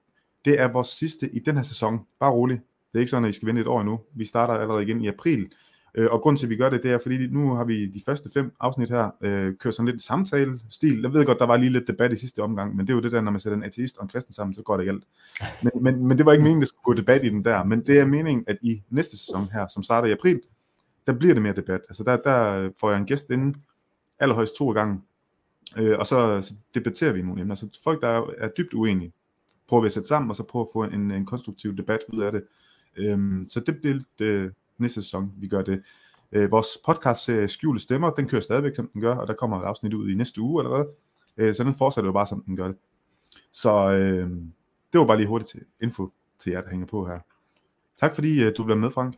[0.45, 2.01] det er vores sidste i den her sæson.
[2.21, 2.57] Bare rolig.
[2.93, 4.01] Det er ikke sådan, at I skal vente et år endnu.
[4.15, 5.53] Vi starter allerede igen i april.
[5.95, 8.03] Øh, og grund til, at vi gør det, det er, fordi nu har vi de
[8.07, 11.01] første fem afsnit her, øh, kørt sådan lidt en samtale-stil.
[11.03, 13.03] Jeg ved godt, der var lige lidt debat i sidste omgang, men det er jo
[13.03, 15.05] det der, når man sætter en ateist og en kristen sammen, så går det galt.
[15.63, 17.65] Men, men, men det var ikke meningen, at der skulle gå debat i den der.
[17.65, 20.41] Men det er meningen, at i næste sæson her, som starter i april,
[21.07, 21.81] der bliver det mere debat.
[21.89, 23.59] Altså der, der får jeg en gæst inde,
[24.19, 25.01] allerhøjst to gange,
[25.77, 27.55] øh, og så, så debatterer vi nogle emner.
[27.55, 29.13] Så folk, der er, er dybt uenige,
[29.69, 32.23] prøver vi at sætte sammen, og så prøve at få en, en konstruktiv debat ud
[32.23, 32.45] af det.
[32.97, 35.83] Øhm, så det bliver det næste sæson, vi gør det.
[36.33, 39.61] Øh, vores podcast serie Skjulte Stemmer, den kører stadigvæk, som den gør, og der kommer
[39.61, 40.89] et afsnit ud i næste uge allerede.
[41.37, 42.77] Øh, så den fortsætter jo bare, som den gør det.
[43.53, 44.31] Så øh,
[44.93, 47.19] det var bare lige hurtigt til info til jer, der hænger på her.
[47.97, 49.15] Tak fordi øh, du blev med, Frank.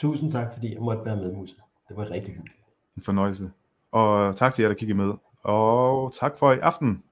[0.00, 1.56] Tusind tak, fordi jeg måtte være med, Musse.
[1.88, 2.58] Det var rigtig hyggeligt.
[2.96, 3.50] En fornøjelse.
[3.92, 5.14] Og tak til jer, der kiggede med.
[5.42, 7.02] Og tak for i aften.